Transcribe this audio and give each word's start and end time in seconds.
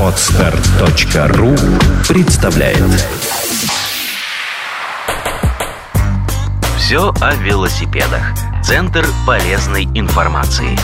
Отстар.ру 0.00 1.56
представляет 2.06 2.82
Все 6.76 7.12
о 7.20 7.34
велосипедах. 7.36 8.34
Центр 8.62 9.06
полезной 9.26 9.84
информации. 9.94 10.76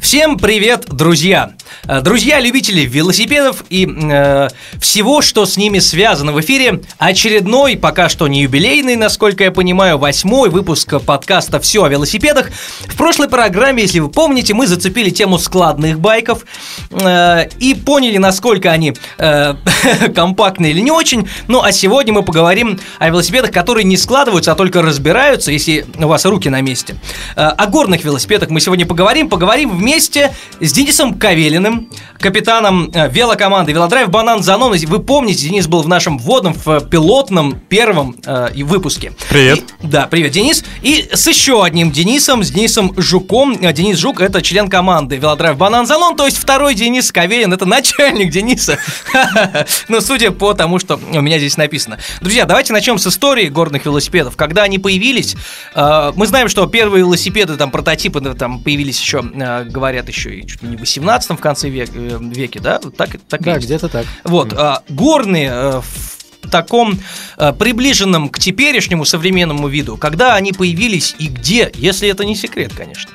Всем 0.00 0.38
привет, 0.38 0.86
друзья! 0.88 1.55
Э, 1.88 2.00
Друзья, 2.00 2.40
любители 2.40 2.80
велосипедов 2.80 3.64
и 3.70 3.86
э, 3.86 4.48
всего, 4.80 5.22
что 5.22 5.46
с 5.46 5.56
ними 5.56 5.78
связано 5.78 6.32
в 6.32 6.40
эфире, 6.40 6.80
очередной, 6.98 7.76
пока 7.76 8.08
что 8.08 8.26
не 8.28 8.42
юбилейный, 8.42 8.96
насколько 8.96 9.44
я 9.44 9.50
понимаю, 9.50 9.98
восьмой 9.98 10.50
выпуск 10.50 11.00
подкаста 11.04 11.60
«Все 11.60 11.84
о 11.84 11.88
велосипедах». 11.88 12.50
В 12.86 12.96
прошлой 12.96 13.28
программе, 13.28 13.82
если 13.82 14.00
вы 14.00 14.08
помните, 14.08 14.54
мы 14.54 14.66
зацепили 14.66 15.10
тему 15.10 15.38
складных 15.38 16.00
байков 16.00 16.44
э, 16.90 17.48
и 17.60 17.74
поняли, 17.74 18.18
насколько 18.18 18.70
они 18.70 18.94
э, 19.18 19.54
компактные 20.14 20.72
или 20.72 20.80
не 20.80 20.90
очень. 20.90 21.28
Ну, 21.46 21.62
а 21.62 21.72
сегодня 21.72 22.12
мы 22.12 22.22
поговорим 22.22 22.80
о 22.98 23.08
велосипедах, 23.08 23.52
которые 23.52 23.84
не 23.84 23.96
складываются, 23.96 24.52
а 24.52 24.54
только 24.54 24.82
разбираются, 24.82 25.52
если 25.52 25.86
у 25.98 26.06
вас 26.06 26.24
руки 26.24 26.48
на 26.48 26.60
месте. 26.60 26.96
Э, 27.36 27.48
о 27.48 27.66
горных 27.66 28.04
велосипедах 28.04 28.50
мы 28.50 28.60
сегодня 28.60 28.86
поговорим. 28.86 29.28
Поговорим 29.28 29.76
вместе 29.76 30.34
с 30.60 30.72
Денисом 30.72 31.14
Кавелиным, 31.14 31.75
капитаном 32.18 32.90
э, 32.92 33.08
велокоманды 33.10 33.72
Велодрайв 33.72 34.10
Банан 34.10 34.42
Занон. 34.42 34.72
Вы 34.76 34.98
помните, 35.00 35.48
Денис 35.48 35.66
был 35.66 35.82
в 35.82 35.88
нашем 35.88 36.18
вводном, 36.18 36.54
в 36.54 36.68
э, 36.68 36.80
пилотном 36.80 37.58
первом 37.68 38.16
э, 38.24 38.48
выпуске. 38.64 39.12
Привет. 39.28 39.60
И- 39.60 39.86
да, 39.86 40.06
привет, 40.06 40.32
Денис. 40.32 40.64
И 40.82 41.08
с 41.12 41.26
еще 41.26 41.62
одним 41.64 41.92
Денисом, 41.92 42.42
с 42.42 42.50
Денисом 42.50 42.92
Жуком. 42.96 43.56
Э, 43.60 43.72
Денис 43.72 43.98
Жук 43.98 44.20
это 44.20 44.42
член 44.42 44.68
команды 44.68 45.16
Велодрайв 45.16 45.56
Банан 45.56 45.86
Занон, 45.86 46.16
то 46.16 46.24
есть 46.24 46.36
второй 46.38 46.74
Денис 46.74 47.12
Кавелин, 47.12 47.52
это 47.52 47.66
начальник 47.66 48.30
Дениса. 48.30 48.78
Ну, 49.88 50.00
судя 50.00 50.30
по 50.30 50.54
тому, 50.54 50.78
что 50.78 50.98
у 51.12 51.20
меня 51.20 51.38
здесь 51.38 51.56
написано. 51.56 51.98
Друзья, 52.20 52.44
давайте 52.44 52.72
начнем 52.72 52.98
с 52.98 53.06
истории 53.06 53.48
горных 53.48 53.84
велосипедов. 53.84 54.36
Когда 54.36 54.62
они 54.64 54.78
появились, 54.78 55.36
мы 55.74 56.26
знаем, 56.26 56.48
что 56.48 56.66
первые 56.66 57.00
велосипеды, 57.00 57.56
там, 57.56 57.70
прототипы, 57.70 58.20
там, 58.34 58.60
появились 58.60 59.00
еще, 59.00 59.22
говорят, 59.22 60.08
еще 60.08 60.34
и 60.34 60.46
чуть 60.46 60.62
ли 60.62 60.68
не 60.70 60.76
в 60.76 60.80
18 60.80 61.30
в 61.30 61.36
конце 61.36 61.65
век- 61.68 61.90
э, 61.94 62.18
веке, 62.20 62.60
да? 62.60 62.78
Так, 62.78 63.18
так 63.28 63.42
Да, 63.42 63.58
где-то 63.58 63.88
так. 63.88 64.06
Вот, 64.24 64.52
а, 64.52 64.82
горные 64.88 65.50
э, 65.50 65.80
в 65.80 66.50
таком 66.50 66.98
э, 67.36 67.52
приближенном 67.52 68.28
к 68.28 68.38
теперешнему 68.38 69.04
современному 69.04 69.68
виду, 69.68 69.96
когда 69.96 70.34
они 70.34 70.52
появились 70.52 71.14
и 71.18 71.26
где, 71.28 71.72
если 71.74 72.08
это 72.08 72.24
не 72.24 72.36
секрет, 72.36 72.72
конечно. 72.76 73.10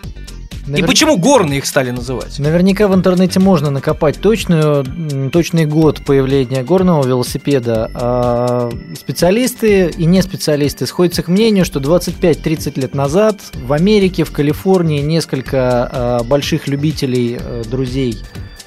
И 0.67 0.71
Навер- 0.71 0.87
почему 0.87 1.17
горные 1.17 1.59
их 1.59 1.65
стали 1.65 1.91
называть? 1.91 2.37
Наверняка 2.39 2.87
в 2.87 2.93
интернете 2.93 3.39
можно 3.39 3.71
накопать 3.71 4.19
точную, 4.19 4.85
точный 5.31 5.65
год 5.65 6.05
появления 6.05 6.63
горного 6.63 7.05
велосипеда. 7.05 7.89
А 7.93 8.69
специалисты 8.95 9.87
и 9.87 10.05
не 10.05 10.21
специалисты 10.21 10.85
сходятся 10.85 11.23
к 11.23 11.27
мнению, 11.27 11.65
что 11.65 11.79
25-30 11.79 12.79
лет 12.79 12.93
назад 12.93 13.39
в 13.53 13.73
Америке, 13.73 14.23
в 14.23 14.31
Калифорнии 14.31 15.01
несколько 15.01 15.89
а, 15.91 16.23
больших 16.23 16.67
любителей, 16.67 17.37
э, 17.39 17.63
друзей 17.69 18.17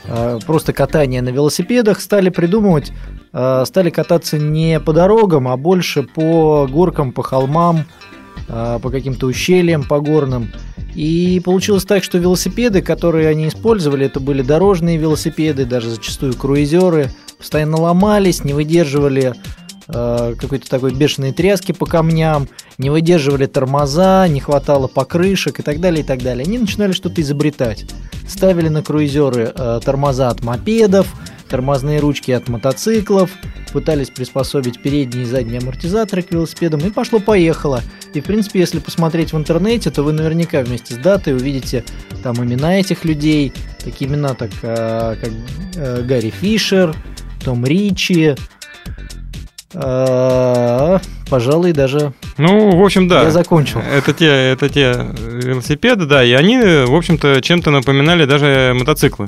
а, 0.06 0.38
просто 0.44 0.72
катания 0.72 1.22
на 1.22 1.30
велосипедах 1.30 2.00
стали 2.00 2.28
придумывать, 2.28 2.92
а, 3.32 3.64
стали 3.64 3.90
кататься 3.90 4.38
не 4.38 4.80
по 4.80 4.92
дорогам, 4.92 5.48
а 5.48 5.56
больше 5.56 6.02
по 6.02 6.66
горкам, 6.70 7.12
по 7.12 7.22
холмам, 7.22 7.86
по 8.46 8.90
каким-то 8.90 9.26
ущельям, 9.26 9.84
по 9.84 10.00
горным. 10.00 10.50
И 10.94 11.40
получилось 11.44 11.84
так, 11.84 12.04
что 12.04 12.18
велосипеды, 12.18 12.80
которые 12.80 13.28
они 13.28 13.48
использовали, 13.48 14.06
это 14.06 14.20
были 14.20 14.42
дорожные 14.42 14.96
велосипеды, 14.96 15.64
даже 15.64 15.90
зачастую 15.90 16.34
круизеры, 16.34 17.10
постоянно 17.38 17.80
ломались, 17.80 18.44
не 18.44 18.52
выдерживали 18.52 19.34
э, 19.88 20.34
какой-то 20.38 20.68
такой 20.68 20.94
бешеной 20.94 21.32
тряски 21.32 21.72
по 21.72 21.84
камням, 21.84 22.48
не 22.78 22.90
выдерживали 22.90 23.46
тормоза, 23.46 24.28
не 24.28 24.40
хватало 24.40 24.86
покрышек 24.86 25.58
и 25.58 25.62
так 25.62 25.80
далее, 25.80 26.02
и 26.02 26.06
так 26.06 26.22
далее. 26.22 26.44
Они 26.46 26.58
начинали 26.58 26.92
что-то 26.92 27.20
изобретать. 27.20 27.86
Ставили 28.28 28.68
на 28.68 28.82
круизеры 28.82 29.52
э, 29.54 29.80
тормоза 29.84 30.28
от 30.28 30.42
мопедов, 30.44 31.08
тормозные 31.48 32.00
ручки 32.00 32.30
от 32.30 32.48
мотоциклов, 32.48 33.30
пытались 33.72 34.10
приспособить 34.10 34.80
передние 34.80 35.24
и 35.24 35.26
задние 35.26 35.60
амортизаторы 35.60 36.22
к 36.22 36.32
велосипедам, 36.32 36.80
и 36.80 36.90
пошло-поехало. 36.90 37.82
И, 38.14 38.20
в 38.20 38.24
принципе, 38.24 38.60
если 38.60 38.78
посмотреть 38.78 39.32
в 39.32 39.36
интернете, 39.36 39.90
то 39.90 40.02
вы 40.02 40.12
наверняка 40.12 40.62
вместе 40.62 40.94
с 40.94 40.96
датой 40.96 41.34
увидите 41.34 41.84
там 42.22 42.36
имена 42.36 42.78
этих 42.78 43.04
людей, 43.04 43.52
такие 43.82 44.10
имена, 44.10 44.34
так, 44.34 44.50
э, 44.62 45.16
как 45.20 45.30
э, 45.76 46.02
Гарри 46.02 46.30
Фишер, 46.30 46.94
Том 47.44 47.64
Ричи, 47.64 48.36
э, 49.74 50.98
пожалуй, 51.28 51.72
даже 51.72 52.12
Ну, 52.38 52.76
в 52.76 52.84
общем, 52.84 53.08
да. 53.08 53.24
я 53.24 53.30
закончил. 53.30 53.80
Это 53.80 54.12
те, 54.12 54.26
это 54.26 54.68
те 54.68 55.06
велосипеды, 55.18 56.06
да, 56.06 56.24
и 56.24 56.32
они, 56.32 56.58
в 56.58 56.94
общем-то, 56.94 57.40
чем-то 57.42 57.70
напоминали 57.70 58.24
даже 58.24 58.72
мотоциклы. 58.74 59.26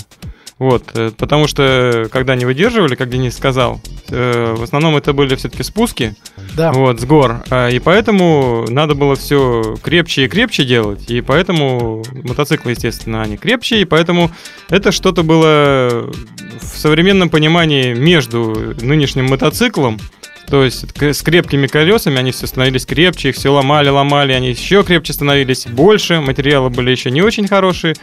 Вот, 0.58 0.84
э, 0.94 1.10
потому 1.16 1.46
что, 1.48 2.08
когда 2.10 2.32
они 2.32 2.46
выдерживали, 2.46 2.94
как 2.94 3.10
Денис 3.10 3.36
сказал, 3.36 3.78
э, 4.08 4.54
в 4.56 4.62
основном 4.62 4.96
это 4.96 5.12
были 5.12 5.36
все-таки 5.36 5.62
спуски, 5.62 6.14
Да. 6.56 6.72
вот, 6.72 6.98
с 6.98 7.04
гор, 7.04 7.44
а, 7.50 7.68
и 7.68 7.78
поэтому 7.78 8.64
надо 8.70 8.94
было 8.94 9.16
все 9.16 9.76
крепче 9.82 10.24
и 10.24 10.28
крепче 10.28 10.64
делать, 10.64 11.10
и 11.10 11.20
поэтому 11.20 12.02
мотоциклы, 12.24 12.70
естественно, 12.70 13.20
они 13.22 13.36
крепче, 13.36 13.82
и 13.82 13.84
поэтому 13.84 14.30
это 14.70 14.92
что-то 14.92 15.22
было 15.22 16.10
в 16.58 16.78
современном 16.78 17.28
понимании 17.28 17.92
между 17.92 18.74
нынешним 18.80 19.26
мотоциклом, 19.26 19.98
то 20.48 20.64
есть 20.64 20.84
с 21.00 21.22
крепкими 21.22 21.66
колесами 21.66 22.18
они 22.18 22.30
все 22.30 22.46
становились 22.46 22.86
крепче, 22.86 23.30
их 23.30 23.36
все 23.36 23.52
ломали, 23.52 23.88
ломали, 23.88 24.32
они 24.32 24.50
еще 24.50 24.84
крепче 24.84 25.12
становились, 25.12 25.66
больше, 25.66 26.20
материалы 26.20 26.70
были 26.70 26.90
еще 26.90 27.10
не 27.10 27.22
очень 27.22 27.48
хорошие. 27.48 27.94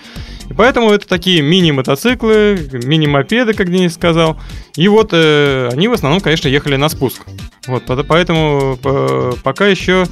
И 0.50 0.54
поэтому 0.54 0.92
это 0.92 1.08
такие 1.08 1.42
мини-мотоциклы, 1.42 2.70
мини-мопеды, 2.84 3.54
как 3.54 3.72
Денис 3.72 3.94
сказал. 3.94 4.40
И 4.76 4.88
вот 4.88 5.10
э, 5.14 5.70
они 5.72 5.88
в 5.88 5.94
основном, 5.94 6.20
конечно, 6.20 6.48
ехали 6.48 6.76
на 6.76 6.90
спуск. 6.90 7.22
Вот, 7.68 7.84
поэтому 8.08 8.78
э, 8.84 9.32
пока 9.42 9.68
еще 9.68 10.06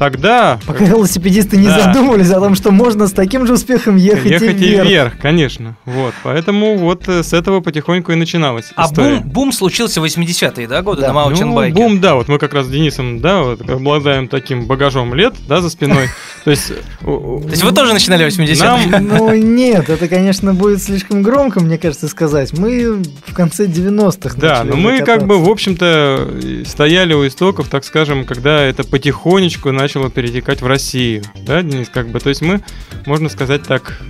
тогда... 0.00 0.58
Пока 0.66 0.84
велосипедисты 0.86 1.58
не 1.58 1.66
Да. 1.66 1.92
задумывались 1.92 2.30
о 2.30 2.40
том, 2.40 2.54
что 2.54 2.70
можно 2.70 3.06
с 3.06 3.12
таким 3.12 3.46
же 3.46 3.52
успехом 3.52 3.96
ехать, 3.96 4.30
Ехать 4.30 4.58
и 4.60 4.64
вверх. 4.70 4.86
и 4.86 4.88
вверх, 4.88 5.18
конечно. 5.18 5.76
Вот, 5.84 6.14
поэтому 6.22 6.78
вот 6.78 7.06
э, 7.06 7.22
с 7.22 7.34
этого 7.34 7.60
потихоньку 7.60 8.10
и 8.12 8.14
начиналась 8.14 8.72
А 8.76 8.86
история. 8.86 9.16
бум, 9.16 9.28
бум 9.30 9.52
случился 9.52 10.00
в 10.00 10.04
80-е, 10.06 10.66
да, 10.66 10.80
годы 10.80 11.02
Да. 11.02 11.08
на 11.08 11.12
маунтинбайке? 11.12 11.74
Ну, 11.78 11.88
бум, 11.88 12.00
да, 12.00 12.14
вот 12.14 12.28
мы 12.28 12.38
как 12.38 12.54
раз 12.54 12.64
с 12.66 12.70
Денисом, 12.70 13.20
да, 13.20 13.42
вот 13.42 13.60
обладаем 13.68 14.26
таким 14.26 14.64
багажом 14.64 15.14
лет, 15.14 15.34
да, 15.46 15.60
за 15.60 15.68
спиной. 15.68 16.08
То 16.44 16.50
есть... 16.50 16.68
То 17.02 17.42
есть 17.50 17.62
вы 17.62 17.72
тоже 17.72 17.92
начинали 17.92 18.24
в 18.24 18.28
80-е? 18.32 18.56
Нам- 18.88 19.06
Ну 19.06 19.34
нет, 19.34 19.90
это, 19.90 20.08
конечно, 20.08 20.54
будет 20.54 20.82
слишком 20.82 21.22
громко, 21.22 21.60
мне 21.60 21.76
кажется, 21.76 22.08
сказать. 22.08 22.56
Мы 22.56 23.02
в 23.26 23.34
конце 23.34 23.66
90-х 23.66 24.34
Да, 24.38 24.48
начали 24.64 24.70
но 24.70 24.76
мы 24.76 24.94
уже 24.94 25.04
как 25.04 25.26
бы, 25.26 25.38
в 25.38 25.50
общем-то, 25.50 26.30
стояли 26.66 27.12
у 27.12 27.26
истоков, 27.26 27.68
так 27.68 27.84
скажем, 27.84 28.24
когда 28.24 28.62
это 28.62 28.82
потихонечку 28.84 29.70
начало 29.90 30.08
перетекать 30.08 30.62
в 30.62 30.66
Россию, 30.68 31.24
да, 31.34 31.62
Денис, 31.62 31.88
как 31.88 32.10
бы, 32.10 32.20
то 32.20 32.28
есть 32.28 32.42
мы, 32.42 32.60
можно 33.06 33.28
сказать 33.28 33.64
так, 33.64 34.00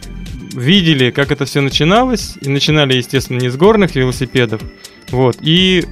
видели, 0.52 1.10
как 1.10 1.32
это 1.32 1.46
все 1.46 1.62
начиналось, 1.62 2.34
и 2.42 2.50
начинали, 2.50 2.98
естественно, 2.98 3.38
не 3.38 3.48
с 3.48 3.56
горных 3.56 3.94
велосипедов, 3.94 4.60
вот, 5.08 5.38
и 5.40 5.86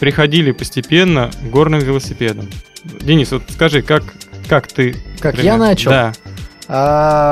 приходили 0.00 0.50
постепенно 0.50 1.30
к 1.40 1.50
горным 1.50 1.78
велосипедам. 1.78 2.48
Денис, 3.00 3.30
вот 3.30 3.44
скажи, 3.48 3.80
как, 3.82 4.02
как 4.48 4.66
ты... 4.66 4.96
Как 5.20 5.34
например, 5.34 5.44
я 5.44 5.56
начал? 5.56 5.90
Да. 5.90 6.12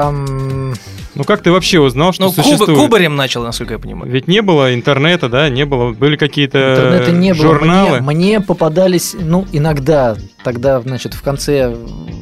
М, 0.09 0.75
Ну 1.17 1.25
как 1.25 1.43
ты 1.43 1.51
вообще 1.51 1.81
узнал, 1.81 2.13
что 2.13 2.25
Ну, 2.25 2.29
куб- 2.31 2.45
существует? 2.45 2.79
кубарем 2.79 3.17
начал, 3.17 3.43
насколько 3.43 3.73
я 3.75 3.79
понимаю. 3.81 4.13
Ведь 4.13 4.29
не 4.29 4.43
было 4.43 4.75
интернета, 4.75 5.29
да, 5.29 5.49
не 5.49 5.65
было, 5.65 5.93
были 5.93 6.17
какие-то 6.17 6.75
Интернета 6.75 7.11
не 7.13 7.33
было. 7.33 7.43
журналы. 7.43 8.01
Мне, 8.03 8.17
мне 8.17 8.41
попадались, 8.41 9.17
ну, 9.19 9.47
иногда, 9.51 10.17
тогда, 10.45 10.81
значит, 10.83 11.15
в 11.15 11.23
конце 11.23 11.75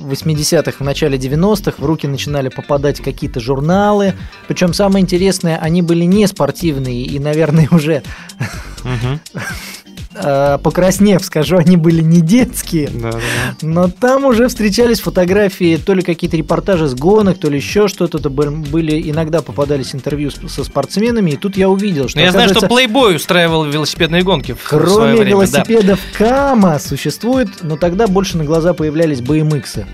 80-х, 0.05 0.77
в 0.79 0.85
начале 0.85 1.19
90-х 1.19 1.75
в 1.79 1.85
руки 1.85 2.07
начинали 2.07 2.49
попадать 2.51 3.01
какие-то 3.01 3.41
журналы. 3.41 4.15
Причем 4.49 4.73
самое 4.73 5.03
интересное, 5.03 5.59
они 5.59 5.83
были 5.83 6.05
не 6.05 6.27
спортивные 6.29 7.03
и, 7.03 7.19
наверное, 7.19 7.69
уже 7.73 8.03
Мгм. 8.85 9.19
Э, 10.15 10.59
покраснев, 10.63 11.25
скажу, 11.25 11.57
они 11.57 11.77
были 11.77 12.01
не 12.03 12.21
детские. 12.21 12.89
Да, 12.89 13.13
да, 13.13 13.19
да. 13.19 13.19
Но 13.67 13.89
там 13.89 14.25
уже 14.25 14.49
встречались 14.49 15.01
фотографии, 15.01 15.77
то 15.77 15.95
ли 15.95 16.03
какие-то 16.03 16.37
репортажи 16.37 16.89
с 16.89 16.95
гонок, 16.95 17.39
то 17.39 17.49
ли 17.51 17.57
еще 17.57 17.89
что-то. 17.89 18.19
То 18.19 18.31
был- 18.31 18.51
были 18.51 19.11
иногда 19.11 19.43
попадались 19.43 19.95
интервью 19.95 20.31
с- 20.31 20.49
со 20.53 20.65
спортсменами, 20.65 21.33
и 21.33 21.37
тут 21.37 21.57
я 21.57 21.69
увидел, 21.69 22.09
что 22.09 22.19
Но 22.19 22.23
Ну, 22.23 22.27
я 22.27 22.33
знаю, 22.33 22.49
что 22.51 22.67
Playboy 22.67 23.17
устраивал 23.17 23.65
велосипедные 23.65 24.23
гонки 24.23 24.53
в 24.53 24.67
свое 24.69 24.85
Кроме 24.85 25.05
время, 25.13 25.25
да. 25.25 25.31
велосипедов 25.31 26.01
Кама 26.17 26.79
существует, 26.79 27.49
но 27.63 27.77
тогда 27.77 28.07
больше 28.07 28.39
на 28.39 28.45
глаза 28.45 28.73
появлялись 28.75 29.21
BMX. 29.21 29.85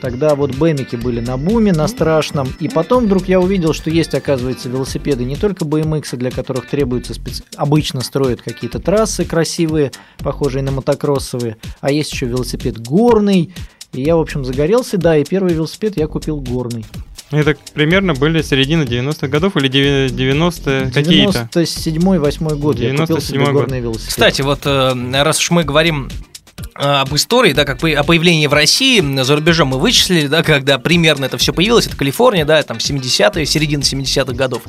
Тогда 0.00 0.34
вот 0.34 0.54
бэмики 0.54 0.96
были 0.96 1.20
на 1.20 1.36
буме, 1.36 1.72
на 1.72 1.88
страшном. 1.88 2.52
И 2.60 2.68
потом 2.68 3.06
вдруг 3.06 3.28
я 3.28 3.40
увидел, 3.40 3.72
что 3.72 3.90
есть, 3.90 4.14
оказывается, 4.14 4.68
велосипеды 4.68 5.24
не 5.24 5.36
только 5.36 5.64
BMX, 5.64 6.16
для 6.16 6.30
которых 6.30 6.68
требуются 6.68 7.14
специ... 7.14 7.42
обычно 7.56 8.00
строят 8.00 8.42
какие-то 8.42 8.78
трассы 8.78 9.24
красивые, 9.24 9.92
похожие 10.18 10.62
на 10.62 10.70
мотокроссовые, 10.70 11.56
а 11.80 11.90
есть 11.90 12.12
еще 12.12 12.26
велосипед 12.26 12.78
горный. 12.78 13.52
И 13.92 14.02
я, 14.02 14.16
в 14.16 14.20
общем, 14.20 14.44
загорелся, 14.44 14.98
да, 14.98 15.16
и 15.16 15.24
первый 15.24 15.54
велосипед 15.54 15.96
я 15.96 16.06
купил 16.06 16.40
горный. 16.40 16.84
Это 17.30 17.56
примерно 17.74 18.14
были 18.14 18.40
середина 18.40 18.82
90-х 18.82 19.28
годов 19.28 19.56
или 19.56 19.68
90-е 19.68 20.90
какие-то? 20.90 21.48
97-8 21.52 22.56
год 22.56 22.78
я 22.78 22.96
купил 22.96 23.20
себе 23.20 23.44
год. 23.44 23.52
горный 23.52 23.80
велосипед. 23.80 24.08
Кстати, 24.08 24.42
вот 24.42 24.60
э, 24.64 25.22
раз 25.22 25.38
уж 25.40 25.50
мы 25.50 25.64
говорим 25.64 26.08
об 26.74 27.14
истории, 27.14 27.52
да, 27.52 27.64
как 27.64 27.82
о 27.82 28.04
появлении 28.04 28.46
в 28.46 28.52
России, 28.52 29.00
за 29.22 29.34
рубежом 29.34 29.68
мы 29.68 29.78
вычислили, 29.78 30.26
да, 30.26 30.42
когда 30.42 30.78
примерно 30.78 31.24
это 31.24 31.36
все 31.36 31.52
появилось, 31.52 31.86
это 31.86 31.96
Калифорния, 31.96 32.44
да, 32.44 32.62
там 32.62 32.76
70-е, 32.76 33.46
середина 33.46 33.82
70-х 33.82 34.32
годов. 34.32 34.62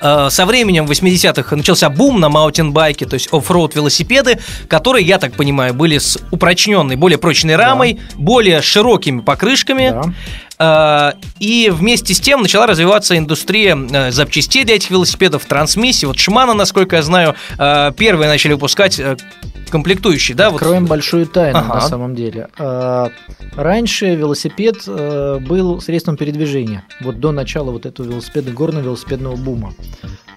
Э, 0.00 0.28
Со 0.30 0.46
временем 0.46 0.86
в 0.86 0.90
80-х 0.90 1.56
начался 1.56 1.90
бум 1.90 2.20
на 2.20 2.28
маунтинбайке, 2.28 3.06
то 3.06 3.14
есть 3.14 3.28
off-road 3.32 3.74
велосипеды, 3.74 4.38
которые, 4.68 5.04
я 5.04 5.18
так 5.18 5.32
понимаю, 5.32 5.74
были 5.74 5.98
с 5.98 6.18
упрочненной, 6.30 6.96
более 6.96 7.18
прочной 7.18 7.56
рамой, 7.56 8.00
более 8.14 8.62
широкими 8.62 9.20
покрышками. 9.20 9.90
Да. 9.90 11.12
Э, 11.14 11.18
И 11.38 11.70
вместе 11.70 12.14
с 12.14 12.20
тем 12.20 12.42
начала 12.42 12.66
развиваться 12.66 13.16
индустрия 13.16 13.76
э, 13.76 14.10
запчастей 14.10 14.64
для 14.64 14.76
этих 14.76 14.90
велосипедов, 14.90 15.44
трансмиссий. 15.44 16.06
Вот 16.06 16.18
Шимана, 16.18 16.54
насколько 16.54 16.96
я 16.96 17.02
знаю, 17.02 17.34
э, 17.58 17.92
первые 17.96 18.28
начали 18.28 18.52
выпускать 18.52 19.00
комплектующие, 19.70 20.36
да? 20.36 20.50
Вот 20.50 20.60
Откроем 20.60 20.86
большую 20.86 21.26
тайну 21.26 21.58
Ага. 21.58 21.74
на 21.74 21.80
самом 21.80 22.14
деле. 22.14 22.48
А, 22.58 23.10
Раньше 23.54 24.14
велосипед 24.14 24.76
э, 24.86 25.38
был 25.40 25.80
средством 25.80 26.16
передвижения. 26.16 26.84
Вот 27.00 27.20
до 27.20 27.32
начала 27.32 27.70
вот 27.70 27.86
этого 27.86 28.06
велосипеда, 28.06 28.50
горного 28.52 28.84
велосипедного 28.84 29.36
бума. 29.36 29.74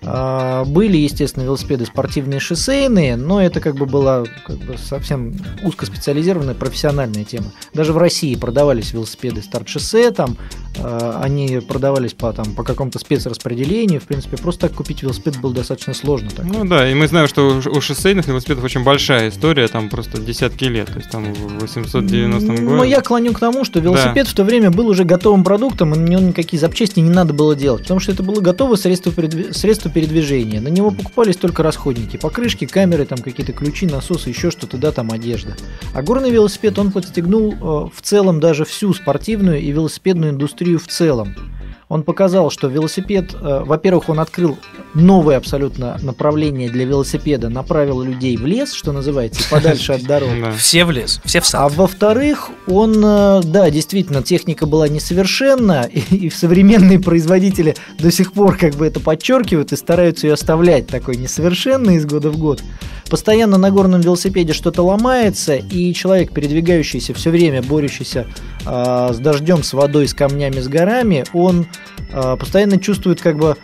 А, 0.02 0.64
Были, 0.66 0.98
естественно, 0.98 1.44
велосипеды 1.44 1.86
спортивные, 1.86 2.40
шоссейные, 2.40 3.16
но 3.18 3.42
это 3.42 3.60
как 3.60 3.76
бы 3.76 3.86
была 3.86 4.24
как 4.46 4.58
бы 4.58 4.78
совсем 4.78 5.34
узкоспециализированная 5.64 6.54
профессиональная 6.56 7.26
тема. 7.26 7.48
Даже 7.74 7.94
в 7.94 7.98
России 7.98 8.36
продавались 8.36 8.94
велосипеды 8.94 9.42
старт-шоссе, 9.42 10.12
там 10.12 10.38
они 10.84 11.60
продавались 11.60 12.14
по, 12.14 12.32
там, 12.34 12.54
по 12.56 12.64
какому-то 12.64 13.00
спецраспределению. 13.00 14.02
В 14.02 14.06
принципе, 14.06 14.38
просто 14.38 14.68
так 14.68 14.74
купить 14.78 15.04
велосипед 15.04 15.40
было 15.40 15.54
достаточно 15.54 15.94
сложно. 15.94 16.30
Так. 16.36 16.46
Ну 16.46 16.66
да, 16.66 16.90
и 16.90 16.94
мы 16.94 17.08
знаем, 17.08 17.28
что 17.28 17.62
у 17.66 17.82
шоссейных 17.82 18.28
велосипедов 18.28 18.64
очень 18.64 18.84
большая 18.84 19.30
история, 19.30 19.68
там 19.68 19.90
просто 19.90 20.22
десятки 20.22 20.66
лет, 20.66 20.88
то 20.88 20.98
есть 20.98 21.10
там 21.10 21.34
в 21.34 21.62
890 21.62 22.48
году. 22.48 22.70
Но 22.70 22.84
я 22.84 23.02
клоню 23.02 23.34
к 23.34 23.40
тому, 23.40 23.64
что 23.64 23.80
велосипед 23.80 24.28
в 24.28 24.34
то 24.34 24.44
время 24.44 24.72
был 24.72 24.88
уже 24.88 25.04
готовым 25.04 25.44
продуктом, 25.44 25.94
и 25.94 25.98
на 25.98 26.06
него 26.08 26.22
никакие 26.22 26.60
запчасти 26.60 27.00
не 27.00 27.10
надо 27.10 27.34
было 27.34 27.56
делать, 27.56 27.84
потому 27.84 28.00
что 28.00 28.12
это 28.12 28.24
было 28.24 28.42
готовое 28.42 28.78
средство, 28.78 29.12
передви- 29.12 29.54
средство 29.54 29.92
передвижения. 29.92 30.62
На 30.62 30.70
него 30.70 30.92
покупались 30.92 31.38
только 31.38 31.64
расходники, 31.64 32.18
покрышки, 32.18 32.66
камеры, 32.66 33.06
там 33.06 33.20
какие-то 33.20 33.54
ключи, 33.54 33.86
насосы, 33.86 34.30
еще 34.30 34.52
что-то, 34.52 34.78
да, 34.78 34.92
там 34.92 35.12
одежда. 35.12 35.56
А 35.94 36.02
горный 36.02 36.32
велосипед, 36.32 36.78
он 36.80 36.92
подстегнул 36.92 37.54
э, 37.54 37.90
в 37.94 38.02
целом 38.02 38.40
даже 38.40 38.66
всю 38.66 38.94
спортивную 38.94 39.60
и 39.60 39.72
велосипедную 39.72 40.32
индустрию 40.32 40.69
в 40.78 40.88
целом. 40.88 41.36
Он 41.90 42.04
показал, 42.04 42.52
что 42.52 42.68
велосипед, 42.68 43.34
э, 43.34 43.64
во-первых, 43.66 44.10
он 44.10 44.20
открыл 44.20 44.60
новое 44.94 45.38
абсолютно 45.38 45.98
направление 46.04 46.70
для 46.70 46.86
велосипеда, 46.86 47.50
направил 47.50 48.04
людей 48.04 48.38
в 48.38 48.46
лес, 48.46 48.74
что 48.74 48.92
называется, 48.92 49.42
подальше 49.50 49.94
от 49.94 50.04
дорог. 50.04 50.30
Да. 50.40 50.52
все 50.52 50.86
в 50.86 50.92
лес, 50.92 51.20
все 51.26 51.42
в 51.42 51.48
сад. 51.48 51.62
А 51.62 51.68
во-вторых, 51.70 52.52
он, 52.68 53.04
э, 53.04 53.42
да, 53.44 53.72
действительно, 53.72 54.22
техника 54.22 54.68
была 54.68 54.88
несовершенна, 54.88 55.90
и, 55.92 56.28
и 56.28 56.30
современные 56.30 57.00
производители 57.00 57.76
до 57.98 58.12
сих 58.12 58.34
пор 58.34 58.56
как 58.56 58.76
бы 58.76 58.86
это 58.86 59.00
подчеркивают 59.00 59.74
и 59.74 59.76
стараются 59.76 60.28
ее 60.28 60.34
оставлять 60.34 60.86
такой 60.86 61.18
несовершенной 61.18 61.96
из 61.96 62.06
года 62.06 62.30
в 62.30 62.38
год. 62.38 62.62
Постоянно 63.10 63.58
на 63.58 63.72
горном 63.72 64.02
велосипеде 64.02 64.54
что-то 64.54 64.84
ломается, 64.84 65.56
и 65.56 65.94
человек, 65.94 66.32
передвигающийся 66.32 67.14
все 67.14 67.32
время, 67.32 67.64
борющийся 67.64 68.28
а, 68.66 69.12
с 69.14 69.18
дождем, 69.18 69.64
с 69.64 69.74
водой, 69.74 70.08
с 70.08 70.14
камнями, 70.14 70.60
с 70.60 70.68
горами, 70.68 71.26
он 71.34 71.66
а, 72.12 72.36
постоянно 72.36 72.80
чувствует 72.80 73.22
как 73.22 73.38
бы 73.38 73.58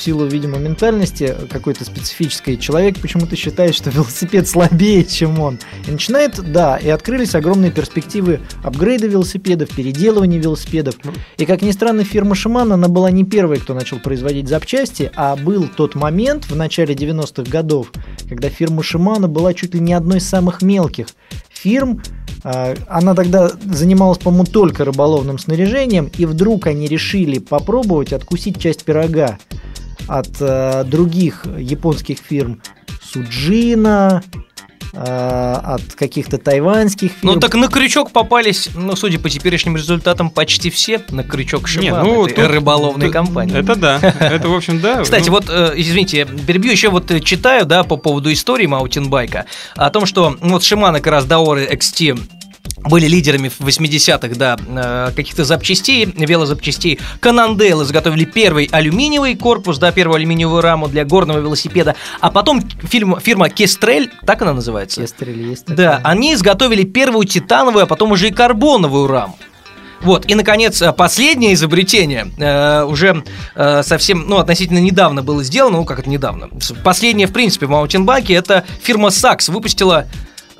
в 0.00 0.02
силу, 0.02 0.24
видимо, 0.24 0.56
ментальности 0.56 1.36
какой-то 1.50 1.84
специфической, 1.84 2.56
человек 2.56 2.98
почему-то 2.98 3.36
считает, 3.36 3.74
что 3.74 3.90
велосипед 3.90 4.48
слабее, 4.48 5.04
чем 5.04 5.38
он. 5.38 5.58
И 5.86 5.90
начинает, 5.90 6.40
да, 6.52 6.78
и 6.78 6.88
открылись 6.88 7.34
огромные 7.34 7.70
перспективы 7.70 8.40
апгрейда 8.64 9.06
велосипедов, 9.06 9.68
переделывания 9.68 10.38
велосипедов. 10.38 10.94
И, 11.36 11.44
как 11.44 11.60
ни 11.60 11.70
странно, 11.70 12.02
фирма 12.02 12.34
Шиман, 12.34 12.72
она 12.72 12.88
была 12.88 13.10
не 13.10 13.24
первой, 13.24 13.58
кто 13.58 13.74
начал 13.74 13.98
производить 13.98 14.48
запчасти, 14.48 15.12
а 15.14 15.36
был 15.36 15.68
тот 15.68 15.94
момент 15.94 16.46
в 16.46 16.56
начале 16.56 16.94
90-х 16.94 17.50
годов, 17.50 17.92
когда 18.26 18.48
фирма 18.48 18.82
Шимана 18.82 19.28
была 19.28 19.52
чуть 19.52 19.74
ли 19.74 19.80
не 19.80 19.92
одной 19.92 20.16
из 20.16 20.26
самых 20.26 20.62
мелких 20.62 21.08
фирм, 21.60 22.02
а, 22.42 22.74
она 22.88 23.14
тогда 23.14 23.50
занималась, 23.64 24.18
по-моему, 24.18 24.44
только 24.44 24.84
рыболовным 24.84 25.38
снаряжением, 25.38 26.10
и 26.16 26.26
вдруг 26.26 26.66
они 26.66 26.88
решили 26.88 27.38
попробовать 27.38 28.12
откусить 28.12 28.60
часть 28.60 28.84
пирога 28.84 29.38
от 30.08 30.30
э, 30.40 30.84
других 30.84 31.46
японских 31.58 32.18
фирм. 32.18 32.60
Суджина, 33.02 34.22
от 34.92 35.82
каких-то 35.94 36.38
тайваньских 36.38 37.12
фирм. 37.12 37.34
Ну 37.34 37.40
так 37.40 37.54
на 37.54 37.68
крючок 37.68 38.10
попались, 38.10 38.70
ну, 38.74 38.96
судя 38.96 39.18
по 39.18 39.28
теперешним 39.30 39.76
результатам, 39.76 40.30
почти 40.30 40.70
все 40.70 41.00
на 41.10 41.22
крючок 41.22 41.62
Не, 41.62 41.82
Шимана, 41.88 42.02
ну, 42.04 42.26
этой 42.26 42.34
тут- 42.44 42.52
рыболовной 42.52 43.06
тут- 43.06 43.12
компании. 43.12 43.58
Это 43.58 43.76
да, 43.76 43.98
это 44.20 44.48
в 44.48 44.54
общем 44.54 44.80
да. 44.80 45.02
Кстати, 45.02 45.28
Ну, 45.28 45.34
вот, 45.36 45.44
э, 45.48 45.72
извините, 45.76 46.18
я 46.18 46.26
перебью, 46.26 46.72
еще 46.72 46.88
вот 46.88 47.10
э, 47.10 47.20
читаю, 47.20 47.66
да, 47.66 47.84
по 47.84 47.96
поводу 47.96 48.32
истории 48.32 48.66
маунтинбайка, 48.66 49.46
о 49.76 49.90
том, 49.90 50.06
что 50.06 50.36
ну, 50.40 50.50
вот 50.54 50.64
Шимана 50.64 50.98
как 50.98 51.12
раз 51.12 51.24
Даоры 51.24 51.66
XT 51.66 52.18
были 52.84 53.06
лидерами 53.06 53.48
в 53.48 53.60
80-х, 53.60 54.34
да, 54.36 54.56
э, 54.58 55.12
каких-то 55.14 55.44
запчастей, 55.44 56.06
велозапчастей. 56.06 56.98
Канандейл 57.20 57.82
изготовили 57.82 58.24
первый 58.24 58.68
алюминиевый 58.72 59.34
корпус, 59.36 59.78
да, 59.78 59.92
первую 59.92 60.16
алюминиевую 60.16 60.60
раму 60.60 60.88
для 60.88 61.04
горного 61.04 61.38
велосипеда. 61.38 61.94
А 62.20 62.30
потом 62.30 62.62
фирма, 62.82 63.20
фирма 63.20 63.48
Кестрель, 63.48 64.10
так 64.26 64.42
она 64.42 64.54
называется? 64.54 65.02
Кестрель 65.02 65.42
есть 65.42 65.66
Да, 65.66 65.96
такая. 65.96 66.00
они 66.04 66.34
изготовили 66.34 66.84
первую 66.84 67.26
титановую, 67.26 67.84
а 67.84 67.86
потом 67.86 68.12
уже 68.12 68.28
и 68.28 68.32
карбоновую 68.32 69.06
раму. 69.06 69.38
Вот, 70.02 70.24
и, 70.30 70.34
наконец, 70.34 70.80
э, 70.80 70.92
последнее 70.94 71.52
изобретение 71.52 72.30
э, 72.38 72.84
уже 72.84 73.22
э, 73.54 73.82
совсем, 73.82 74.24
ну, 74.26 74.38
относительно 74.38 74.78
недавно 74.78 75.22
было 75.22 75.44
сделано, 75.44 75.78
ну, 75.78 75.84
как 75.84 75.98
это 75.98 76.08
недавно. 76.08 76.48
Последнее, 76.82 77.26
в 77.26 77.32
принципе, 77.34 77.66
в 77.66 77.70
маунтинбайке, 77.70 78.32
это 78.32 78.64
фирма 78.82 79.08
Saks 79.08 79.52
выпустила 79.52 80.06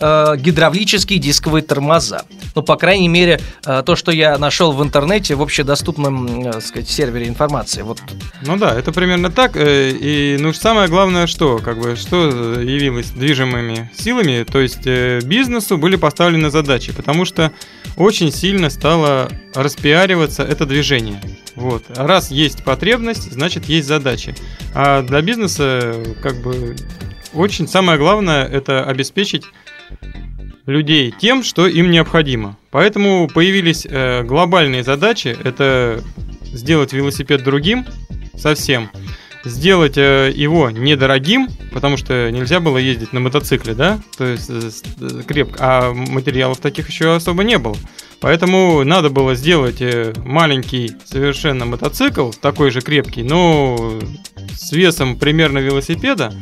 э, 0.00 0.36
гидравлические 0.36 1.18
дисковые 1.18 1.62
тормоза. 1.62 2.22
Ну, 2.54 2.62
по 2.62 2.76
крайней 2.76 3.08
мере, 3.08 3.40
э, 3.66 3.82
то, 3.84 3.96
что 3.96 4.12
я 4.12 4.38
нашел 4.38 4.72
в 4.72 4.82
интернете 4.82 5.34
в 5.34 5.42
общедоступном, 5.42 6.48
э, 6.48 6.60
сказать, 6.60 6.88
сервере 6.88 7.28
информации. 7.28 7.82
Вот 7.82 8.00
Ну 8.42 8.56
да, 8.56 8.78
это 8.78 8.92
примерно 8.92 9.30
так. 9.30 9.56
э, 9.56 9.90
И 9.90 10.36
ну 10.40 10.52
самое 10.52 10.88
главное, 10.88 11.26
что 11.26 11.58
как 11.58 11.78
бы 11.80 11.96
что 11.96 12.30
э, 12.32 12.64
явилось 12.64 13.10
движимыми 13.10 13.90
силами, 13.94 14.44
то 14.44 14.60
есть 14.60 14.86
э, 14.86 15.20
бизнесу 15.24 15.78
были 15.78 15.96
поставлены 15.96 16.50
задачи, 16.50 16.92
потому 16.92 17.24
что 17.24 17.52
очень 17.96 18.32
сильно 18.32 18.70
стало 18.70 19.28
распиариваться 19.54 20.42
это 20.42 20.66
движение. 20.66 21.20
Вот. 21.56 21.84
Раз 21.94 22.30
есть 22.30 22.64
потребность, 22.64 23.32
значит 23.32 23.66
есть 23.66 23.86
задачи. 23.88 24.34
А 24.74 25.02
для 25.02 25.20
бизнеса 25.20 25.94
как 26.22 26.40
бы 26.40 26.76
очень 27.34 27.68
самое 27.68 27.98
главное 27.98 28.46
это 28.46 28.84
обеспечить 28.84 29.44
людей 30.66 31.12
тем, 31.18 31.42
что 31.42 31.66
им 31.66 31.90
необходимо. 31.90 32.56
Поэтому 32.70 33.28
появились 33.28 33.86
э, 33.88 34.22
глобальные 34.22 34.84
задачи. 34.84 35.36
Это 35.42 36.02
сделать 36.44 36.92
велосипед 36.92 37.42
другим 37.42 37.86
совсем, 38.36 38.90
сделать 39.44 39.96
э, 39.96 40.32
его 40.34 40.70
недорогим, 40.70 41.48
потому 41.72 41.96
что 41.96 42.30
нельзя 42.30 42.60
было 42.60 42.78
ездить 42.78 43.12
на 43.12 43.20
мотоцикле, 43.20 43.74
да, 43.74 44.00
то 44.16 44.24
есть 44.24 44.48
э, 44.48 44.70
э, 45.00 45.22
крепко, 45.26 45.56
а 45.60 45.92
материалов 45.92 46.58
таких 46.58 46.88
еще 46.88 47.14
особо 47.14 47.42
не 47.44 47.58
было. 47.58 47.76
Поэтому 48.20 48.84
надо 48.84 49.08
было 49.08 49.34
сделать 49.34 49.80
э, 49.80 50.12
маленький 50.24 50.92
совершенно 51.04 51.64
мотоцикл, 51.64 52.30
такой 52.30 52.70
же 52.70 52.80
крепкий, 52.82 53.22
но 53.22 53.98
с 54.52 54.72
весом 54.72 55.18
примерно 55.18 55.58
велосипеда, 55.58 56.34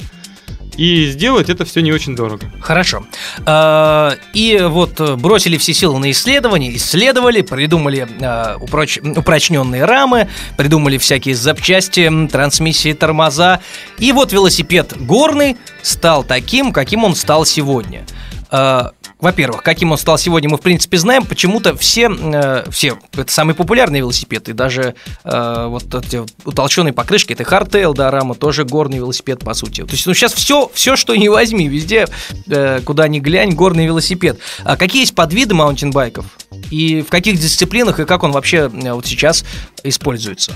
и 0.78 1.10
сделать 1.10 1.50
это 1.50 1.64
все 1.64 1.82
не 1.82 1.92
очень 1.92 2.14
дорого. 2.16 2.50
Хорошо. 2.60 3.04
А, 3.44 4.14
И 4.32 4.58
вот 4.62 5.00
э, 5.00 5.16
бросили 5.16 5.56
все 5.58 5.74
силы 5.74 5.98
на 5.98 6.10
исследования, 6.12 6.74
исследовали, 6.76 7.42
придумали 7.42 8.06
а, 8.22 8.56
упроч- 8.58 9.18
упрочненные 9.18 9.84
рамы, 9.84 10.28
придумали 10.56 10.96
всякие 10.96 11.34
запчасти, 11.34 12.10
трансмиссии, 12.30 12.92
тормоза. 12.92 13.60
И 13.98 14.12
вот 14.12 14.32
велосипед 14.32 14.94
горный 14.96 15.56
стал 15.82 16.22
таким, 16.22 16.72
каким 16.72 17.02
он 17.04 17.14
стал 17.16 17.44
сегодня. 17.44 18.06
Э, 18.50 18.90
во-первых, 19.20 19.62
каким 19.62 19.90
он 19.90 19.98
стал 19.98 20.16
сегодня, 20.16 20.48
мы 20.48 20.58
в 20.58 20.60
принципе 20.60 20.96
знаем. 20.96 21.24
Почему-то 21.24 21.76
все, 21.76 22.08
э, 22.08 22.64
все, 22.70 22.98
это 23.12 23.32
самый 23.32 23.54
популярный 23.54 23.98
велосипед, 23.98 24.48
и 24.48 24.52
даже 24.52 24.94
э, 25.24 25.66
вот 25.68 25.92
эти 25.94 26.22
утолщенные 26.44 26.92
покрышки, 26.92 27.32
это 27.32 27.42
Hardtail, 27.42 27.94
да, 27.94 28.10
рама, 28.10 28.34
тоже 28.34 28.64
горный 28.64 28.98
велосипед, 28.98 29.40
по 29.40 29.54
сути. 29.54 29.82
То 29.82 29.92
есть, 29.92 30.06
ну, 30.06 30.14
сейчас 30.14 30.32
все, 30.34 30.70
все, 30.72 30.96
что 30.96 31.16
не 31.16 31.28
возьми, 31.28 31.68
везде, 31.68 32.06
э, 32.48 32.80
куда 32.84 33.08
ни 33.08 33.18
глянь, 33.18 33.54
горный 33.54 33.86
велосипед. 33.86 34.38
А 34.64 34.76
какие 34.76 35.02
есть 35.02 35.14
подвиды 35.14 35.54
маунтинбайков? 35.54 36.26
И 36.70 37.02
в 37.02 37.08
каких 37.08 37.38
дисциплинах, 37.38 38.00
и 38.00 38.04
как 38.04 38.22
он 38.22 38.32
вообще 38.32 38.70
э, 38.72 38.92
вот 38.92 39.06
сейчас 39.06 39.44
используется? 39.82 40.52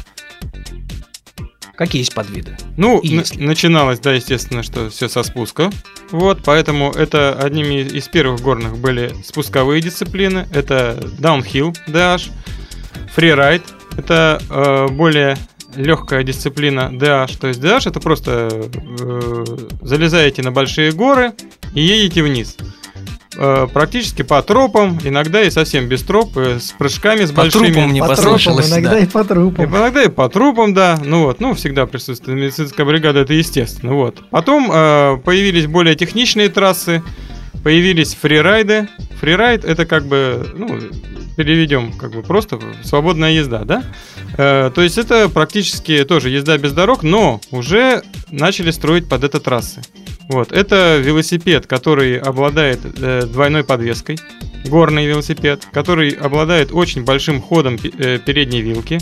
Какие 1.85 2.03
есть 2.03 2.15
подвиды? 2.15 2.57
Ну, 2.77 3.01
И 3.01 3.13
н- 3.13 3.19
если? 3.21 3.43
начиналось, 3.43 3.99
да, 3.99 4.13
естественно, 4.13 4.63
что 4.63 4.89
все 4.89 5.09
со 5.09 5.25
спуска. 5.25 5.69
Вот, 6.13 6.41
поэтому 6.45 6.93
это 6.93 7.37
одними 7.37 7.81
из 7.83 8.07
первых 8.07 8.41
горных 8.41 8.79
были 8.79 9.13
спусковые 9.25 9.81
дисциплины. 9.83 10.47
Это 10.53 10.97
downhill 11.19 11.77
DH, 11.89 12.31
freeride. 13.17 13.63
Это 13.97 14.41
э, 14.49 14.87
более 14.93 15.37
легкая 15.75 16.23
дисциплина 16.23 16.89
DH. 16.93 17.39
То 17.41 17.49
есть 17.49 17.61
DH 17.61 17.89
это 17.89 17.99
просто 17.99 18.49
э, 18.53 19.45
залезаете 19.81 20.43
на 20.43 20.53
большие 20.53 20.93
горы 20.93 21.33
и 21.75 21.81
едете 21.83 22.23
вниз. 22.23 22.57
Э, 23.37 23.67
практически 23.73 24.23
по 24.23 24.43
тропам, 24.43 24.99
иногда 25.03 25.43
и 25.43 25.51
совсем 25.51 25.87
без 25.87 26.03
троп, 26.03 26.37
э, 26.37 26.59
с 26.61 26.73
прыжками 26.73 27.25
с 27.25 27.31
По 27.31 27.43
большими. 27.43 27.67
трупам 27.73 27.93
не 27.93 28.01
По 28.01 28.15
трупам, 28.15 28.61
иногда 28.61 28.91
да. 28.91 28.99
и 28.99 29.07
по 29.07 29.21
И 29.21 29.25
трупам. 29.25 29.65
иногда 29.77 30.03
и 30.03 30.09
по 30.09 30.29
трупам, 30.29 30.75
да. 30.75 30.99
Ну 31.03 31.25
вот, 31.25 31.41
ну 31.41 31.55
всегда 31.55 31.87
присутствует 31.87 32.39
медицинская 32.39 32.85
бригада, 32.85 33.21
это 33.21 33.33
естественно. 33.33 33.95
Вот. 33.95 34.23
Потом 34.31 34.71
э, 34.73 35.17
появились 35.25 35.67
более 35.67 35.95
техничные 35.95 36.49
трассы, 36.51 37.03
появились 37.63 38.15
фрирайды. 38.15 38.89
Фрирайд 39.21 39.65
это 39.65 39.87
как 39.87 40.07
бы, 40.07 40.51
ну, 40.55 40.81
переведем 41.37 41.93
как 41.93 42.13
бы 42.13 42.23
просто 42.23 42.59
свободная 42.83 43.33
езда, 43.33 43.65
да? 43.65 43.85
Э, 44.37 44.71
то 44.75 44.83
есть 44.83 44.99
это 44.99 45.29
практически 45.29 46.05
тоже 46.05 46.31
езда 46.31 46.59
без 46.59 46.73
дорог, 46.73 47.03
но 47.03 47.41
уже 47.51 48.03
начали 48.31 48.71
строить 48.71 49.09
под 49.09 49.25
это 49.25 49.41
трассы. 49.41 49.81
Вот, 50.29 50.53
это 50.53 50.99
велосипед, 50.99 51.67
который 51.67 52.19
обладает 52.19 52.81
э, 52.85 53.23
двойной 53.27 53.65
подвеской, 53.65 54.19
горный 54.67 55.07
велосипед, 55.07 55.67
который 55.73 56.11
обладает 56.11 56.73
очень 56.73 57.05
большим 57.05 57.43
ходом 57.43 57.77
э, 57.77 58.19
передней 58.19 58.63
вилки. 58.63 58.99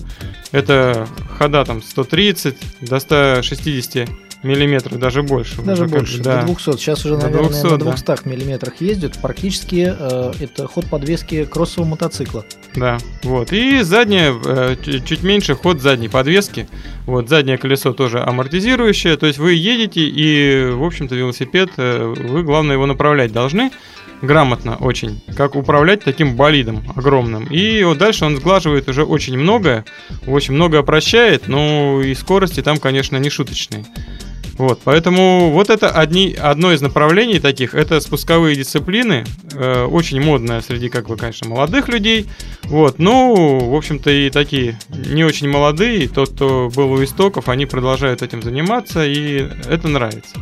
Это 0.52 1.07
хода 1.38 1.64
там 1.64 1.83
130 1.83 2.57
до 2.83 2.99
160 2.99 4.09
миллиметров, 4.42 4.99
даже 4.99 5.23
больше. 5.23 5.61
Даже 5.62 5.85
уже 5.85 5.94
больше, 5.94 6.18
да. 6.23 6.40
до 6.40 6.47
200. 6.47 6.76
Сейчас 6.78 7.04
уже, 7.04 7.16
До 7.16 7.23
наверное, 7.25 7.49
200, 7.49 7.66
на 7.66 7.78
да. 7.78 7.90
200 7.92 8.28
миллиметрах 8.28 8.80
ездят. 8.80 9.18
Практически 9.20 9.94
э, 9.99 10.32
это 10.40 10.66
ход 10.66 10.87
подвески 10.87 11.44
кроссового 11.44 11.90
мотоцикла. 11.90 12.44
Да, 12.75 12.99
вот. 13.23 13.52
И 13.52 13.82
задняя, 13.82 14.35
э, 14.44 14.76
чуть- 14.82 15.23
меньше 15.23 15.54
ход 15.54 15.80
задней 15.80 16.09
подвески. 16.09 16.68
Вот, 17.06 17.28
заднее 17.28 17.59
колесо 17.59 17.92
тоже 17.92 18.20
амортизирующее. 18.20 19.16
То 19.16 19.26
есть 19.26 19.38
вы 19.38 19.54
едете, 19.54 20.00
и, 20.02 20.70
в 20.70 20.85
общем-то, 20.85 21.14
велосипед, 21.14 21.70
э, 21.76 22.14
вы, 22.16 22.42
главное, 22.42 22.76
его 22.76 22.87
направлять 22.87 23.32
должны 23.32 23.70
грамотно 24.23 24.76
очень, 24.76 25.23
как 25.37 25.56
управлять 25.56 26.04
таким 26.04 26.37
болидом 26.37 26.82
огромным. 26.94 27.44
И 27.47 27.82
вот 27.85 27.99
дальше 27.99 28.25
он 28.25 28.37
сглаживает 28.37 28.88
уже 28.88 29.04
очень 29.04 29.38
многое, 29.38 29.85
очень 30.26 30.54
многое 30.54 30.82
прощает, 30.82 31.49
но 31.49 32.02
и 32.02 32.14
скорости 32.14 32.62
там, 32.62 32.78
конечно, 32.78 33.16
не 33.16 33.30
шуточные. 33.30 33.85
Вот, 34.61 34.83
поэтому 34.85 35.52
вот 35.52 35.71
это 35.71 35.88
одни, 35.88 36.37
одно 36.38 36.71
из 36.71 36.83
направлений 36.83 37.40
таких, 37.40 37.75
это 37.75 37.99
спусковые 37.99 38.55
дисциплины, 38.55 39.25
э, 39.55 39.85
очень 39.85 40.21
модное 40.21 40.61
среди, 40.61 40.90
как 40.90 41.09
бы, 41.09 41.17
конечно, 41.17 41.49
молодых 41.49 41.88
людей, 41.88 42.26
вот, 42.64 42.99
ну, 42.99 43.59
в 43.59 43.75
общем-то, 43.75 44.11
и 44.11 44.29
такие 44.29 44.79
не 44.90 45.25
очень 45.25 45.49
молодые, 45.49 46.09
тот, 46.09 46.35
кто 46.35 46.71
был 46.76 46.93
у 46.93 47.02
истоков, 47.02 47.49
они 47.49 47.64
продолжают 47.64 48.21
этим 48.21 48.43
заниматься, 48.43 49.02
и 49.02 49.49
это 49.67 49.88
нравится. 49.88 50.37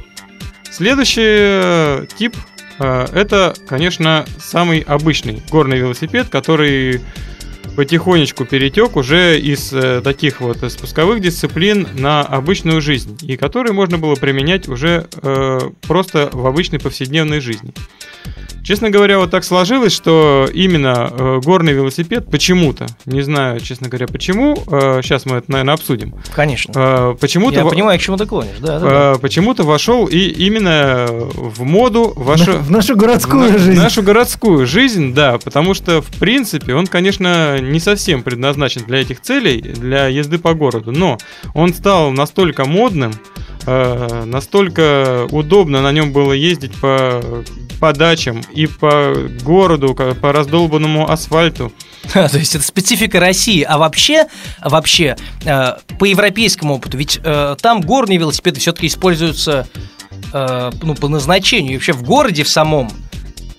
Следующий 0.69 1.23
э, 1.23 2.07
тип 2.19 2.35
э, 2.81 3.07
это, 3.15 3.55
конечно, 3.69 4.27
самый 4.41 4.81
обычный 4.81 5.41
горный 5.49 5.79
велосипед, 5.79 6.29
который 6.29 7.03
потихонечку 7.79 8.45
перетек 8.45 8.97
уже 8.97 9.39
из 9.39 9.73
э, 9.73 10.01
таких 10.01 10.41
вот 10.41 10.65
э, 10.65 10.69
спусковых 10.69 11.21
дисциплин 11.21 11.87
на 11.95 12.23
обычную 12.23 12.81
жизнь, 12.81 13.17
и 13.23 13.37
который 13.37 13.71
можно 13.71 13.99
было 13.99 14.17
применять 14.17 14.67
уже 14.67 15.07
э, 15.23 15.61
просто 15.83 16.29
в 16.33 16.45
обычной 16.45 16.81
повседневной 16.81 17.39
жизни. 17.39 17.73
Честно 18.69 18.91
говоря, 18.91 19.19
вот 19.19 19.31
так 19.31 19.45
сложилось, 19.45 19.95
что 19.95 20.47
именно 20.53 21.11
э, 21.11 21.41
горный 21.43 21.73
велосипед 21.73 22.31
почему-то, 22.31 22.87
не 23.07 23.23
знаю, 23.23 23.61
честно 23.61 23.89
говоря, 23.89 24.07
почему, 24.07 24.57
сейчас 25.03 25.25
мы 25.25 25.39
это, 25.39 25.51
наверное, 25.51 25.73
обсудим, 25.73 26.15
Конечно. 26.35 26.73
э, 26.77 27.17
почему-то 27.19 27.57
Я 27.57 27.65
во- 27.65 27.71
понимаю, 27.71 27.99
к 27.99 28.03
чему 28.03 28.19
ты 28.19 28.27
клонишь, 28.27 28.59
да, 28.61 28.79
да, 28.79 28.91
да. 28.91 29.13
э, 29.17 29.19
почему-то 29.21 29.63
вошел 29.65 30.05
и 30.05 30.19
именно 30.19 31.07
в 31.09 31.63
моду 31.63 32.13
вошел 32.15 32.59
В 32.59 32.71
нашу 32.71 32.95
городскую 32.95 33.55
в 33.55 33.59
жизнь. 33.59 33.81
нашу 33.81 34.03
городскую 34.03 34.67
жизнь, 34.67 35.15
да, 35.15 35.39
потому 35.39 35.73
что, 35.73 36.03
в 36.03 36.09
принципе, 36.19 36.75
он, 36.75 36.87
конечно, 36.87 37.59
не 37.61 37.81
совсем 37.81 38.23
предназначен 38.23 38.83
для 38.87 38.99
этих 39.01 39.23
целей, 39.23 39.63
для 39.63 40.09
езды 40.09 40.37
по 40.39 40.53
городу, 40.53 40.93
но 40.93 41.17
он 41.55 41.73
стал 41.73 42.11
настолько 42.11 42.67
модным, 42.67 43.15
э, 43.65 44.25
настолько 44.27 45.27
удобно 45.31 45.81
на 45.81 45.91
нем 45.91 46.13
было 46.13 46.35
ездить 46.35 46.75
по, 46.83 47.23
по 47.81 47.93
дачам 47.93 48.43
и 48.59 48.67
по 48.67 49.15
городу, 49.45 49.95
по 49.95 50.33
раздолбанному 50.33 51.09
асфальту. 51.09 51.73
То 52.13 52.39
есть 52.39 52.57
это 52.57 52.65
специфика 52.65 53.21
России. 53.21 53.63
А 53.63 53.79
вообще, 53.79 54.27
вообще 54.61 55.17
э, 55.45 55.75
по 55.99 56.05
европейскому 56.05 56.75
опыту, 56.75 56.97
ведь 56.97 57.21
э, 57.23 57.55
там 57.61 57.81
горные 57.83 58.19
велосипеды 58.19 58.59
все-таки 58.59 58.89
используются 58.89 59.69
э, 60.33 60.73
ну, 60.83 60.97
по 60.97 61.07
назначению. 61.07 61.75
И 61.75 61.75
вообще 61.77 61.93
в 61.93 62.03
городе 62.03 62.43
в 62.43 62.49
самом 62.49 62.91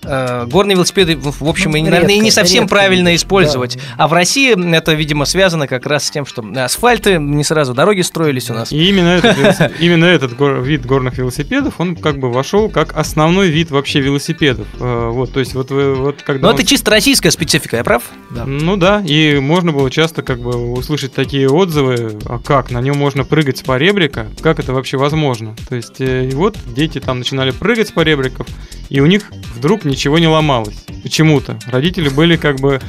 э, 0.02 0.46
горные 0.46 0.74
велосипеды, 0.76 1.16
в, 1.16 1.40
в 1.40 1.48
общем, 1.48 1.70
Ну, 1.72 1.76
и, 1.78 1.82
наверное, 1.82 2.14
и 2.14 2.18
не 2.18 2.26
редко, 2.26 2.40
совсем 2.40 2.62
редко. 2.64 2.74
правильно 2.76 3.14
использовать. 3.14 3.76
Да. 3.76 3.82
А 3.98 4.08
в 4.08 4.12
России 4.12 4.74
это, 4.74 4.92
видимо, 4.94 5.24
связано 5.24 5.66
как 5.66 5.86
раз 5.86 6.06
с 6.06 6.10
тем, 6.10 6.26
что 6.26 6.42
асфальты 6.56 7.18
не 7.18 7.44
сразу 7.44 7.74
дороги 7.74 8.00
строились 8.02 8.50
у 8.50 8.54
нас. 8.54 8.72
И 8.72 8.88
именно 8.88 9.08
этот, 9.08 9.72
именно 9.80 10.04
этот 10.04 10.36
гор- 10.36 10.60
вид 10.60 10.86
горных 10.86 11.18
велосипедов, 11.18 11.74
он 11.78 11.96
как 11.96 12.18
бы 12.18 12.30
вошел 12.32 12.68
как 12.68 12.96
основной 12.96 13.48
вид 13.48 13.70
вообще 13.70 14.00
велосипедов. 14.00 14.66
Э, 14.78 15.10
Вот, 15.10 15.32
то 15.32 15.40
есть 15.40 15.54
вот, 15.54 15.70
вы- 15.70 15.94
вот 15.94 16.22
когда... 16.22 16.42
Но 16.46 16.48
он- 16.48 16.54
это 16.54 16.66
чисто 16.66 16.90
российская 16.90 17.30
специфика, 17.30 17.76
я 17.76 17.84
прав? 17.84 18.02
Да. 18.30 18.44
Ну 18.46 18.76
да, 18.76 19.02
и 19.04 19.38
можно 19.38 19.72
было 19.72 19.90
часто 19.90 20.22
как 20.22 20.40
бы 20.40 20.72
услышать 20.72 21.12
такие 21.12 21.48
отзывы, 21.48 22.18
а 22.26 22.38
как, 22.38 22.70
на 22.70 22.80
нем 22.80 22.96
можно 22.96 23.24
прыгать 23.24 23.58
с 23.58 23.62
поребрика, 23.62 24.26
как 24.40 24.58
это 24.58 24.72
вообще 24.72 24.96
возможно. 24.96 25.54
То 25.68 25.76
есть, 25.76 26.00
э, 26.00 26.28
и 26.30 26.34
вот 26.34 26.56
дети 26.66 27.00
там 27.00 27.18
начинали 27.18 27.50
прыгать 27.50 27.88
с 27.88 27.92
поребриков, 27.92 28.46
и 28.88 29.00
у 29.00 29.06
них 29.06 29.30
вдруг 29.56 29.84
ничего 29.84 29.90
не 30.08 30.28
ломалось. 30.28 30.84
Почему-то. 31.02 31.58
Родители 31.66 32.08
были 32.08 32.36
как 32.36 32.60
бы 32.60 32.80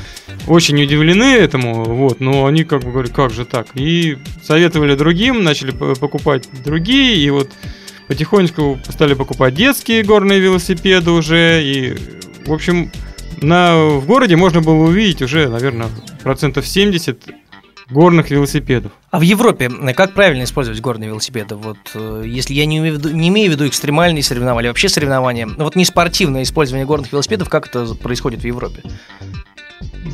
очень 0.48 0.82
удивлены 0.82 1.36
этому, 1.36 1.84
вот, 1.84 2.20
но 2.20 2.46
они 2.46 2.64
как 2.64 2.84
бы 2.84 2.92
говорят, 2.92 3.12
как 3.12 3.32
же 3.32 3.46
так? 3.46 3.68
И 3.76 4.18
советовали 4.44 4.96
другим, 4.96 5.44
начали 5.44 5.72
покупать 5.72 6.48
другие, 6.64 7.18
и 7.18 7.30
вот 7.30 7.50
потихонечку 8.08 8.80
стали 8.90 9.14
покупать 9.14 9.56
детские 9.56 10.04
горные 10.04 10.40
велосипеды 10.40 11.12
уже, 11.12 11.64
и, 11.64 11.96
в 12.46 12.52
общем, 12.52 12.92
на, 13.42 13.78
в 13.78 14.06
городе 14.06 14.36
можно 14.36 14.62
было 14.62 14.84
увидеть 14.84 15.22
уже, 15.22 15.48
наверное, 15.48 15.90
процентов 16.24 16.68
70 16.68 17.20
горных 17.92 18.32
велосипедов. 18.32 18.92
А 19.10 19.20
в 19.20 19.22
Европе 19.22 19.70
э, 19.70 19.94
как 19.94 20.14
правильно 20.14 20.44
использовать 20.44 20.82
горные 20.82 21.10
велосипеды? 21.10 21.56
Вот 21.56 21.78
э, 21.94 22.24
если 22.26 22.54
я 22.54 22.66
не 22.66 22.78
имею, 22.80 22.96
в 22.96 22.98
виду, 22.98 23.10
не 23.10 23.30
имею 23.30 23.50
в 23.50 23.54
виду 23.54 23.68
экстремальные 23.68 24.24
соревнования, 24.24 24.70
вообще 24.70 24.90
соревнования, 24.90 25.48
вот 25.48 25.76
не 25.76 25.86
спортивное 25.86 26.44
использование 26.44 26.86
горных 26.86 27.12
велосипедов, 27.12 27.50
как 27.50 27.68
это 27.68 27.94
происходит 27.96 28.42
в 28.42 28.46
Европе? 28.46 28.82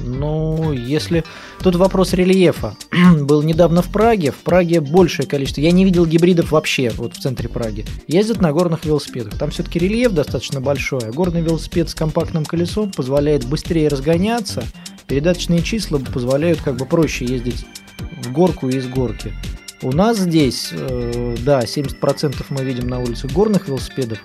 Ну, 0.07 0.71
если... 0.71 1.23
Тут 1.61 1.75
вопрос 1.75 2.13
рельефа. 2.13 2.75
Был 3.21 3.41
недавно 3.41 3.81
в 3.81 3.91
Праге. 3.91 4.31
В 4.31 4.37
Праге 4.37 4.79
большее 4.79 5.27
количество. 5.27 5.61
Я 5.61 5.71
не 5.71 5.85
видел 5.85 6.05
гибридов 6.05 6.51
вообще 6.51 6.91
вот 6.95 7.15
в 7.15 7.19
центре 7.19 7.49
Праги. 7.49 7.85
Ездят 8.07 8.41
на 8.41 8.51
горных 8.53 8.85
велосипедах. 8.85 9.37
Там 9.37 9.51
все-таки 9.51 9.79
рельеф 9.79 10.11
достаточно 10.11 10.61
большой. 10.61 11.01
А 11.07 11.11
горный 11.11 11.41
велосипед 11.41 11.89
с 11.89 11.95
компактным 11.95 12.45
колесом 12.45 12.91
позволяет 12.91 13.45
быстрее 13.45 13.87
разгоняться. 13.87 14.63
Передаточные 15.07 15.61
числа 15.61 15.99
позволяют 15.99 16.61
как 16.61 16.75
бы 16.75 16.85
проще 16.85 17.25
ездить 17.25 17.65
в 18.23 18.31
горку 18.31 18.67
и 18.69 18.75
из 18.75 18.87
горки. 18.87 19.33
У 19.81 19.91
нас 19.91 20.17
здесь, 20.17 20.69
э, 20.71 21.35
да, 21.45 21.61
70% 21.61 22.45
мы 22.49 22.63
видим 22.63 22.87
на 22.87 22.99
улице 22.99 23.27
горных 23.27 23.67
велосипедов. 23.67 24.19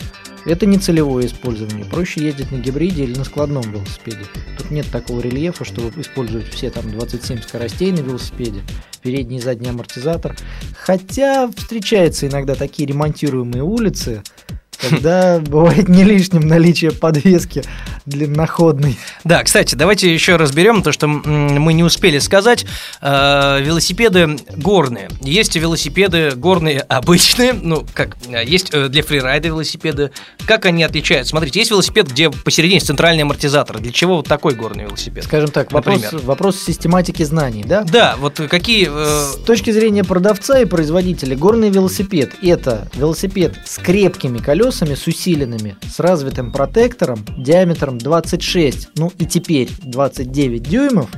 Это 0.44 0.66
не 0.66 0.78
целевое 0.78 1.26
использование. 1.26 1.84
Проще 1.84 2.24
ездить 2.24 2.50
на 2.50 2.56
гибриде 2.56 3.04
или 3.04 3.16
на 3.16 3.24
складном 3.24 3.62
велосипеде. 3.70 4.24
Тут 4.58 4.70
нет 4.70 4.86
такого 4.90 5.20
рельефа, 5.20 5.64
чтобы 5.64 6.00
использовать 6.00 6.48
все 6.48 6.70
там 6.70 6.90
27 6.90 7.42
скоростей 7.42 7.92
на 7.92 8.00
велосипеде, 8.00 8.62
передний 9.02 9.38
и 9.38 9.40
задний 9.40 9.68
амортизатор. 9.68 10.36
Хотя 10.76 11.48
встречаются 11.54 12.26
иногда 12.26 12.54
такие 12.56 12.88
ремонтируемые 12.88 13.62
улицы, 13.62 14.22
Тогда 14.88 15.38
бывает 15.40 15.88
не 15.88 16.04
лишним 16.04 16.46
наличие 16.46 16.92
подвески 16.92 17.62
длинноходной. 18.06 18.98
Да, 19.24 19.42
кстати, 19.44 19.74
давайте 19.74 20.12
еще 20.12 20.36
разберем 20.36 20.82
то, 20.82 20.92
что 20.92 21.06
мы 21.06 21.72
не 21.72 21.84
успели 21.84 22.18
сказать. 22.18 22.66
Э, 23.00 23.60
велосипеды 23.60 24.36
горные. 24.56 25.08
Есть 25.20 25.56
велосипеды 25.56 26.32
горные 26.34 26.80
обычные, 26.80 27.52
ну, 27.52 27.86
как, 27.94 28.16
э, 28.28 28.44
есть 28.44 28.70
э, 28.72 28.88
для 28.88 29.02
фрирайда 29.02 29.48
велосипеды. 29.48 30.10
Как 30.46 30.66
они 30.66 30.82
отличаются? 30.82 31.30
Смотрите, 31.30 31.60
есть 31.60 31.70
велосипед, 31.70 32.10
где 32.10 32.30
посередине 32.30 32.80
центральный 32.80 33.22
амортизатор. 33.22 33.78
Для 33.78 33.92
чего 33.92 34.16
вот 34.16 34.28
такой 34.28 34.54
горный 34.54 34.84
велосипед? 34.84 35.24
Скажем 35.24 35.50
так, 35.50 35.72
вопрос, 35.72 36.02
Например. 36.02 36.26
вопрос 36.26 36.60
систематики 36.60 37.22
знаний, 37.22 37.64
да? 37.64 37.84
Да, 37.84 38.16
вот 38.18 38.40
какие... 38.50 38.86
С 38.86 39.36
точки 39.44 39.70
зрения 39.70 40.04
продавца 40.04 40.58
и 40.60 40.64
производителя, 40.64 41.36
горный 41.36 41.70
велосипед– 41.70 42.32
это 42.42 42.88
велосипед 42.94 43.56
с 43.64 43.78
крепкими 43.78 44.38
колесами, 44.38 44.71
с 44.72 45.06
усиленными, 45.06 45.76
с 45.88 46.00
развитым 46.00 46.52
протектором, 46.52 47.24
диаметром 47.38 47.98
26, 47.98 48.90
ну 48.96 49.12
и 49.18 49.26
теперь 49.26 49.68
29 49.82 50.62
дюймов. 50.62 51.10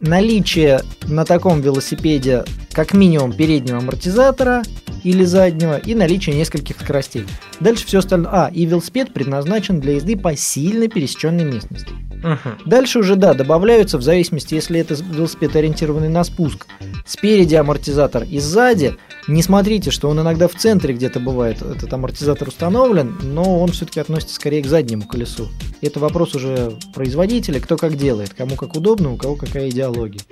Наличие 0.00 0.82
на 1.06 1.24
таком 1.24 1.60
велосипеде 1.60 2.44
как 2.72 2.94
минимум 2.94 3.32
переднего 3.32 3.78
амортизатора 3.78 4.62
или 5.02 5.24
заднего 5.24 5.78
и 5.78 5.94
наличие 5.94 6.36
нескольких 6.36 6.76
скоростей. 6.80 7.26
Дальше 7.58 7.86
все 7.86 7.98
остальное. 7.98 8.30
А, 8.32 8.50
и 8.52 8.64
велосипед 8.64 9.12
предназначен 9.12 9.80
для 9.80 9.94
езды 9.94 10.16
по 10.16 10.36
сильно 10.36 10.88
пересеченной 10.88 11.44
местности. 11.44 11.92
мгм. 12.22 12.58
Дальше 12.66 13.00
уже, 13.00 13.16
да, 13.16 13.34
добавляются 13.34 13.98
в 13.98 14.02
зависимости, 14.02 14.54
если 14.54 14.78
это 14.78 14.94
велосипед 14.94 15.56
ориентированный 15.56 16.08
на 16.08 16.22
спуск. 16.22 16.66
Спереди 17.06 17.54
амортизатор 17.54 18.22
и 18.22 18.38
сзади. 18.38 18.94
Не 19.28 19.42
смотрите, 19.42 19.90
что 19.90 20.08
он 20.08 20.18
иногда 20.20 20.48
в 20.48 20.54
центре 20.54 20.94
где-то 20.94 21.20
бывает, 21.20 21.60
этот 21.60 21.92
амортизатор 21.92 22.48
установлен, 22.48 23.18
но 23.22 23.60
он 23.60 23.70
все-таки 23.72 24.00
относится 24.00 24.34
скорее 24.34 24.62
к 24.62 24.66
заднему 24.66 25.06
колесу. 25.06 25.48
Это 25.82 26.00
вопрос 26.00 26.34
уже 26.34 26.72
производителя, 26.94 27.60
кто 27.60 27.76
как 27.76 27.96
делает, 27.96 28.32
кому 28.32 28.56
как 28.56 28.74
удобно, 28.74 29.12
у 29.12 29.16
кого 29.16 29.36
какая 29.36 29.68
идеология. 29.68 30.22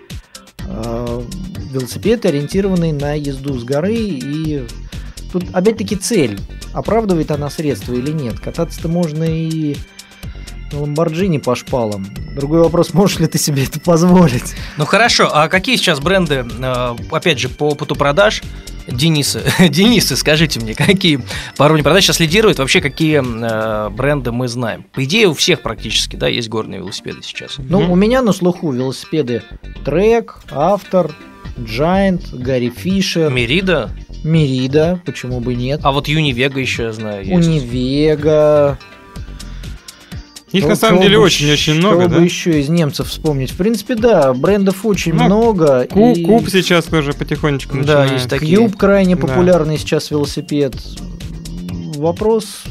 А, 0.61 1.23
Велосипед 1.71 2.25
ориентированный 2.25 2.93
на 2.93 3.13
езду 3.13 3.59
с 3.59 3.65
горы 3.65 3.95
и 3.95 4.67
тут 5.31 5.45
опять-таки 5.53 5.97
цель. 5.97 6.41
Оправдывает 6.73 7.31
она 7.31 7.51
средства 7.51 7.93
или 7.93 8.13
нет. 8.13 8.41
Кататься-то 8.41 8.89
можно 8.89 9.25
и 9.25 9.77
на 10.73 10.81
Ламборджини 10.81 11.37
по 11.37 11.55
шпалам. 11.55 12.07
Другой 12.35 12.61
вопрос, 12.61 12.93
можешь 12.95 13.19
ли 13.19 13.27
ты 13.27 13.37
себе 13.37 13.65
это 13.65 13.79
позволить? 13.79 14.55
Ну 14.79 14.87
хорошо, 14.87 15.31
а 15.31 15.49
какие 15.49 15.77
сейчас 15.77 16.01
бренды, 16.01 16.47
э, 16.47 16.95
опять 17.11 17.39
же, 17.39 17.51
по 17.51 17.65
опыту 17.65 17.95
продаж, 17.95 18.43
Денисы, 18.87 19.43
Денисы, 19.69 20.17
скажите 20.17 20.61
мне, 20.61 20.75
какие 20.75 21.21
уровню 21.59 21.83
продаж 21.83 22.05
сейчас 22.05 22.21
лидируют, 22.21 22.59
вообще 22.59 22.81
какие 22.81 23.21
э, 23.23 23.91
бренды 23.91 24.33
мы 24.33 24.49
знаем? 24.49 24.85
По 24.93 25.05
идее, 25.05 25.29
у 25.29 25.35
всех 25.35 25.63
практически, 25.63 26.17
да, 26.17 26.29
есть 26.29 26.49
горные 26.49 26.79
велосипеды 26.81 27.19
сейчас. 27.23 27.57
Ну, 27.59 27.83
Мгм. 27.83 27.91
у 27.91 27.97
меня 27.97 28.23
на 28.23 28.33
слуху 28.33 28.71
велосипеды 28.73 29.43
Трек, 29.85 30.41
Автор, 30.51 31.15
Giant, 31.57 32.23
Гарри 32.37 32.71
Фишер, 32.75 33.31
Мерида, 33.31 33.91
Мерида, 34.25 35.01
почему 35.05 35.41
бы 35.41 35.55
нет, 35.55 35.81
а 35.83 35.93
вот 35.93 36.09
Юнивега 36.09 36.61
еще 36.61 36.85
я 36.85 36.93
знаю 36.93 37.25
есть. 37.25 37.47
Унивега. 37.49 38.79
Их 40.57 40.63
Кого- 40.63 40.71
на 40.71 40.77
самом 40.77 41.03
деле 41.03 41.19
очень-очень 41.19 41.75
много, 41.75 41.97
кого 42.05 42.09
да? 42.09 42.19
бы 42.19 42.25
еще 42.25 42.59
из 42.61 42.69
немцев 42.69 43.09
вспомнить? 43.09 43.51
В 43.51 43.57
принципе, 43.57 43.95
да, 43.95 44.33
брендов 44.33 44.87
очень 44.87 45.13
Ну, 45.13 45.25
много. 45.25 45.87
Ку- 45.91 46.13
и 46.15 46.25
Куб 46.25 46.49
сейчас 46.49 46.85
тоже 46.87 47.13
потихонечку 47.13 47.75
Да, 47.75 47.81
начинает. 47.81 48.13
есть 48.13 48.29
такие. 48.31 48.57
Кьюб 48.57 48.77
крайне 48.77 49.17
Да. 49.17 49.21
популярный 49.27 49.77
сейчас 49.77 50.11
велосипед. 50.11 50.75
Вопрос, 51.97 52.63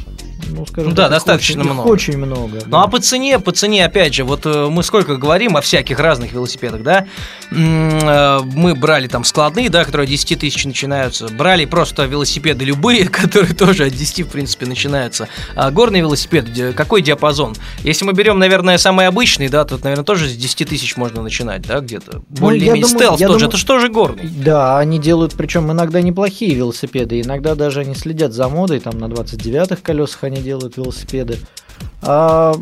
ну, 0.50 0.66
скажем 0.66 0.90
Ну 0.90 0.96
да, 0.96 1.04
так, 1.04 1.12
их 1.12 1.16
достаточно 1.18 1.60
их 1.62 1.66
много. 1.66 1.88
очень 1.88 2.18
много. 2.18 2.60
Ну 2.66 2.78
а 2.80 2.88
по 2.88 3.00
цене, 3.00 3.40
по 3.40 3.52
цене, 3.52 3.86
опять 3.86 4.14
же, 4.14 4.24
вот 4.24 4.46
э, 4.46 4.68
мы 4.70 4.84
сколько 4.84 5.18
говорим 5.18 5.58
о 5.58 5.62
всяких 5.62 6.00
разных 6.00 6.34
велосипедах, 6.34 6.84
да? 6.84 7.06
Э, 7.52 8.40
Мы 8.44 8.76
брали 8.76 9.08
там 9.08 9.24
складные, 9.24 9.70
да, 9.70 9.84
которые 9.86 10.06
от 10.06 10.10
10 10.10 10.40
тысяч 10.40 10.66
начинаются. 10.66 11.28
Брали 11.30 11.66
просто 11.66 12.06
велосипеды 12.06 12.66
любые, 12.66 13.08
которые 13.10 13.54
тоже 13.54 13.86
от 13.86 13.94
10, 13.94 14.28
в 14.28 14.30
принципе, 14.30 14.66
начинаются. 14.66 15.28
А 15.56 15.72
горный 15.72 16.00
велосипед, 16.00 16.46
какой 16.76 17.02
диапазон? 17.02 17.56
Если 17.84 18.06
мы 18.06 18.14
берем, 18.14 18.40
наверное, 18.40 18.78
самый 18.78 19.08
обычный, 19.08 19.50
да, 19.50 19.66
тут, 19.66 19.84
наверное, 19.84 20.06
тоже 20.06 20.28
с 20.30 20.36
10 20.36 20.68
тысяч 20.70 20.98
можно 20.98 21.22
начинать, 21.22 21.62
да, 21.64 21.80
где-то. 21.80 22.22
Более-менее 22.30 22.82
Ну, 22.82 22.88
стелс 22.88 23.20
тоже, 23.20 23.26
думаю- 23.28 23.48
это 23.48 23.58
же 23.58 23.66
тоже 23.66 23.90
горный. 23.90 24.24
Да, 24.28 24.78
они 24.80 25.00
делают, 25.00 25.34
причем 25.36 25.72
иногда 25.72 26.02
неплохие 26.02 26.54
велосипеды. 26.56 27.22
Иногда 27.22 27.56
даже 27.56 27.82
они 27.82 27.96
следят 27.96 28.34
за 28.34 28.50
модой, 28.50 28.80
там 28.80 28.98
на 29.00 29.06
29-х 29.06 29.82
колесах 29.82 30.24
они 30.24 30.35
делают 30.42 30.78
велосипеды. 30.78 31.38
А, 32.02 32.56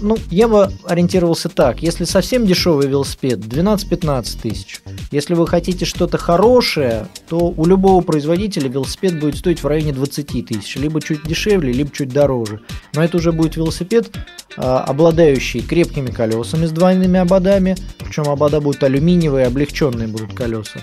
ну, 0.00 0.16
я 0.30 0.48
бы 0.48 0.70
ориентировался 0.86 1.48
так. 1.48 1.82
Если 1.82 2.04
совсем 2.04 2.46
дешевый 2.46 2.88
велосипед, 2.88 3.40
12-15 3.40 4.40
тысяч. 4.40 4.80
Если 5.10 5.34
вы 5.34 5.46
хотите 5.46 5.84
что-то 5.84 6.18
хорошее, 6.18 7.08
то 7.28 7.52
у 7.56 7.66
любого 7.66 8.02
производителя 8.02 8.68
велосипед 8.68 9.20
будет 9.20 9.36
стоить 9.36 9.62
в 9.62 9.66
районе 9.66 9.92
20 9.92 10.46
тысяч. 10.46 10.76
Либо 10.76 11.00
чуть 11.00 11.26
дешевле, 11.26 11.72
либо 11.72 11.90
чуть 11.90 12.08
дороже. 12.08 12.60
Но 12.94 13.04
это 13.04 13.18
уже 13.18 13.32
будет 13.32 13.56
велосипед, 13.56 14.10
а, 14.56 14.80
обладающий 14.80 15.60
крепкими 15.60 16.10
колесами 16.10 16.66
с 16.66 16.70
двойными 16.70 17.18
ободами. 17.18 17.76
Причем 17.98 18.28
обода 18.28 18.60
будут 18.60 18.82
алюминиевые, 18.82 19.46
облегченные 19.46 20.08
будут 20.08 20.34
колеса. 20.34 20.80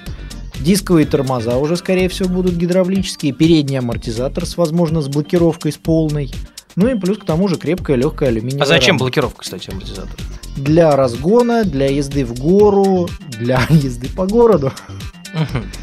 Дисковые 0.59 1.05
тормоза 1.05 1.57
уже, 1.57 1.75
скорее 1.77 2.09
всего, 2.09 2.29
будут 2.29 2.55
гидравлические. 2.55 3.33
Передний 3.33 3.79
амортизатор 3.79 4.45
с, 4.45 4.57
возможно, 4.57 5.01
с 5.01 5.07
блокировкой 5.07 5.71
с 5.71 5.77
полной. 5.77 6.31
Ну 6.75 6.87
и 6.87 6.97
плюс 6.99 7.17
к 7.17 7.25
тому 7.25 7.47
же 7.47 7.55
крепкая 7.57 7.97
легкая 7.97 8.29
алюминиевая 8.29 8.63
А 8.63 8.65
зачем 8.65 8.95
рама. 8.95 8.99
блокировка, 8.99 9.41
кстати, 9.41 9.69
амортизатора? 9.69 10.17
Для 10.57 10.95
разгона, 10.95 11.63
для 11.63 11.87
езды 11.87 12.25
в 12.25 12.39
гору, 12.39 13.09
для 13.39 13.61
езды 13.69 14.07
по 14.09 14.25
городу. 14.25 14.71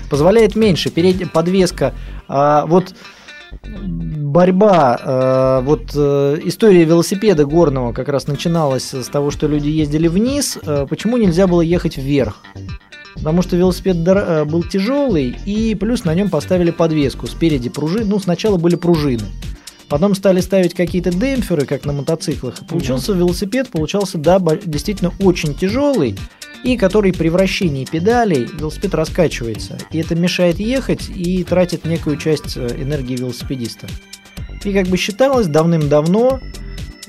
Позволяет 0.09 0.57
меньше. 0.57 0.91
Передняя 0.91 1.29
подвеска. 1.29 1.95
а, 2.29 2.67
вот 2.67 2.95
борьба, 3.63 4.99
э, 5.03 5.65
вот 5.65 5.91
э, 5.95 6.39
история 6.45 6.85
велосипеда 6.85 7.45
горного 7.45 7.93
как 7.93 8.09
раз 8.09 8.29
начиналась 8.29 8.95
с 8.95 9.07
того, 9.09 9.31
что 9.33 9.49
люди 9.49 9.69
ездили 9.69 10.07
вниз. 10.09 10.57
Э, 10.63 10.87
почему 10.89 11.17
нельзя 11.17 11.47
было 11.49 11.61
ехать 11.61 11.97
вверх? 11.97 12.39
Потому 13.15 13.43
что 13.43 13.57
велосипед 13.57 13.97
э, 14.07 14.45
был 14.45 14.63
тяжелый, 14.63 15.37
и 15.45 15.75
плюс 15.75 16.05
на 16.05 16.15
нем 16.15 16.31
поставили 16.31 16.71
подвеску. 16.71 17.27
Спереди 17.27 17.69
пружины. 17.69 18.05
Ну, 18.05 18.19
сначала 18.19 18.57
были 18.57 18.77
пружины. 18.77 19.25
Потом 19.89 20.15
стали 20.15 20.41
ставить 20.41 20.73
какие-то 20.73 21.11
демпферы, 21.11 21.67
как 21.67 21.85
на 21.85 21.93
мотоциклах. 21.93 22.55
Получился 22.69 23.13
велосипед, 23.13 23.69
получался, 23.71 24.19
да, 24.19 24.39
действительно 24.65 25.13
очень 25.19 25.55
тяжелый, 25.55 26.17
и 26.63 26.77
который 26.77 27.13
при 27.13 27.29
вращении 27.29 27.85
педалей 27.85 28.47
велосипед 28.47 28.95
раскачивается. 28.95 29.79
И 29.91 29.99
это 29.99 30.15
мешает 30.15 30.61
ехать 30.61 31.09
и 31.09 31.43
тратит 31.43 31.85
некую 31.85 32.19
часть 32.19 32.57
э, 32.57 32.69
энергии 32.79 33.17
велосипедиста. 33.17 33.89
И 34.63 34.73
как 34.73 34.87
бы 34.87 34.97
считалось 34.97 35.49
давным-давно, 35.49 36.41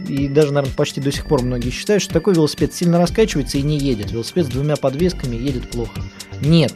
и 0.07 0.27
даже, 0.27 0.51
наверное, 0.53 0.75
почти 0.75 1.01
до 1.01 1.11
сих 1.11 1.25
пор 1.25 1.43
многие 1.43 1.69
считают, 1.69 2.03
что 2.03 2.13
такой 2.13 2.33
велосипед 2.33 2.73
сильно 2.73 2.99
раскачивается 2.99 3.57
и 3.57 3.61
не 3.61 3.77
едет. 3.77 4.11
Велосипед 4.11 4.47
с 4.47 4.49
двумя 4.49 4.75
подвесками 4.75 5.35
едет 5.35 5.69
плохо. 5.69 6.01
Нет. 6.41 6.73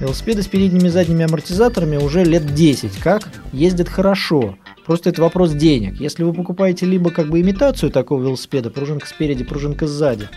Велосипеды 0.00 0.42
с 0.42 0.46
передними 0.46 0.88
и 0.88 0.90
задними 0.90 1.24
амортизаторами 1.24 1.96
уже 1.96 2.24
лет 2.24 2.54
10 2.54 2.98
как 2.98 3.28
ездят 3.52 3.88
хорошо. 3.88 4.56
Просто 4.86 5.10
это 5.10 5.22
вопрос 5.22 5.52
денег. 5.52 6.00
Если 6.00 6.22
вы 6.22 6.32
покупаете 6.32 6.86
либо 6.86 7.10
как 7.10 7.28
бы 7.28 7.40
имитацию 7.40 7.90
такого 7.90 8.22
велосипеда, 8.22 8.70
пружинка 8.70 9.06
спереди, 9.06 9.44
пружинка 9.44 9.86
сзади, 9.86 10.28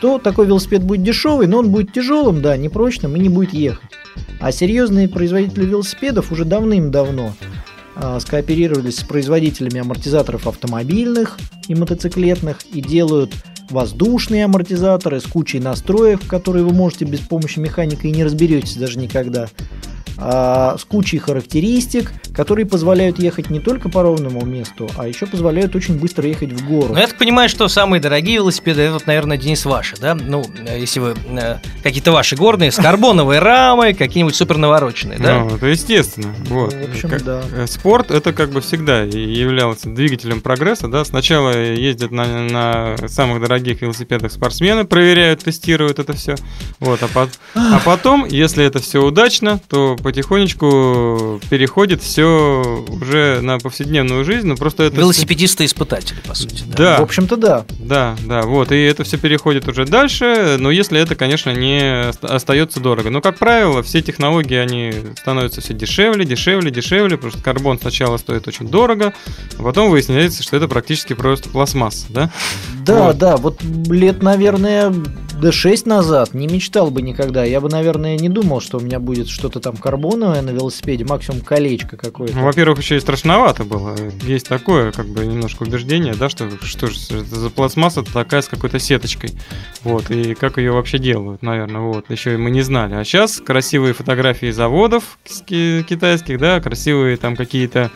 то 0.00 0.18
такой 0.18 0.46
велосипед 0.46 0.82
будет 0.82 1.02
дешевый, 1.02 1.46
но 1.46 1.58
он 1.58 1.70
будет 1.70 1.92
тяжелым, 1.92 2.42
да, 2.42 2.56
непрочным 2.56 3.14
и 3.14 3.20
не 3.20 3.28
будет 3.28 3.52
ехать. 3.52 3.88
А 4.40 4.50
серьезные 4.50 5.08
производители 5.08 5.66
велосипедов 5.66 6.32
уже 6.32 6.44
давным-давно 6.44 7.34
скооперировались 8.20 8.98
с 8.98 9.04
производителями 9.04 9.80
амортизаторов 9.80 10.46
автомобильных 10.46 11.38
и 11.68 11.74
мотоциклетных 11.74 12.62
и 12.72 12.80
делают 12.80 13.32
воздушные 13.70 14.44
амортизаторы 14.44 15.20
с 15.20 15.24
кучей 15.24 15.60
настроек, 15.60 16.26
которые 16.26 16.64
вы 16.64 16.72
можете 16.72 17.04
без 17.04 17.20
помощи 17.20 17.58
механика 17.58 18.06
и 18.06 18.10
не 18.10 18.24
разберетесь 18.24 18.76
даже 18.76 18.98
никогда. 18.98 19.48
А, 20.18 20.76
с 20.78 20.84
кучей 20.84 21.18
характеристик, 21.18 22.12
которые 22.34 22.66
позволяют 22.66 23.18
ехать 23.18 23.50
не 23.50 23.60
только 23.60 23.88
по 23.88 24.02
ровному 24.02 24.44
месту, 24.44 24.90
а 24.96 25.06
еще 25.06 25.26
позволяют 25.26 25.74
очень 25.76 25.98
быстро 25.98 26.26
ехать 26.28 26.52
в 26.52 26.66
гору. 26.66 26.94
Ну, 26.94 27.00
я 27.00 27.06
так 27.06 27.18
понимаю, 27.18 27.48
что 27.48 27.68
самые 27.68 28.00
дорогие 28.00 28.36
велосипеды, 28.36 28.82
это, 28.82 28.94
вот, 28.94 29.06
наверное, 29.06 29.36
Денис, 29.36 29.64
ваши, 29.64 29.96
да? 29.96 30.14
Ну, 30.14 30.44
если 30.76 31.00
вы 31.00 31.14
э, 31.30 31.56
какие-то 31.82 32.12
ваши 32.12 32.36
горные, 32.36 32.70
с 32.72 32.76
карбоновой 32.76 33.38
рамой, 33.38 33.94
какие-нибудь 33.94 34.34
супер 34.34 34.58
навороченные, 34.58 35.18
да? 35.18 35.40
Ну, 35.40 35.56
это 35.56 35.66
естественно. 35.66 36.34
Вот. 36.48 36.72
в 36.72 36.90
общем, 36.90 37.08
Как- 37.08 37.22
да. 37.24 37.42
э, 37.52 37.66
Спорт 37.66 38.10
это 38.10 38.32
как 38.32 38.50
бы 38.50 38.60
всегда 38.60 39.02
являлся 39.02 39.88
двигателем 39.88 40.40
прогресса, 40.40 40.88
да. 40.88 41.04
Сначала 41.04 41.50
ездят 41.56 42.10
на, 42.10 42.42
на 42.42 43.08
самых 43.08 43.40
дорогих 43.40 43.82
велосипедах 43.82 44.32
спортсмены, 44.32 44.84
проверяют, 44.84 45.44
тестируют 45.44 45.98
это 45.98 46.12
все. 46.14 46.34
Вот, 46.80 47.02
а, 47.02 47.08
пот- 47.08 47.38
а 47.54 47.80
потом, 47.84 48.24
если 48.26 48.64
это 48.64 48.78
все 48.80 49.02
удачно, 49.02 49.60
то 49.68 49.96
потихонечку 50.02 51.40
переходит 51.50 52.02
все 52.02 52.84
уже 52.88 53.40
на 53.42 53.58
повседневную 53.58 54.24
жизнь, 54.24 54.46
но 54.46 54.56
просто 54.56 54.84
это... 54.84 54.96
Велосипедисты-испытатели, 54.96 56.18
по 56.26 56.34
сути. 56.34 56.64
Да. 56.76 56.98
В 56.98 57.02
общем-то, 57.02 57.36
да. 57.36 57.64
Да, 57.78 58.16
да, 58.24 58.42
вот, 58.42 58.72
и 58.72 58.82
это 58.82 59.04
все 59.04 59.18
переходит 59.18 59.68
уже 59.68 59.84
дальше, 59.86 60.56
но 60.58 60.70
если 60.70 61.00
это, 61.00 61.14
конечно, 61.14 61.50
не 61.50 62.08
ост- 62.08 62.24
остается 62.24 62.80
дорого. 62.80 63.10
Но, 63.10 63.20
как 63.20 63.38
правило, 63.38 63.82
все 63.82 64.02
технологии, 64.02 64.56
они 64.56 64.92
становятся 65.20 65.60
все 65.60 65.74
дешевле, 65.74 66.24
дешевле, 66.24 66.70
дешевле, 66.70 67.16
потому 67.16 67.32
что 67.32 67.42
карбон 67.42 67.78
сначала 67.78 68.16
стоит 68.16 68.46
очень 68.48 68.68
дорого, 68.68 69.12
а 69.58 69.62
потом 69.62 69.90
выясняется, 69.90 70.42
что 70.42 70.56
это 70.56 70.68
практически 70.68 71.14
просто 71.14 71.48
пластмасса, 71.48 72.06
да? 72.10 72.30
Да, 72.84 73.06
Вот. 73.08 73.18
да, 73.18 73.36
вот 73.36 73.62
лет, 73.88 74.22
наверное, 74.22 74.92
до 75.40 75.52
6 75.52 75.86
назад 75.86 76.34
не 76.34 76.46
мечтал 76.46 76.90
бы 76.90 77.02
никогда. 77.02 77.44
Я 77.44 77.60
бы, 77.60 77.68
наверное, 77.68 78.16
не 78.16 78.28
думал, 78.28 78.60
что 78.60 78.78
у 78.78 78.80
меня 78.80 79.00
будет 79.00 79.28
что-то 79.28 79.60
там 79.60 79.76
карбоновое 79.92 80.40
на 80.40 80.50
велосипеде, 80.50 81.04
максимум 81.04 81.42
колечко 81.42 81.98
какое-то. 81.98 82.34
Ну, 82.34 82.44
во-первых, 82.44 82.78
еще 82.78 82.96
и 82.96 83.00
страшновато 83.00 83.64
было. 83.64 83.94
Есть 84.22 84.48
такое, 84.48 84.90
как 84.90 85.06
бы, 85.06 85.26
немножко 85.26 85.64
убеждение, 85.64 86.14
да, 86.14 86.30
что 86.30 86.48
что 86.62 86.86
же 86.86 86.94
это 87.10 87.36
за 87.36 87.50
пластмасса 87.50 88.02
такая 88.02 88.40
с 88.40 88.48
какой-то 88.48 88.78
сеточкой. 88.78 89.32
Вот, 89.84 90.10
и 90.10 90.34
как 90.34 90.56
ее 90.56 90.72
вообще 90.72 90.96
делают, 90.96 91.42
наверное, 91.42 91.82
вот. 91.82 92.10
Еще 92.10 92.34
и 92.34 92.36
мы 92.38 92.50
не 92.50 92.62
знали. 92.62 92.94
А 92.94 93.04
сейчас 93.04 93.38
красивые 93.44 93.92
фотографии 93.92 94.50
заводов 94.50 95.18
ки- 95.44 95.82
китайских, 95.86 96.38
да, 96.38 96.58
красивые 96.62 97.18
там 97.18 97.36
какие-то 97.36 97.90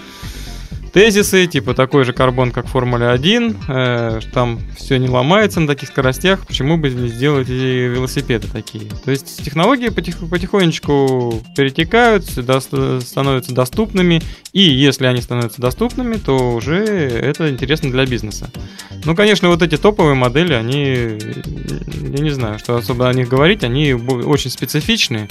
тезисы, 0.96 1.46
типа 1.46 1.74
такой 1.74 2.04
же 2.04 2.14
карбон, 2.14 2.52
как 2.52 2.68
Формула 2.68 3.10
1, 3.10 3.56
э, 3.68 4.20
там 4.32 4.58
все 4.78 4.98
не 4.98 5.10
ломается 5.10 5.60
на 5.60 5.66
таких 5.66 5.90
скоростях, 5.90 6.46
почему 6.46 6.78
бы 6.78 6.88
не 6.88 7.08
сделать 7.08 7.50
и 7.50 7.86
велосипеды 7.86 8.48
такие. 8.48 8.86
То 9.04 9.10
есть 9.10 9.44
технологии 9.44 9.90
потих- 9.90 10.26
потихонечку 10.26 11.42
перетекают, 11.54 12.24
до- 12.36 12.60
становятся 13.02 13.52
доступными, 13.52 14.22
и 14.54 14.62
если 14.62 15.04
они 15.04 15.20
становятся 15.20 15.60
доступными, 15.60 16.14
то 16.14 16.52
уже 16.52 16.78
это 16.78 17.50
интересно 17.50 17.90
для 17.90 18.06
бизнеса. 18.06 18.50
Ну, 19.04 19.14
конечно, 19.14 19.50
вот 19.50 19.60
эти 19.60 19.76
топовые 19.76 20.14
модели, 20.14 20.54
они, 20.54 21.18
я 22.16 22.24
не 22.24 22.30
знаю, 22.30 22.58
что 22.58 22.74
особо 22.74 23.10
о 23.10 23.12
них 23.12 23.28
говорить, 23.28 23.64
они 23.64 23.92
очень 23.92 24.50
специфичные, 24.50 25.28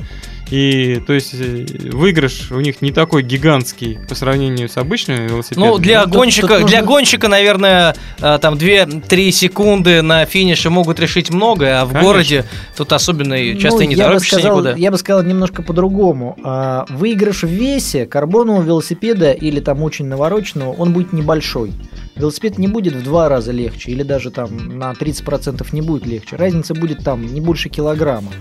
и 0.51 1.01
то 1.07 1.13
есть 1.13 1.33
э, 1.33 1.65
выигрыш 1.91 2.51
у 2.51 2.59
них 2.59 2.83
не 2.83 2.91
такой 2.91 3.23
гигантский 3.23 3.97
по 4.07 4.13
сравнению 4.13 4.69
с 4.69 4.77
обычными 4.77 5.27
велосипедами. 5.27 5.54
Ну, 5.55 5.77
для 5.77 6.05
Ну, 6.05 6.11
гонщика, 6.11 6.47
тут 6.47 6.61
нужно- 6.61 6.67
для 6.67 6.81
гонщика, 6.83 7.27
наверное, 7.27 7.95
э, 8.19 8.37
там 8.41 8.57
2-3 8.57 9.31
секунды 9.31 10.01
на 10.01 10.25
финише 10.25 10.69
могут 10.69 10.99
решить 10.99 11.29
многое, 11.31 11.81
а 11.81 11.85
в 11.85 11.89
Конечно. 11.89 12.07
городе 12.07 12.45
тут 12.77 12.91
особенно 12.93 13.33
и 13.33 13.57
часто 13.57 13.79
Ну, 13.79 13.83
и 13.83 13.87
не 13.87 13.95
я 13.95 14.05
бы 14.05 14.09
торопишься 14.11 14.35
сказал, 14.39 14.57
никуда. 14.57 14.75
Я 14.75 14.91
бы 14.91 14.97
сказал 14.97 15.23
немножко 15.23 15.61
по-другому. 15.61 16.37
А, 16.43 16.85
Выигрыш 16.89 17.43
в 17.43 17.47
весе 17.47 18.05
карбонового 18.05 18.61
велосипеда 18.63 19.31
или 19.31 19.59
там 19.59 19.81
очень 19.83 20.05
навороченного, 20.05 20.71
он 20.73 20.93
будет 20.93 21.13
небольшой. 21.13 21.71
Велосипед 22.15 22.57
не 22.57 22.67
будет 22.67 22.93
в 22.93 23.03
два 23.03 23.27
раза 23.29 23.51
легче, 23.51 23.91
или 23.91 24.03
даже 24.03 24.31
там 24.31 24.77
на 24.79 24.93
30% 24.93 25.73
не 25.73 25.81
будет 25.81 26.05
легче. 26.05 26.35
Разница 26.37 26.73
будет 26.73 27.03
там 27.03 27.25
не 27.33 27.41
больше 27.41 27.69
килограмма. 27.69 28.31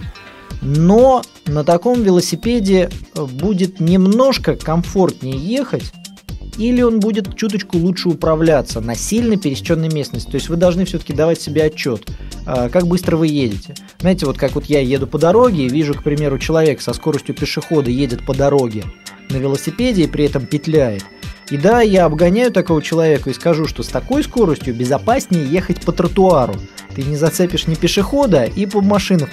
Но 0.62 1.22
на 1.46 1.64
таком 1.64 2.02
велосипеде 2.02 2.88
э, 3.16 3.22
будет 3.24 3.80
немножко 3.80 4.56
комфортнее 4.56 5.36
ехать, 5.36 5.92
или 6.56 6.82
он 6.82 7.00
будет 7.00 7.36
чуточку 7.36 7.78
лучше 7.78 8.08
управляться 8.08 8.80
на 8.80 8.94
сильно 8.94 9.36
пересеченной 9.36 9.88
местности. 9.88 10.30
То 10.30 10.36
есть 10.36 10.48
вы 10.48 10.56
должны 10.56 10.84
все-таки 10.84 11.12
давать 11.12 11.40
себе 11.40 11.64
отчет, 11.64 12.08
а, 12.46 12.68
как 12.68 12.86
быстро 12.86 13.16
вы 13.16 13.28
едете. 13.28 13.74
Знаете, 14.00 14.26
вот 14.26 14.38
как 14.38 14.54
вот 14.54 14.66
я 14.66 14.80
еду 14.80 15.06
по 15.06 15.18
дороге 15.18 15.66
и 15.66 15.68
вижу, 15.68 15.94
к 15.94 16.02
примеру, 16.02 16.38
человек 16.38 16.80
со 16.80 16.92
скоростью 16.92 17.34
пешехода 17.34 17.90
едет 17.90 18.24
по 18.24 18.34
дороге 18.34 18.84
на 19.30 19.36
велосипеде 19.36 20.04
и 20.04 20.08
при 20.08 20.26
этом 20.26 20.46
петляет. 20.46 21.04
И 21.50 21.58
да, 21.58 21.82
я 21.82 22.06
обгоняю 22.06 22.50
такого 22.50 22.80
человека 22.80 23.28
и 23.28 23.34
скажу, 23.34 23.66
что 23.66 23.82
с 23.82 23.88
такой 23.88 24.22
скоростью 24.22 24.74
безопаснее 24.74 25.46
ехать 25.46 25.82
по 25.82 25.92
тротуару. 25.92 26.54
Ты 26.94 27.02
не 27.02 27.16
зацепишь 27.16 27.66
ни 27.66 27.74
пешехода 27.74 28.44
и 28.44 28.66
по 28.66 28.80
машинам, 28.80 29.28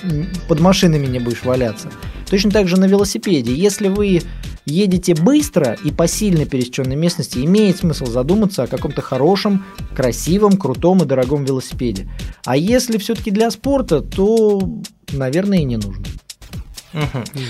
под 0.47 0.59
машинами 0.59 1.05
не 1.05 1.19
будешь 1.19 1.43
валяться. 1.43 1.89
Точно 2.29 2.49
так 2.49 2.67
же 2.67 2.79
на 2.79 2.85
велосипеде. 2.85 3.53
Если 3.53 3.87
вы 3.87 4.21
едете 4.65 5.15
быстро 5.15 5.77
и 5.83 5.91
по 5.91 6.07
сильно 6.07 6.45
пересеченной 6.45 6.95
местности, 6.95 7.39
имеет 7.39 7.77
смысл 7.77 8.05
задуматься 8.05 8.63
о 8.63 8.67
каком-то 8.67 9.01
хорошем, 9.01 9.65
красивом, 9.95 10.57
крутом 10.57 11.03
и 11.03 11.05
дорогом 11.05 11.45
велосипеде. 11.45 12.09
А 12.45 12.55
если 12.57 12.97
все-таки 12.97 13.31
для 13.31 13.51
спорта, 13.51 14.01
то, 14.01 14.61
наверное, 15.11 15.59
и 15.59 15.63
не 15.63 15.77
нужно. 15.77 16.05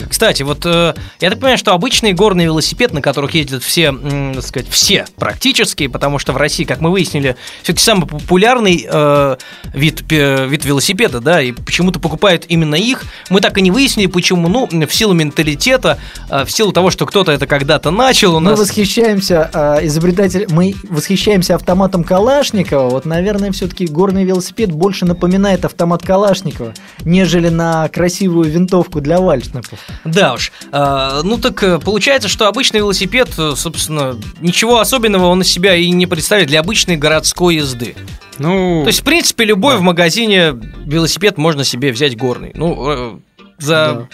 Кстати, 0.10 0.43
вот 0.43 0.65
э, 0.65 0.93
я 1.19 1.30
так 1.30 1.39
понимаю, 1.39 1.58
что 1.58 1.73
обычный 1.73 2.13
горный 2.13 2.45
велосипед, 2.45 2.93
на 2.93 3.01
которых 3.01 3.34
ездят 3.34 3.63
все, 3.63 3.91
так 3.91 4.43
сказать, 4.43 4.69
все 4.69 5.06
практически, 5.17 5.88
потому 5.88 6.19
что 6.19 6.34
в 6.34 6.38
России, 6.38 6.63
как 6.63 6.80
мы 6.82 6.91
выяснили, 6.91 7.36
все-таки 7.63 7.84
самый 7.84 8.08
популярный 8.08 8.86
э, 8.89 9.36
вид, 9.73 10.06
пе- 10.08 10.47
вид 10.47 10.65
велосипеда, 10.65 11.19
да, 11.19 11.41
и 11.41 11.51
почему-то 11.51 11.99
покупают 11.99 12.45
именно 12.47 12.75
их. 12.75 13.04
Мы 13.30 13.41
так 13.41 13.58
и 13.58 13.62
не 13.62 13.71
выяснили, 13.71 14.08
почему, 14.08 14.47
ну, 14.47 14.67
в 14.67 14.93
силу 14.93 15.13
менталитета, 15.13 15.97
э, 16.30 16.45
в 16.45 16.51
силу 16.51 16.71
того, 16.71 16.91
что 16.91 17.06
кто-то 17.06 17.32
это 17.32 17.47
когда-то 17.47 17.91
начал 17.91 18.36
у 18.36 18.39
Мы 18.39 18.51
нас. 18.51 18.60
восхищаемся 18.60 19.49
а, 19.54 19.80
изобретатель, 19.86 20.47
мы 20.49 20.75
восхищаемся 20.84 21.56
автоматом 21.56 22.04
Калашникова. 22.04 22.89
Вот, 22.89 23.06
наверное, 23.06 23.51
все-таки 23.51 23.88
горный 23.88 24.23
велосипед 24.23 24.71
больше 24.71 25.06
напоминает 25.06 25.65
автомат 25.65 26.04
Калашникова, 26.04 26.73
нежели 27.04 27.49
на 27.49 27.88
красивую 27.89 28.49
винтовку 28.49 29.01
для 29.01 29.19
вальшников. 29.32 29.80
Да 30.04 30.34
уж. 30.34 30.52
А, 30.72 31.22
ну 31.24 31.38
так 31.38 31.62
э, 31.63 31.80
получается, 31.80 32.28
что 32.28 32.48
обычный 32.48 32.78
велосипед, 32.80 33.30
э, 33.38 33.54
собственно, 33.56 34.17
ничего 34.41 34.80
особенного 34.80 35.28
он 35.28 35.41
из 35.41 35.48
себя 35.48 35.76
и 35.76 35.89
не 35.89 36.06
представляет 36.06 36.50
для 36.50 36.60
обычной 36.60 36.98
городской 36.98 37.56
езды. 37.56 37.96
Ну, 38.38 38.82
То 38.84 38.88
есть, 38.88 39.02
в 39.02 39.04
принципе, 39.04 39.46
любой 39.46 39.76
Да. 39.76 39.80
в 39.80 39.82
магазине 39.84 40.54
велосипед 40.86 41.38
можно 41.38 41.63
себе 41.63 41.91
взять 41.91 42.17
горный. 42.17 42.52
Ну, 42.56 43.22
за 43.62 44.08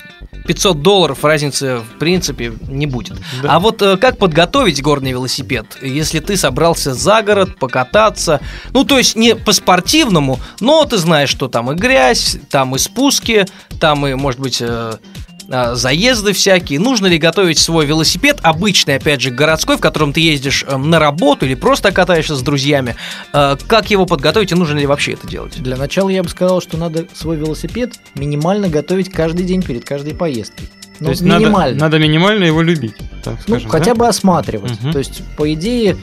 500 0.45 0.81
долларов 0.81 1.23
разницы, 1.23 1.77
в 1.77 1.99
принципе, 1.99 2.53
не 2.67 2.85
будет. 2.85 3.17
Да. 3.41 3.55
А 3.55 3.59
вот 3.59 3.81
э, 3.81 3.97
как 3.97 4.17
подготовить 4.17 4.81
горный 4.81 5.11
велосипед, 5.11 5.77
если 5.81 6.19
ты 6.19 6.37
собрался 6.37 6.93
за 6.93 7.21
город 7.21 7.57
покататься? 7.57 8.39
Ну, 8.71 8.83
то 8.83 8.97
есть 8.97 9.15
не 9.15 9.35
по-спортивному, 9.35 10.39
но 10.59 10.85
ты 10.85 10.97
знаешь, 10.97 11.29
что 11.29 11.47
там 11.47 11.71
и 11.71 11.75
грязь, 11.75 12.37
там 12.49 12.75
и 12.75 12.79
спуски, 12.79 13.45
там 13.79 14.05
и, 14.07 14.13
может 14.13 14.39
быть, 14.39 14.61
э, 14.61 14.93
заезды 15.47 16.33
всякие. 16.33 16.79
Нужно 16.79 17.07
ли 17.07 17.17
готовить 17.17 17.57
свой 17.57 17.85
велосипед, 17.85 18.39
обычный, 18.43 18.95
опять 18.95 19.21
же, 19.21 19.29
городской, 19.29 19.77
в 19.77 19.79
котором 19.79 20.13
ты 20.13 20.19
ездишь 20.19 20.65
э, 20.67 20.77
на 20.77 20.99
работу 20.99 21.45
или 21.45 21.55
просто 21.55 21.91
катаешься 21.91 22.35
с 22.35 22.41
друзьями? 22.41 22.95
Э, 23.33 23.55
Как 23.67 23.89
его 23.89 24.05
подготовить 24.05 24.51
и 24.51 24.55
нужно 24.55 24.77
ли 24.77 24.85
вообще 24.85 25.13
это 25.13 25.27
делать? 25.27 25.61
Для 25.61 25.77
начала 25.77 26.09
я 26.09 26.23
бы 26.23 26.29
сказал, 26.29 26.61
что 26.61 26.77
надо 26.77 27.07
свой 27.13 27.37
велосипед 27.37 27.93
минимально 28.15 28.69
готовить 28.69 29.09
каждый 29.09 29.45
день 29.45 29.61
перед 29.61 29.85
каждой 29.85 30.13
поездкой. 30.13 30.69
Ну, 30.99 31.05
то 31.05 31.11
есть 31.11 31.21
надо, 31.21 31.45
минимально. 31.45 31.79
надо 31.79 31.99
минимально 31.99 32.43
его 32.45 32.61
любить, 32.61 32.95
так 33.23 33.35
ну, 33.45 33.55
скажем. 33.55 33.69
хотя 33.69 33.93
да? 33.93 33.95
бы 33.95 34.07
осматривать. 34.07 34.81
Мгм. 34.81 34.91
То 34.91 34.99
есть, 34.99 35.21
по 35.35 35.51
идее... 35.53 35.97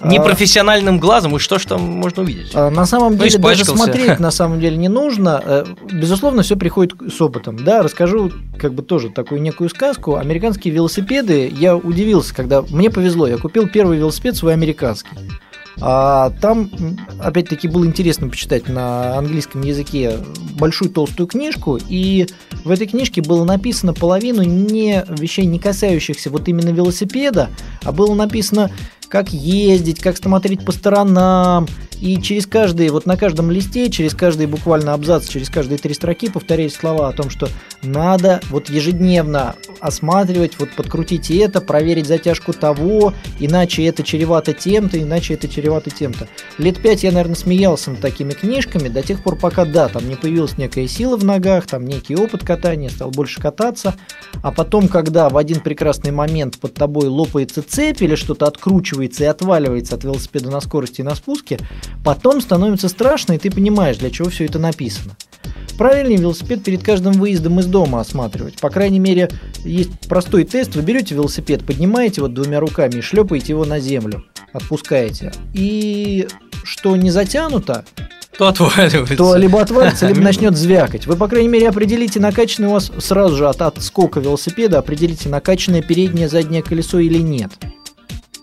а, 0.00 0.08
Непрофессиональным 0.08 0.98
глазом, 0.98 1.36
и 1.36 1.38
что 1.38 1.58
ж 1.58 1.64
там 1.66 1.80
можно 1.80 2.22
увидеть? 2.22 2.50
А, 2.54 2.70
На 2.70 2.86
самом 2.86 3.12
Ну, 3.12 3.18
деле 3.18 3.38
даже 3.38 3.62
испачкался. 3.62 3.76
смотреть 3.84 4.20
на 4.20 4.30
самом 4.32 4.60
деле 4.60 4.76
не 4.76 4.88
нужно. 4.88 5.42
Э, 5.44 5.64
Безусловно, 5.92 6.42
все 6.42 6.56
приходит 6.56 6.94
с 7.12 7.20
опытом. 7.20 7.56
Да, 7.64 7.82
расскажу 7.82 8.30
как 8.58 8.74
бы 8.74 8.82
тоже 8.82 9.10
такую 9.10 9.40
некую 9.40 9.70
сказку. 9.70 10.16
Американские 10.16 10.74
велосипеды, 10.74 11.48
я 11.56 11.76
удивился, 11.76 12.34
когда 12.34 12.62
мне 12.62 12.90
повезло, 12.90 13.26
я 13.26 13.38
купил 13.38 13.68
первый 13.68 13.98
велосипед 13.98 14.36
свой 14.36 14.52
американский. 14.52 15.10
А 15.78 16.30
там, 16.40 16.70
опять-таки, 17.20 17.68
было 17.68 17.84
интересно 17.84 18.28
почитать 18.30 18.66
на 18.66 19.18
английском 19.18 19.60
языке 19.60 20.18
большую 20.58 20.90
толстую 20.90 21.26
книжку, 21.26 21.78
и 21.88 22.26
в 22.64 22.70
этой 22.70 22.86
книжке 22.86 23.20
было 23.20 23.44
написано 23.44 23.92
половину 23.92 24.42
не 24.42 25.04
вещей, 25.08 25.44
не 25.44 25.58
касающихся 25.58 26.30
вот 26.30 26.48
именно 26.48 26.70
велосипеда, 26.70 27.50
а 27.84 27.92
было 27.92 28.14
написано, 28.14 28.70
как 29.08 29.30
ездить, 29.30 30.00
как 30.00 30.16
смотреть 30.16 30.64
по 30.64 30.72
сторонам, 30.72 31.66
и 32.00 32.20
через 32.20 32.46
каждый, 32.46 32.88
вот 32.90 33.06
на 33.06 33.16
каждом 33.16 33.50
листе, 33.50 33.90
через 33.90 34.14
каждый 34.14 34.46
буквально 34.46 34.94
абзац, 34.94 35.28
через 35.28 35.48
каждые 35.48 35.78
три 35.78 35.94
строки 35.94 36.28
повторяют 36.28 36.72
слова 36.72 37.08
о 37.08 37.12
том, 37.12 37.30
что 37.30 37.48
надо 37.82 38.40
вот 38.50 38.68
ежедневно 38.68 39.54
осматривать, 39.80 40.58
вот 40.58 40.70
подкрутить 40.70 41.30
это, 41.30 41.60
проверить 41.60 42.06
затяжку 42.06 42.52
того, 42.52 43.14
иначе 43.38 43.84
это 43.84 44.02
чревато 44.02 44.52
тем-то, 44.52 45.00
иначе 45.00 45.34
это 45.34 45.48
чревато 45.48 45.90
тем-то. 45.90 46.28
Лет 46.58 46.80
пять 46.80 47.02
я, 47.02 47.12
наверное, 47.12 47.36
смеялся 47.36 47.90
над 47.90 48.00
такими 48.00 48.32
книжками 48.32 48.88
до 48.88 49.02
тех 49.02 49.22
пор, 49.22 49.36
пока, 49.36 49.64
да, 49.64 49.88
там 49.88 50.08
не 50.08 50.16
появилась 50.16 50.58
некая 50.58 50.86
сила 50.88 51.16
в 51.16 51.24
ногах, 51.24 51.66
там 51.66 51.86
некий 51.86 52.16
опыт 52.16 52.44
катания, 52.44 52.88
стал 52.88 53.10
больше 53.10 53.40
кататься, 53.40 53.94
а 54.42 54.52
потом, 54.52 54.88
когда 54.88 55.28
в 55.28 55.36
один 55.36 55.60
прекрасный 55.60 56.10
момент 56.10 56.58
под 56.58 56.74
тобой 56.74 57.08
лопается 57.08 57.62
цепь 57.62 58.02
или 58.02 58.14
что-то 58.14 58.46
откручивается 58.46 59.24
и 59.24 59.26
отваливается 59.26 59.94
от 59.94 60.04
велосипеда 60.04 60.50
на 60.50 60.60
скорости 60.60 61.00
и 61.00 61.04
на 61.04 61.14
спуске, 61.14 61.58
потом 62.04 62.40
становится 62.40 62.88
страшно, 62.88 63.32
и 63.34 63.38
ты 63.38 63.50
понимаешь, 63.50 63.96
для 63.98 64.10
чего 64.10 64.28
все 64.30 64.44
это 64.44 64.58
написано. 64.58 65.16
правильнее 65.78 66.18
велосипед 66.18 66.64
перед 66.64 66.82
каждым 66.82 67.12
выездом 67.14 67.60
из 67.60 67.66
дома 67.66 68.00
осматривать. 68.00 68.60
По 68.60 68.70
крайней 68.70 68.98
мере, 69.00 69.30
есть 69.64 70.08
простой 70.08 70.44
тест. 70.44 70.74
Вы 70.74 70.82
берете 70.82 71.14
велосипед, 71.14 71.64
поднимаете 71.66 72.22
вот 72.22 72.32
двумя 72.34 72.60
руками 72.60 72.96
и 72.96 73.00
шлепаете 73.02 73.52
его 73.52 73.64
на 73.64 73.78
землю. 73.80 74.24
Отпускаете. 74.52 75.32
И 75.52 76.26
что 76.64 76.96
не 76.96 77.10
затянуто, 77.10 77.84
То 78.38 78.48
отваливается. 78.48 79.16
то 79.16 79.36
либо 79.36 79.60
отвалится, 79.60 80.08
либо 80.08 80.20
начнет 80.22 80.56
звякать. 80.56 81.06
Вы, 81.06 81.16
по 81.16 81.28
крайней 81.28 81.48
мере, 81.48 81.68
определите 81.68 82.20
накачанный 82.20 82.68
у 82.68 82.72
вас 82.72 82.90
сразу 82.98 83.36
же 83.36 83.46
от 83.48 83.60
отскока 83.60 84.20
велосипеда, 84.20 84.78
определите 84.78 85.28
накачанное 85.28 85.82
переднее 85.82 86.28
заднее 86.28 86.62
колесо 86.62 86.98
или 86.98 87.18
нет. 87.18 87.52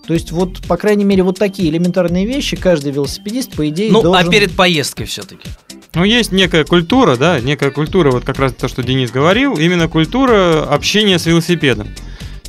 То 0.08 0.13
есть 0.13 0.32
вот, 0.32 0.62
по 0.68 0.76
крайней 0.78 1.06
мере, 1.06 1.24
вот 1.24 1.39
такие 1.39 1.70
элементарные 1.70 2.26
вещи 2.26 2.58
каждый 2.58 2.92
велосипедист, 2.92 3.54
по 3.56 3.68
идее, 3.70 3.92
Ну, 3.92 4.02
должен... 4.02 4.28
а 4.28 4.30
перед 4.30 4.52
поездкой 4.54 5.06
все-таки. 5.06 5.48
Ну, 5.96 6.04
есть 6.04 6.32
некая 6.32 6.66
культура, 6.66 7.16
да, 7.16 7.39
некая 7.39 7.72
культура, 7.72 8.12
вот 8.12 8.26
как 8.26 8.39
раз 8.39 8.54
то, 8.54 8.68
что 8.68 8.84
Денис 8.84 9.12
говорил, 9.12 9.56
именно 9.56 9.88
культура 9.88 10.63
общения 10.63 11.20
с 11.20 11.26
велосипедом. 11.26 11.88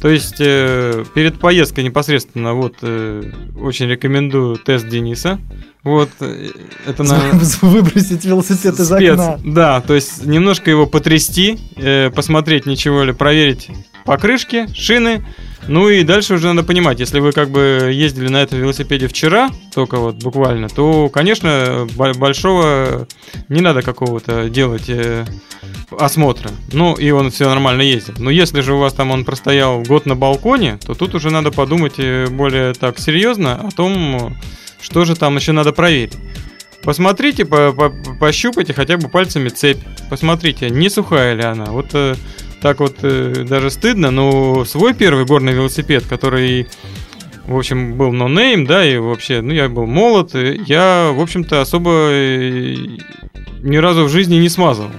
То 0.00 0.08
есть 0.10 0.36
э, 0.38 1.04
перед 1.14 1.38
поездкой 1.38 1.84
непосредственно 1.84 2.52
вот 2.54 2.74
э, 2.82 3.22
очень 3.58 3.86
рекомендую 3.86 4.56
тест 4.56 4.86
Дениса. 4.88 5.38
Вот 5.82 6.10
э, 6.20 6.48
это 6.86 7.04
на 7.04 7.18
Выбросить 7.62 8.24
велосипед 8.24 8.78
из 8.78 8.86
спец. 8.86 9.12
окна. 9.12 9.40
Да, 9.44 9.80
то 9.80 9.94
есть 9.94 10.26
немножко 10.26 10.70
его 10.70 10.86
потрясти, 10.86 11.58
э, 11.76 12.10
посмотреть 12.10 12.66
ничего 12.66 13.02
ли, 13.04 13.12
проверить 13.14 13.68
покрышки, 14.04 14.66
шины. 14.74 15.24
Ну 15.66 15.88
и 15.88 16.02
дальше 16.02 16.34
уже 16.34 16.52
надо 16.52 16.66
понимать, 16.66 17.00
если 17.00 17.20
вы 17.20 17.32
как 17.32 17.50
бы 17.50 17.90
ездили 17.92 18.28
на 18.28 18.42
этом 18.42 18.58
велосипеде 18.58 19.08
вчера, 19.08 19.50
только 19.74 19.96
вот 19.96 20.16
буквально, 20.16 20.68
то, 20.68 21.08
конечно, 21.08 21.86
бо- 21.96 22.12
большого 22.12 23.08
не 23.48 23.60
надо 23.62 23.80
какого-то 23.82 24.50
делать 24.50 24.88
э, 24.88 25.24
осмотра. 25.98 26.50
Ну 26.72 26.94
и 26.94 27.10
он 27.10 27.30
все 27.30 27.48
нормально 27.48 27.80
ездит. 27.82 28.18
Но 28.18 28.30
если 28.30 28.60
же 28.60 28.74
у 28.74 28.78
вас 28.78 28.92
там 28.92 29.10
он 29.10 29.24
простоял 29.24 29.80
год 29.82 30.04
на 30.06 30.14
балконе, 30.16 30.78
то 30.84 30.94
тут 30.94 31.14
уже 31.14 31.30
надо 31.30 31.50
подумать 31.50 31.94
э, 31.98 32.26
более 32.28 32.74
так 32.74 32.98
серьезно 32.98 33.54
о 33.66 33.70
том, 33.70 34.36
что 34.82 35.04
же 35.06 35.16
там 35.16 35.36
еще 35.36 35.52
надо 35.52 35.72
проверить. 35.72 36.12
Посмотрите, 36.82 37.46
по- 37.46 37.72
по- 37.72 37.94
пощупайте 38.20 38.74
хотя 38.74 38.98
бы 38.98 39.08
пальцами 39.08 39.48
цепь. 39.48 39.78
Посмотрите, 40.10 40.68
не 40.68 40.90
сухая 40.90 41.34
ли 41.34 41.42
она. 41.42 41.64
Вот 41.66 41.86
э, 41.94 42.14
так 42.64 42.80
вот 42.80 42.96
э, 43.02 43.44
даже 43.46 43.68
стыдно, 43.68 44.10
но 44.10 44.64
свой 44.64 44.94
первый 44.94 45.26
горный 45.26 45.52
велосипед, 45.52 46.06
который, 46.08 46.66
в 47.46 47.58
общем, 47.58 47.92
был 47.92 48.10
нонейм, 48.10 48.64
да, 48.64 48.86
и 48.86 48.96
вообще, 48.96 49.42
ну, 49.42 49.52
я 49.52 49.68
был 49.68 49.84
молод, 49.84 50.34
и 50.34 50.62
я, 50.66 51.10
в 51.14 51.20
общем-то, 51.20 51.60
особо 51.60 51.90
э, 52.10 52.74
ни 53.60 53.76
разу 53.76 54.04
в 54.04 54.08
жизни 54.08 54.36
не 54.36 54.48
смазывал. 54.48 54.92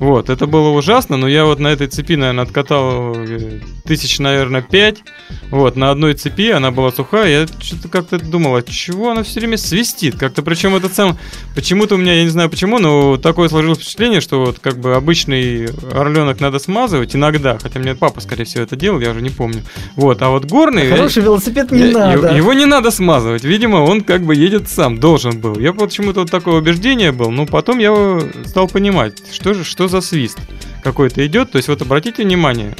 Вот, 0.00 0.30
это 0.30 0.46
было 0.46 0.70
ужасно, 0.70 1.18
но 1.18 1.28
я 1.28 1.44
вот 1.44 1.58
на 1.58 1.68
этой 1.68 1.86
цепи, 1.86 2.16
наверное, 2.16 2.44
откатал 2.44 3.14
э, 3.14 3.60
тысяч, 3.84 4.18
наверное, 4.18 4.62
пять. 4.62 5.02
Вот, 5.50 5.76
на 5.76 5.90
одной 5.90 6.14
цепи 6.14 6.50
она 6.50 6.70
была 6.70 6.90
сухая. 6.90 7.42
Я 7.42 7.46
что-то 7.60 7.88
как-то 7.88 8.18
думал, 8.18 8.56
а 8.56 8.62
чего 8.62 9.10
она 9.10 9.22
все 9.24 9.40
время 9.40 9.58
свистит? 9.58 10.18
Как-то 10.18 10.42
причем 10.42 10.74
этот 10.74 10.94
сам... 10.94 11.18
Почему-то 11.54 11.96
у 11.96 11.98
меня, 11.98 12.14
я 12.14 12.22
не 12.22 12.30
знаю 12.30 12.48
почему, 12.48 12.78
но 12.78 13.18
такое 13.18 13.50
сложилось 13.50 13.78
впечатление, 13.78 14.22
что 14.22 14.42
вот 14.42 14.58
как 14.58 14.78
бы 14.78 14.94
обычный 14.94 15.68
орленок 15.92 16.40
надо 16.40 16.58
смазывать 16.58 17.14
иногда, 17.14 17.58
хотя 17.58 17.78
мне 17.78 17.94
папа, 17.94 18.22
скорее 18.22 18.44
всего, 18.44 18.62
это 18.62 18.76
делал, 18.76 19.00
я 19.00 19.10
уже 19.10 19.20
не 19.20 19.30
помню. 19.30 19.62
Вот, 19.96 20.22
а 20.22 20.30
вот 20.30 20.46
горный... 20.46 20.88
Хороший 20.88 21.22
велосипед 21.22 21.72
не 21.72 21.90
я- 21.90 21.92
надо. 21.92 22.12
Его, 22.12 22.26
его 22.28 22.52
не 22.54 22.64
надо 22.64 22.90
смазывать. 22.90 23.44
Видимо, 23.44 23.76
он 23.76 24.00
как 24.00 24.22
бы 24.22 24.34
едет 24.34 24.70
сам, 24.70 24.98
должен 24.98 25.38
был. 25.38 25.58
Я 25.58 25.74
почему-то 25.74 26.20
вот 26.20 26.30
такое 26.30 26.54
убеждение 26.54 27.12
был, 27.12 27.30
но 27.30 27.44
потом 27.44 27.78
я 27.80 28.18
стал 28.46 28.66
понимать, 28.66 29.20
что 29.30 29.52
же, 29.52 29.62
что 29.62 29.89
за 29.90 30.00
свист 30.00 30.38
какой-то 30.82 31.26
идет. 31.26 31.52
То 31.52 31.56
есть 31.56 31.68
вот 31.68 31.82
обратите 31.82 32.22
внимание, 32.22 32.74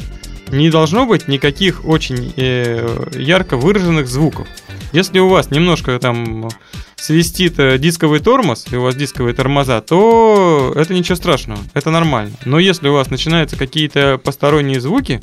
не 0.49 0.69
должно 0.69 1.05
быть 1.05 1.27
никаких 1.27 1.85
очень 1.85 2.33
э, 2.35 3.09
ярко 3.13 3.57
выраженных 3.57 4.07
звуков. 4.07 4.47
Если 4.91 5.19
у 5.19 5.29
вас 5.29 5.51
немножко 5.51 5.97
там 5.99 6.49
свистит 6.95 7.59
э, 7.59 7.77
дисковый 7.77 8.19
тормоз, 8.19 8.65
и 8.71 8.75
у 8.75 8.81
вас 8.81 8.95
дисковые 8.95 9.33
тормоза, 9.33 9.81
то 9.81 10.73
это 10.75 10.93
ничего 10.93 11.15
страшного, 11.15 11.59
это 11.73 11.89
нормально. 11.89 12.35
Но 12.45 12.59
если 12.59 12.89
у 12.89 12.93
вас 12.93 13.09
начинаются 13.09 13.55
какие-то 13.55 14.19
посторонние 14.23 14.81
звуки, 14.81 15.21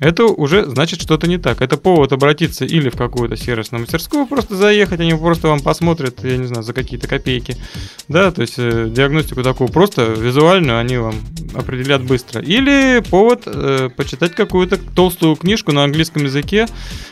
это 0.00 0.24
уже 0.24 0.64
значит 0.64 1.00
что-то 1.00 1.26
не 1.28 1.38
так. 1.38 1.60
Это 1.62 1.76
повод 1.76 2.12
обратиться 2.12 2.64
или 2.64 2.88
в 2.88 2.96
какую-то 2.96 3.36
сервисную 3.36 3.82
мастерскую, 3.82 4.26
просто 4.26 4.56
заехать, 4.56 5.00
они 5.00 5.14
просто 5.14 5.48
вам 5.48 5.60
посмотрят, 5.60 6.24
я 6.24 6.36
не 6.38 6.46
знаю, 6.46 6.62
за 6.62 6.72
какие-то 6.72 7.06
копейки. 7.06 7.56
Да, 8.08 8.30
то 8.32 8.40
есть 8.42 8.54
э, 8.58 8.88
диагностику 8.90 9.42
такую 9.42 9.68
просто 9.70 10.02
визуальную 10.04 10.78
они 10.78 10.96
вам 10.96 11.14
определят 11.54 12.02
быстро. 12.02 12.40
Или 12.40 13.02
повод 13.10 13.42
э, 13.46 13.90
почитать 13.96 14.34
какую-то 14.34 14.78
толстую 14.78 15.36
книжку 15.36 15.72
на 15.72 15.84
английском 15.84 16.24
языке, 16.24 16.66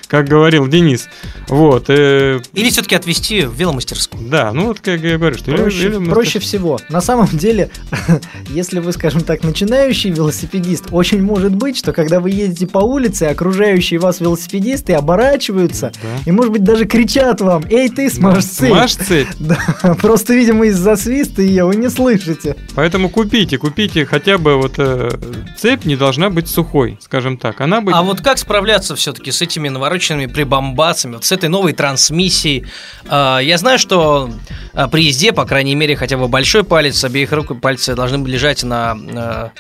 как 0.07 0.27
говорил 0.27 0.67
Денис. 0.67 1.09
Вот. 1.49 1.87
э, 1.89 2.41
Или 2.55 2.71
все-таки 2.71 2.95
отвезти 2.95 3.43
в 3.43 3.55
веломастерскую. 3.55 4.29
да, 4.29 4.53
ну 4.53 4.69
вот 4.69 4.81
как 4.81 5.01
я 5.03 5.19
говорю, 5.19 5.37
что 5.37 5.51
или- 5.51 5.59
Проще, 5.59 5.87
или 5.89 5.97
мастер- 5.99 6.15
проще 6.15 6.39
всего. 6.39 6.81
На 6.89 7.01
самом 7.03 7.29
деле, 7.29 7.71
если 8.49 8.81
вы, 8.81 8.93
скажем 8.93 9.21
так, 9.23 9.43
начинающий 9.43 10.11
велосипедист, 10.11 10.87
очень 10.91 11.23
может 11.23 11.55
быть, 11.55 11.77
что 11.77 11.93
когда 11.93 12.21
вы 12.21 12.31
едете 12.31 12.67
по 12.67 12.78
улице, 12.79 13.25
окружающие 13.25 13.99
вас 14.01 14.21
велосипедисты 14.21 14.93
оборачиваются 14.95 15.93
Да. 16.03 16.09
и, 16.27 16.33
может 16.33 16.53
быть, 16.53 16.65
даже 16.65 16.85
кричат 16.87 17.41
вам 17.41 17.63
«Эй, 17.71 17.89
ты, 17.89 18.11
смажь 18.11 18.45
цепь!» 18.45 18.71
Смажь 18.71 18.95
цепь. 18.95 19.29
Да, 19.39 19.57
просто, 20.01 20.35
видимо, 20.35 20.67
из-за 20.67 20.97
свиста 20.97 21.43
ее 21.43 21.65
вы 21.65 21.77
не 21.77 21.89
слышите. 21.89 22.57
Поэтому 22.75 23.09
купите, 23.09 23.57
купите 23.59 24.05
хотя 24.05 24.37
бы 24.39 24.57
вот 24.57 24.75
э, 24.79 25.11
цепь 25.57 25.85
не 25.85 25.97
должна 25.97 26.31
быть 26.31 26.49
сухой, 26.49 26.99
скажем 27.01 27.39
так. 27.39 27.61
Она 27.61 27.81
быть 27.81 27.95
А 27.95 28.03
вот 28.03 28.21
как 28.21 28.39
справляться 28.39 28.95
все-таки 28.97 29.31
с 29.31 29.41
этими 29.43 29.69
навороченными 29.69 30.27
прибамбасами, 30.27 31.15
вот 31.15 31.25
с 31.25 31.33
этой 31.33 31.49
новой 31.49 31.73
трансмиссией? 31.73 32.67
А, 33.09 33.39
Я 33.39 33.59
знаю, 33.59 33.79
что 33.79 34.31
а, 34.75 34.89
при 34.89 35.05
езде, 35.05 35.33
по 35.33 35.45
крайней 35.45 35.75
мере, 35.75 35.97
хотя 35.97 36.17
бы 36.17 36.29
большой 36.29 36.65
палец, 36.65 37.03
обеих 37.05 37.33
рук 37.33 37.59
пальцы 37.61 37.95
должны 37.95 38.25
лежать 38.27 38.63
на 38.63 38.97
а, 39.15 39.51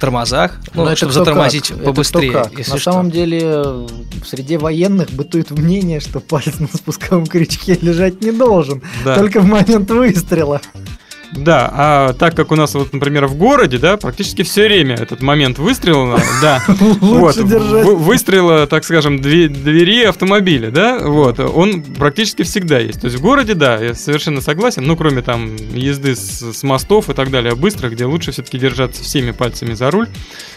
тормозах, 0.00 0.58
ну, 0.74 0.84
Но 0.84 0.96
чтобы 0.96 1.12
затормозить 1.12 1.68
как, 1.68 1.84
побыстрее. 1.84 2.32
Если 2.66 2.72
На 2.72 2.78
что. 2.80 2.92
самом 2.92 3.10
деле, 3.10 3.62
в 3.62 4.24
среде 4.26 4.58
военных 4.58 5.10
бытует 5.12 5.50
мнение, 5.50 6.00
что 6.00 6.20
палец 6.20 6.58
на 6.58 6.66
спусковом 6.68 7.26
крючке 7.26 7.78
лежать 7.80 8.20
не 8.22 8.32
должен, 8.32 8.82
Да. 9.04 9.16
только 9.16 9.40
в 9.40 9.46
момент 9.46 9.90
выстрела. 9.90 10.60
Да, 11.32 11.70
а 11.72 12.12
так 12.12 12.34
как 12.36 12.52
у 12.52 12.56
нас 12.56 12.74
вот, 12.74 12.92
например, 12.92 13.26
в 13.26 13.34
городе, 13.36 13.78
да, 13.78 13.96
практически 13.96 14.42
все 14.42 14.64
время 14.66 14.94
этот 14.94 15.22
момент 15.22 15.58
выстрела, 15.58 16.20
да, 16.42 16.62
вот, 16.68 17.36
выстрела, 17.36 18.66
так 18.66 18.84
скажем, 18.84 19.20
две- 19.20 19.48
двери 19.48 20.04
автомобиля, 20.04 20.70
да, 20.70 20.98
вот, 21.00 21.38
он 21.40 21.82
практически 21.82 22.42
всегда 22.42 22.78
есть. 22.78 23.00
То 23.00 23.06
есть 23.06 23.18
в 23.18 23.22
городе, 23.22 23.54
да, 23.54 23.76
я 23.82 23.94
совершенно 23.94 24.40
согласен, 24.40 24.84
ну, 24.84 24.96
кроме 24.96 25.22
там 25.22 25.56
езды 25.74 26.14
с, 26.14 26.52
с 26.52 26.62
мостов 26.62 27.10
и 27.10 27.14
так 27.14 27.30
далее, 27.30 27.54
быстро, 27.54 27.88
где 27.88 28.04
лучше 28.04 28.32
все-таки 28.32 28.58
держаться 28.58 29.02
всеми 29.02 29.32
пальцами 29.32 29.74
за 29.74 29.90
руль, 29.90 30.08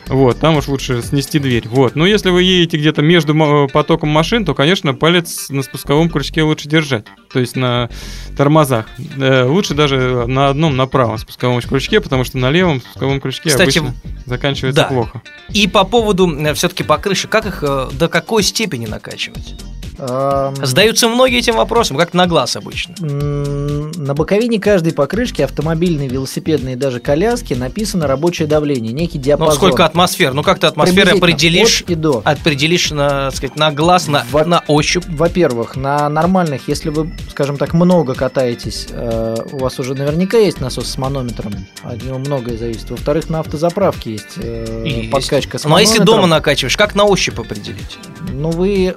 вот, 0.08 0.40
там 0.40 0.58
уж 0.58 0.68
лучше 0.68 1.02
снести 1.02 1.40
дверь, 1.40 1.68
вот. 1.68 1.96
Но 1.96 2.06
если 2.06 2.30
вы 2.30 2.44
едете 2.44 2.78
где-то 2.78 3.02
между 3.02 3.34
потоком 3.74 4.10
машин, 4.10 4.46
то, 4.46 4.54
конечно, 4.54 4.94
палец 4.94 5.50
на 5.50 5.64
спусковом 5.64 6.10
крючке 6.10 6.44
лучше 6.44 6.70
держать, 6.70 7.06
то 7.32 7.40
есть 7.40 7.56
на 7.56 7.90
тормозах. 8.38 8.86
Э, 9.18 9.46
Лучше 9.46 9.74
даже 9.74 10.26
на 10.28 10.54
одном, 10.60 10.76
на 10.76 10.88
правом 10.88 11.18
спусковом 11.18 11.62
крючке, 11.62 12.02
потому 12.02 12.26
что 12.26 12.38
на 12.38 12.52
левом 12.52 12.82
спусковом 12.82 13.22
крючке 13.22 13.50
Кстати, 13.50 13.80
обычно 13.80 13.96
заканчивается 14.26 14.82
да. 14.82 14.88
плохо. 14.88 15.22
И 15.54 15.68
по 15.68 15.86
поводу 15.86 16.28
все-таки 16.54 16.84
покрышек, 16.84 17.32
как 17.32 17.46
их 17.46 17.64
э, 17.64 17.90
до 17.94 18.10
какой 18.10 18.44
степени 18.44 18.86
накачивать? 18.86 19.56
Ам, 20.00 20.56
Задаются 20.66 21.08
многие 21.08 21.40
этим 21.40 21.56
вопросом, 21.56 21.98
как 21.98 22.14
на 22.14 22.26
глаз 22.28 22.56
обычно. 22.56 22.96
На 23.02 24.14
боковине 24.14 24.60
каждой 24.60 24.94
покрышки, 24.94 25.42
автомобильной, 25.42 26.08
велосипедной 26.08 26.74
и 26.74 26.76
даже 26.76 27.00
коляски, 27.00 27.54
написано 27.54 28.08
рабочее 28.08 28.48
давление, 28.48 28.94
некий 28.94 29.18
Ну, 29.18 29.24
диапазон. 29.24 29.56
сколько 29.56 29.86
атмосфер? 29.86 30.34
Ну, 30.34 30.42
как 30.44 30.60
ты 30.60 30.68
атмосферы 30.68 31.12
определишь? 31.18 31.84
и 31.88 31.96
до. 31.96 32.22
Определишь, 32.26 32.92
на, 32.92 33.32
сказать, 33.32 33.56
на 33.58 33.72
глаз, 33.72 34.08
на, 34.08 34.24
Во- 34.32 34.46
на 34.46 34.64
ощупь. 34.68 35.04
Во-первых, 35.08 35.76
на 35.76 36.08
нормальных, 36.10 36.68
если 36.68 36.90
вы, 36.90 37.14
скажем 37.30 37.58
так, 37.58 37.74
много 37.74 38.14
катаетесь, 38.16 38.88
э, 38.90 39.36
у 39.52 39.58
вас 39.58 39.80
уже 39.80 39.96
наверняка 39.96 40.38
есть 40.38 40.62
насос 40.62 40.88
с 40.88 40.98
манометром, 40.98 41.54
от 41.84 42.02
него 42.04 42.18
многое 42.20 42.58
зависит. 42.58 42.90
Во-вторых, 42.90 43.30
на 43.30 43.40
автозаправке 43.40 44.14
есть, 44.14 44.38
э, 44.38 44.84
Есть. 44.86 45.12
подкачка 45.12 45.58
с 45.58 45.66
Ну, 45.66 45.76
а 45.76 45.82
если 45.82 46.02
дома 46.04 46.28
накачиваешь, 46.28 46.78
как 46.78 46.96
на 46.96 47.04
ощупь 47.06 47.40
определить? 47.40 47.98
Ну, 48.32 48.50
вы, 48.52 48.96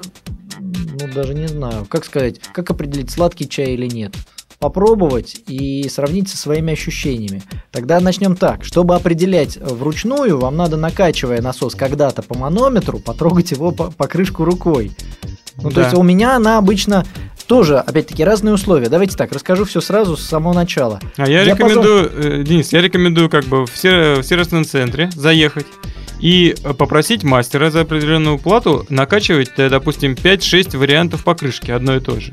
ну, 1.00 1.12
даже 1.12 1.34
не 1.34 1.46
знаю, 1.48 1.86
как 1.88 2.04
сказать, 2.04 2.40
как 2.52 2.70
определить, 2.70 3.10
сладкий 3.10 3.48
чай 3.48 3.72
или 3.74 3.86
нет. 3.86 4.14
Попробовать 4.58 5.42
и 5.48 5.88
сравнить 5.88 6.28
со 6.28 6.36
своими 6.36 6.72
ощущениями. 6.72 7.42
Тогда 7.72 7.98
начнем 7.98 8.36
так. 8.36 8.64
Чтобы 8.64 8.94
определять 8.94 9.56
вручную, 9.56 10.38
вам 10.38 10.56
надо, 10.56 10.76
накачивая 10.76 11.42
насос 11.42 11.74
когда-то 11.74 12.22
по 12.22 12.38
манометру, 12.38 13.00
потрогать 13.00 13.50
его 13.50 13.72
по, 13.72 13.90
по 13.90 14.06
крышку 14.06 14.44
рукой. 14.44 14.92
Ну, 15.56 15.70
то 15.70 15.76
Да. 15.76 15.82
есть 15.82 15.94
у 15.96 16.02
меня 16.04 16.36
она 16.36 16.58
обычно 16.58 17.04
тоже, 17.48 17.78
опять-таки, 17.78 18.22
разные 18.24 18.54
условия. 18.54 18.88
Давайте 18.88 19.16
так, 19.16 19.32
расскажу 19.32 19.64
все 19.64 19.80
сразу 19.80 20.16
с 20.16 20.22
самого 20.24 20.54
начала. 20.54 21.00
А 21.16 21.28
я 21.28 21.44
Диапазон- 21.44 21.48
рекомендую, 21.56 22.10
э, 22.14 22.42
Денис, 22.44 22.72
я 22.72 22.80
рекомендую 22.82 23.28
как 23.28 23.44
бы 23.46 23.66
в, 23.66 23.76
сер- 23.76 24.20
в 24.20 24.22
сервисном 24.22 24.64
центре 24.64 25.10
заехать 25.14 25.66
и 26.22 26.54
э, 26.62 26.72
попросить 26.72 27.24
мастера 27.24 27.70
за 27.70 27.82
определенную 27.82 28.38
плату 28.38 28.86
накачивать, 28.88 29.50
э, 29.58 29.68
допустим, 29.68 30.14
5-6 30.14 30.78
вариантов 30.78 31.24
покрышки 31.24 31.70
одно 31.70 31.96
и 31.96 32.00
то 32.00 32.18
же. 32.18 32.32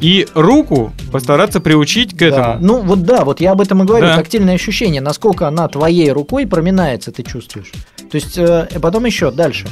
И 0.00 0.28
руку 0.34 0.92
постараться 1.10 1.60
приучить 1.60 2.16
к 2.16 2.22
этому. 2.22 2.44
Да. 2.44 2.58
Ну 2.60 2.80
вот 2.80 3.02
да, 3.02 3.24
вот 3.24 3.40
я 3.40 3.50
об 3.50 3.60
этом 3.60 3.82
и 3.82 3.86
говорю. 3.86 4.06
Да. 4.06 4.16
Тактильное 4.16 4.54
ощущение, 4.54 5.00
насколько 5.00 5.48
она 5.48 5.66
твоей 5.66 6.12
рукой 6.12 6.46
проминается, 6.46 7.10
ты 7.10 7.24
чувствуешь. 7.24 7.72
То 8.10 8.14
есть, 8.14 8.38
э, 8.38 8.68
потом 8.80 9.04
еще 9.04 9.32
дальше. 9.32 9.66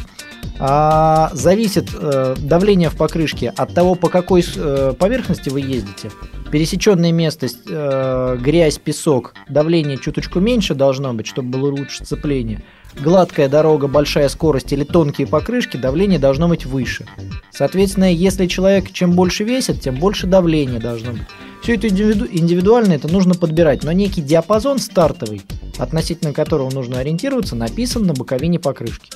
А, 0.59 1.31
зависит 1.33 1.91
э, 1.93 2.35
давление 2.39 2.91
в 2.91 2.97
покрышке 2.97 3.53
от 3.57 3.75
того, 3.75 3.95
по 3.95 4.09
какой 4.09 4.45
э, 4.57 4.95
поверхности 4.99 5.49
вы 5.51 5.61
ездите. 5.61 6.11
Пересеченная 6.51 7.13
местность, 7.13 7.59
э, 7.69 8.39
грязь, 8.41 8.79
песок, 8.79 9.35
давление 9.49 9.99
чуточку 9.99 10.41
меньше 10.41 10.75
должно 10.75 11.13
быть, 11.13 11.27
чтобы 11.27 11.51
было 11.51 11.71
лучше 11.71 12.05
сцепление. 12.05 12.63
Гладкая 12.99 13.49
дорога, 13.49 13.89
большая 13.89 14.29
скорость 14.31 14.73
или 14.73 14.85
тонкие 14.85 15.27
покрышки, 15.27 15.77
давление 15.77 16.19
должно 16.19 16.49
быть 16.49 16.65
выше. 16.65 17.05
Соответственно, 17.51 18.11
если 18.11 18.47
человек 18.47 18.91
чем 18.93 19.13
больше 19.13 19.45
весит, 19.45 19.83
тем 19.83 19.97
больше 19.97 20.27
давление 20.27 20.81
должно 20.81 21.13
быть. 21.13 21.23
Все 21.63 21.75
это 21.75 21.89
индивиду- 21.89 22.29
индивидуально, 22.31 22.93
это 22.93 23.09
нужно 23.09 23.35
подбирать, 23.35 23.83
но 23.83 23.93
некий 23.93 24.23
диапазон 24.23 24.79
стартовый, 24.79 25.43
относительно 25.79 26.33
которого 26.33 26.71
нужно 26.71 27.01
ориентироваться, 27.01 27.57
написан 27.57 28.05
на 28.05 28.15
боковине 28.15 28.59
покрышки. 28.59 29.11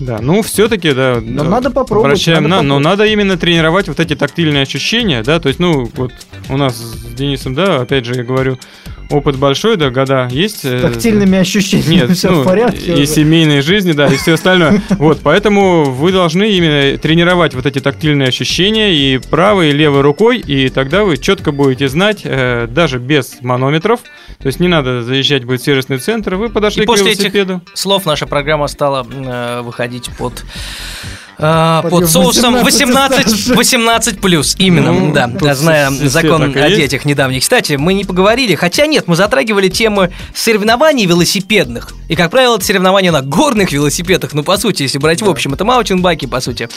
Да, 0.00 0.20
ну 0.22 0.42
все-таки, 0.42 0.92
да. 0.92 1.20
Но 1.22 1.44
да, 1.44 1.50
надо 1.50 1.70
попробовать, 1.70 2.12
Обращаем 2.12 2.44
надо 2.44 2.48
на, 2.48 2.62
но 2.62 2.74
попробовать. 2.76 2.84
надо 2.98 3.04
именно 3.12 3.36
тренировать 3.36 3.88
вот 3.88 4.00
эти 4.00 4.14
тактильные 4.14 4.62
ощущения, 4.62 5.22
да, 5.22 5.40
то 5.40 5.48
есть, 5.48 5.60
ну, 5.60 5.90
вот 5.96 6.12
у 6.48 6.56
нас 6.56 6.76
с 6.76 7.14
Денисом, 7.14 7.54
да, 7.54 7.80
опять 7.80 8.04
же, 8.04 8.14
я 8.14 8.24
говорю, 8.24 8.58
опыт 9.12 9.36
большой, 9.36 9.76
да, 9.76 9.90
года 9.90 10.28
есть. 10.30 10.64
э, 10.64 10.80
Тактильными 10.80 11.38
ощущениями 11.38 12.08
Нет, 12.08 12.16
все 12.16 12.30
ну, 12.30 12.42
в 12.42 12.44
порядке. 12.44 12.92
И 12.92 12.92
уже. 12.94 13.06
семейной 13.06 13.60
жизни, 13.60 13.92
да, 13.92 14.06
и 14.06 14.16
все 14.16 14.34
остальное. 14.34 14.82
Вот, 14.90 15.20
поэтому 15.22 15.84
вы 15.84 16.12
должны 16.12 16.50
именно 16.50 16.96
тренировать 16.98 17.54
вот 17.54 17.66
эти 17.66 17.78
тактильные 17.78 18.28
ощущения 18.28 18.94
и 18.94 19.18
правой, 19.18 19.70
и 19.70 19.72
левой 19.72 20.00
рукой, 20.02 20.38
и 20.38 20.68
тогда 20.68 21.04
вы 21.04 21.16
четко 21.16 21.52
будете 21.52 21.88
знать, 21.88 22.20
э, 22.24 22.66
даже 22.70 22.98
без 22.98 23.38
манометров, 23.40 24.00
то 24.38 24.46
есть 24.46 24.60
не 24.60 24.68
надо 24.68 25.02
заезжать 25.02 25.44
будет 25.44 25.60
в 25.60 25.64
сервисный 25.64 25.98
центр, 25.98 26.34
вы 26.36 26.48
подошли 26.48 26.82
И 26.82 26.86
к 26.86 26.88
после 26.88 27.12
этих 27.12 27.20
велосипеду. 27.34 27.62
слов 27.74 28.06
наша 28.06 28.26
программа 28.26 28.66
стала 28.66 29.06
э, 29.10 29.60
выходить 29.62 30.10
под 30.18 30.44
э, 31.42 31.88
под 31.90 32.08
соусом 32.08 32.62
18 32.62 33.22
18, 33.22 33.56
18 33.56 34.20
плюс, 34.20 34.54
именно, 34.58 34.92
Ну, 34.92 35.12
да, 35.12 35.54
зная 35.54 35.90
все 35.90 36.08
закон 36.08 36.42
о 36.42 36.68
есть. 36.68 36.76
детях 36.76 37.04
недавних. 37.04 37.42
Кстати, 37.42 37.74
мы 37.74 37.94
не 37.94 38.04
поговорили, 38.04 38.54
хотя 38.54 38.86
нет, 38.86 39.08
мы 39.08 39.16
затрагивали 39.16 39.68
тему 39.68 40.08
соревнований 40.34 41.06
велосипедных. 41.06 41.92
И, 42.08 42.16
как 42.16 42.30
правило, 42.30 42.56
это 42.56 42.64
соревнования 42.64 43.10
на 43.12 43.22
горных 43.22 43.72
велосипедах, 43.72 44.32
ну, 44.34 44.42
по 44.42 44.56
сути, 44.56 44.82
если 44.82 44.98
брать 44.98 45.22
в 45.22 45.28
общем, 45.28 45.54
это 45.54 45.64
маутинбайки, 45.64 46.26
по 46.26 46.40
сути. 46.40 46.68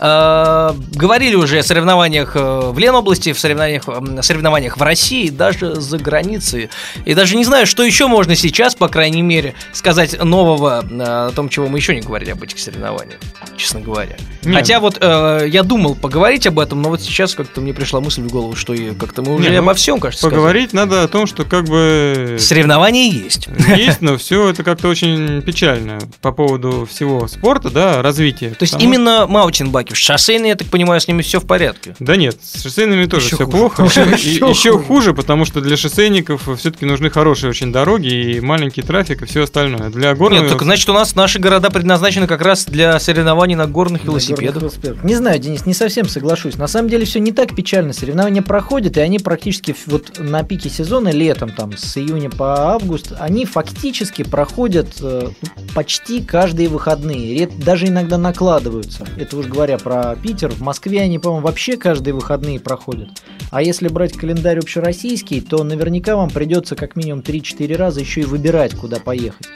Э, 0.00 0.72
Говорили 0.92 1.34
уже 1.34 1.58
о 1.58 1.62
соревнованиях 1.62 2.32
э, 2.34 2.70
в 2.72 2.78
Ленобласти, 2.78 3.32
в 3.32 3.38
соревнованиях, 3.38 3.84
соревнованиях 4.22 4.76
в 4.76 4.82
России, 4.82 5.28
даже 5.30 5.80
за 5.80 5.98
границей. 5.98 6.70
И 7.04 7.14
даже 7.14 7.36
не 7.36 7.44
знаю, 7.44 7.66
что 7.66 7.82
еще 7.82 8.06
можно 8.06 8.34
сейчас, 8.34 8.74
по 8.74 8.88
крайней 8.88 9.22
мере, 9.22 9.54
сказать 9.72 10.22
нового 10.22 10.84
э, 10.88 11.02
о 11.28 11.30
том, 11.34 11.48
чего 11.48 11.68
мы 11.68 11.78
еще 11.78 11.94
не 11.94 12.00
говорили 12.00 12.30
об 12.32 12.42
этих 12.42 12.58
соревнованиях, 12.58 13.18
честно 13.56 13.80
говоря. 13.80 14.09
Не. 14.42 14.54
Хотя 14.54 14.80
вот 14.80 14.98
э, 15.00 15.46
я 15.48 15.62
думал 15.62 15.94
поговорить 15.94 16.46
об 16.46 16.58
этом, 16.58 16.80
но 16.80 16.88
вот 16.88 17.00
сейчас 17.02 17.34
как-то 17.34 17.60
мне 17.60 17.74
пришла 17.74 18.00
мысль 18.00 18.22
в 18.22 18.28
голову, 18.28 18.56
что 18.56 18.72
и 18.72 18.94
как-то 18.94 19.22
мы 19.22 19.34
уже 19.34 19.44
Не, 19.50 19.56
ну, 19.56 19.62
обо 19.62 19.74
всем, 19.74 20.00
кажется, 20.00 20.28
Поговорить 20.28 20.72
надо 20.72 21.02
о 21.02 21.08
том, 21.08 21.26
что 21.26 21.44
как 21.44 21.64
бы 21.64 22.36
сказали. 22.38 22.38
Соревнования 22.38 23.10
есть. 23.10 23.48
есть, 23.76 24.00
но 24.00 24.16
все 24.16 24.48
это 24.50 24.62
как-то 24.64 24.88
очень 24.88 25.42
печально 25.42 25.98
по 26.20 26.32
поводу 26.32 26.88
всего 26.90 27.26
спорта, 27.28 27.70
да, 27.70 28.02
развития. 28.02 28.50
То 28.50 28.62
есть 28.62 28.72
Потому- 28.74 28.92
именно 28.94 29.26
маутинбайки, 29.26 29.94
шоссейные, 29.94 30.50
я 30.50 30.56
так 30.56 30.68
понимаю, 30.68 31.00
с 31.00 31.08
ними 31.08 31.22
все 31.22 31.40
в 31.40 31.46
порядке. 31.46 31.94
Да 31.98 32.16
нет, 32.16 32.38
с 32.42 32.62
шоссейными 32.62 33.04
тоже 33.06 33.26
Еще 33.26 33.36
все 33.36 33.44
хуже. 33.44 33.56
плохо. 33.56 33.82
Еще 33.84 34.78
хуже. 34.78 35.14
потому 35.14 35.44
что 35.44 35.60
для 35.60 35.76
шоссейников 35.76 36.48
все-таки 36.58 36.86
нужны 36.86 37.10
хорошие 37.10 37.50
очень 37.50 37.72
дороги 37.72 38.08
и 38.08 38.40
маленький 38.40 38.82
трафик 38.82 39.22
и 39.22 39.26
все 39.26 39.42
остальное. 39.44 39.90
Для 39.90 40.14
горного 40.14 40.42
Нет, 40.42 40.52
так 40.52 40.62
значит 40.62 40.88
у 40.88 40.92
нас 40.92 41.14
наши 41.14 41.38
города 41.38 41.70
предназначены 41.70 42.26
как 42.26 42.40
раз 42.42 42.64
для 42.64 42.98
соревнований 42.98 43.54
на 43.54 43.66
горных 43.90 44.04
велосипедах. 44.04 44.62
велосипедах. 44.62 45.04
Не 45.04 45.14
знаю, 45.14 45.38
Денис, 45.38 45.66
не 45.66 45.74
совсем 45.74 46.08
соглашусь. 46.08 46.56
На 46.56 46.66
самом 46.66 46.88
деле 46.88 47.04
все 47.04 47.20
не 47.20 47.32
так 47.32 47.54
печально. 47.54 47.92
Соревнования 47.92 48.42
проходят, 48.42 48.96
и 48.96 49.00
они 49.00 49.18
практически 49.18 49.74
вот 49.86 50.18
на 50.18 50.42
пике 50.42 50.68
сезона 50.68 51.10
летом, 51.10 51.50
там 51.50 51.76
с 51.76 51.96
июня 51.96 52.30
по 52.30 52.72
август, 52.72 53.12
они 53.18 53.44
фактически 53.44 54.22
проходят 54.22 54.88
э, 55.00 55.30
почти 55.74 56.22
каждые 56.22 56.68
выходные. 56.68 57.46
Даже 57.46 57.86
иногда 57.86 58.18
накладываются. 58.18 59.06
Это 59.16 59.36
уж 59.36 59.46
говоря 59.46 59.78
про 59.78 60.16
Питер. 60.16 60.50
В 60.50 60.60
Москве 60.60 61.00
они, 61.00 61.18
по-моему, 61.18 61.46
вообще 61.46 61.76
каждые 61.76 62.14
выходные 62.14 62.60
проходят. 62.60 63.08
А 63.50 63.62
если 63.62 63.88
брать 63.88 64.12
календарь 64.12 64.58
общероссийский, 64.58 65.40
то 65.40 65.64
наверняка 65.64 66.16
вам 66.16 66.30
придется 66.30 66.76
как 66.76 66.96
минимум 66.96 67.20
3-4 67.20 67.76
раза 67.76 68.00
еще 68.00 68.22
и 68.22 68.24
выбирать, 68.24 68.74
куда 68.74 68.98
поехать. 68.98 69.46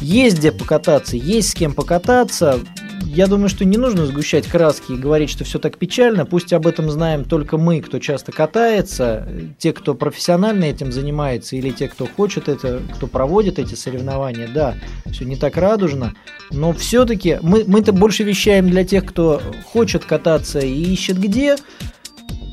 Есть 0.00 0.38
где 0.38 0.52
покататься, 0.52 1.16
есть 1.16 1.50
с 1.50 1.54
кем 1.54 1.74
покататься. 1.74 2.60
Я 3.04 3.26
думаю, 3.26 3.48
что 3.48 3.64
не 3.64 3.76
нужно 3.76 4.06
сгущать 4.06 4.46
краски 4.46 4.92
и 4.92 4.96
говорить, 4.96 5.30
что 5.30 5.44
все 5.44 5.58
так 5.58 5.78
печально. 5.78 6.24
Пусть 6.24 6.52
об 6.52 6.66
этом 6.66 6.90
знаем 6.90 7.24
только 7.24 7.58
мы, 7.58 7.80
кто 7.80 7.98
часто 7.98 8.32
катается, 8.32 9.26
те, 9.58 9.72
кто 9.72 9.94
профессионально 9.94 10.64
этим 10.64 10.92
занимается, 10.92 11.56
или 11.56 11.70
те, 11.70 11.88
кто 11.88 12.06
хочет 12.06 12.48
это, 12.48 12.80
кто 12.94 13.06
проводит 13.06 13.58
эти 13.58 13.74
соревнования. 13.74 14.48
Да, 14.52 14.74
все 15.10 15.24
не 15.24 15.36
так 15.36 15.56
радужно, 15.56 16.14
но 16.50 16.72
все-таки 16.72 17.38
мы, 17.42 17.64
мы-то 17.66 17.92
больше 17.92 18.22
вещаем 18.22 18.68
для 18.68 18.84
тех, 18.84 19.04
кто 19.04 19.40
хочет 19.64 20.04
кататься 20.04 20.60
и 20.60 20.72
ищет 20.72 21.18
где. 21.18 21.56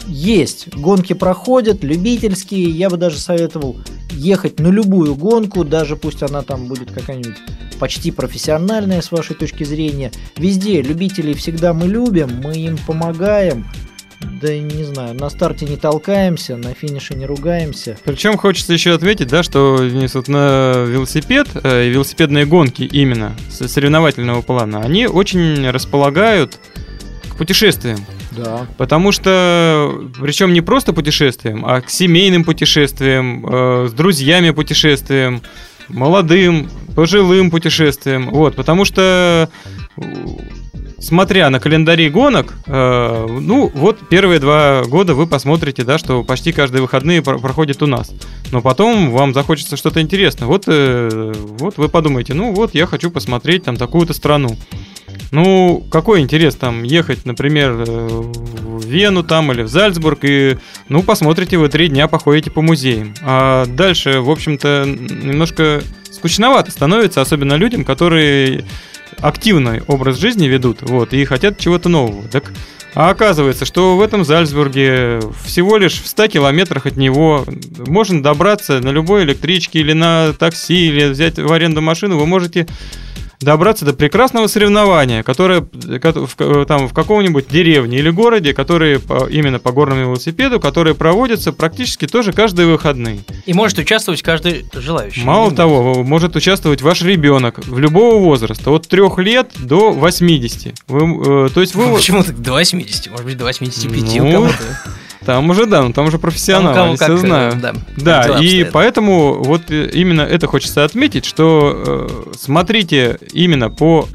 Есть, 0.08 0.74
гонки 0.76 1.14
проходят, 1.14 1.84
любительские, 1.84 2.70
я 2.70 2.90
бы 2.90 2.98
даже 2.98 3.18
советовал 3.20 3.78
ехать 4.12 4.60
на 4.60 4.68
любую 4.68 5.16
гонку, 5.16 5.64
даже 5.64 5.96
пусть 5.96 6.24
она 6.24 6.42
там 6.42 6.66
будет 6.66 6.92
какая-нибудь 6.92 7.38
почти 7.80 8.12
профессиональная 8.12 9.02
с 9.02 9.12
вашей 9.12 9.36
точки 9.36 9.64
зрения. 9.64 10.12
Везде 10.38 10.82
любителей 10.82 11.34
всегда 11.34 11.74
мы 11.74 11.88
любим, 11.88 12.42
мы 12.44 12.54
им 12.56 12.78
помогаем. 12.78 13.66
Да 14.42 14.58
не 14.58 14.84
знаю, 14.84 15.14
на 15.14 15.30
старте 15.30 15.66
не 15.66 15.76
толкаемся, 15.76 16.56
на 16.56 16.74
финише 16.74 17.16
не 17.16 17.26
ругаемся. 17.26 17.98
Причем 18.06 18.38
хочется 18.38 18.74
еще 18.74 18.94
отметить, 18.94 19.28
да, 19.28 19.44
что 19.44 19.78
вот 20.14 20.28
на 20.28 20.86
велосипед, 20.88 21.48
э, 21.64 21.90
велосипедные 21.90 22.46
гонки 22.46 22.84
именно 22.84 23.36
соревновательного 23.50 24.42
плана, 24.42 24.82
они 24.82 25.06
очень 25.08 25.70
располагают 25.70 26.58
к 27.30 27.36
путешествиям. 27.36 28.00
Да. 28.36 28.68
Потому 28.78 29.12
что, 29.12 30.10
причем 30.20 30.54
не 30.54 30.62
просто 30.62 30.94
путешествиям, 30.94 31.66
а 31.66 31.82
к 31.82 31.90
семейным 31.90 32.44
путешествиям, 32.44 33.46
э, 33.46 33.88
с 33.90 33.94
друзьями 33.94 34.52
путешествиям, 34.52 35.42
молодым, 35.88 36.70
пожилым 36.96 37.52
путешествиям. 37.52 38.30
Вот, 38.32 38.56
потому 38.56 38.86
что, 38.86 39.50
смотря 41.00 41.50
на 41.50 41.60
календари 41.60 42.10
гонок, 42.10 42.54
э, 42.66 43.28
ну, 43.42 43.72
вот 43.74 44.00
первые 44.10 44.40
два 44.40 44.84
года 44.86 45.14
вы 45.14 45.28
посмотрите, 45.28 45.84
да, 45.84 45.98
что 45.98 46.24
почти 46.24 46.52
каждые 46.52 46.82
выходные 46.82 47.22
про- 47.22 47.38
проходят 47.38 47.84
у 47.84 47.88
нас. 47.88 48.12
Но 48.52 48.62
потом 48.62 49.12
вам 49.12 49.34
захочется 49.34 49.78
что-то 49.78 50.02
интересное. 50.02 50.48
Вот, 50.48 50.64
э, 50.68 51.34
вот 51.60 51.78
вы 51.78 51.90
подумаете, 51.90 52.34
ну 52.34 52.54
вот 52.54 52.74
я 52.74 52.86
хочу 52.88 53.12
посмотреть 53.12 53.64
там 53.66 53.78
такую-то 53.78 54.14
страну. 54.14 54.58
Ну, 55.32 55.86
какой 55.92 56.22
интерес 56.22 56.56
там 56.56 56.84
ехать, 56.84 57.26
например, 57.26 57.72
э, 57.72 57.84
в 57.86 58.86
Вену 58.86 59.24
там 59.24 59.52
или 59.52 59.64
в 59.64 59.68
Зальцбург 59.68 60.20
и, 60.24 60.58
ну, 60.90 61.04
посмотрите 61.04 61.58
вы 61.58 61.70
три 61.70 61.88
дня, 61.88 62.08
походите 62.08 62.52
по 62.52 62.62
музеям. 62.62 63.14
А 63.22 63.66
дальше, 63.66 64.22
в 64.22 64.30
общем-то, 64.30 64.86
немножко 64.86 65.82
скучновато 66.12 66.72
становится, 66.72 67.22
особенно 67.22 67.56
людям, 67.56 67.84
которые 67.84 68.66
активный 69.20 69.82
образ 69.88 70.18
жизни 70.18 70.48
ведут, 70.48 70.82
вот, 70.82 71.14
и 71.14 71.26
хотят 71.26 71.58
чего-то 71.60 71.90
нового. 71.90 72.28
Так, 72.30 72.52
а 72.96 73.10
оказывается, 73.10 73.66
что 73.66 73.98
в 73.98 74.02
этом 74.02 74.24
Зальцбурге 74.24 75.20
всего 75.44 75.78
лишь 75.78 76.02
в 76.02 76.08
100 76.08 76.28
километрах 76.28 76.86
от 76.86 76.96
него 76.96 77.46
можно 77.88 78.24
добраться 78.24 78.80
на 78.80 78.90
любой 78.90 79.24
электричке 79.24 79.80
или 79.80 79.92
на 79.92 80.34
такси, 80.34 80.88
или 80.88 81.10
взять 81.10 81.38
в 81.38 81.52
аренду 81.52 81.82
машину, 81.82 82.18
вы 82.18 82.26
можете 82.26 82.68
добраться 83.42 83.86
до 83.86 83.94
прекрасного 83.94 84.48
соревнования, 84.48 85.24
которое 85.24 85.62
ко- 85.62 86.26
в, 86.26 86.36
ка- 86.36 86.66
там, 86.66 86.88
в 86.88 86.94
каком-нибудь 86.94 87.48
деревне 87.48 88.00
или 88.00 88.10
городе, 88.10 88.54
которые 88.54 89.00
именно 89.30 89.60
по 89.60 89.72
горному 89.72 90.02
велосипеду, 90.02 90.60
которые 90.60 90.96
проводятся 90.96 91.52
практически 91.54 92.08
тоже 92.08 92.34
каждые 92.34 92.68
выходные. 92.68 93.20
И 93.46 93.54
может 93.54 93.78
участвовать 93.78 94.22
каждый 94.22 94.66
желающий. 94.74 95.24
Мало 95.24 95.52
того, 95.52 96.04
может 96.04 96.36
участвовать 96.36 96.82
ваш 96.82 97.02
ребенок 97.02 97.60
в 97.66 97.80
любого 97.80 98.20
возраста, 98.24 98.72
от 98.72 98.88
3 98.88 99.02
лет 99.18 99.52
до 99.60 99.92
80. 99.92 100.74
Вы, 100.88 101.46
э, 101.46 101.50
то 101.54 101.62
есть 101.62 101.76
вы... 101.76 101.86
Ну, 101.96 101.96
Почему 101.96 102.24
так 102.24 102.40
до 102.42 102.54
80? 102.54 103.12
Может 103.12 103.26
быть, 103.26 103.38
до 103.38 103.46
85 103.46 104.16
Ну, 104.18 104.28
у 104.28 104.32
кого-то. 104.32 104.54
Там 105.26 105.50
уже, 105.50 105.66
да, 105.66 105.82
ну 105.84 105.92
там 105.94 106.08
уже 106.08 106.20
профессионалы, 106.20 106.76
Там 106.76 106.96
все 106.96 107.18
знают. 107.18 107.60
да, 107.60 107.74
Да, 107.98 108.22
и 108.28 108.30
обстоят. 108.32 108.72
поэтому 108.72 109.44
вот 109.44 109.72
э, 109.72 109.90
именно 109.94 110.22
это 110.22 110.48
хочется 110.48 110.84
отметить, 110.84 111.26
что 111.26 111.84
э, 112.32 112.34
смотрите 112.38 113.18
именно 113.34 113.70
по 113.70 114.08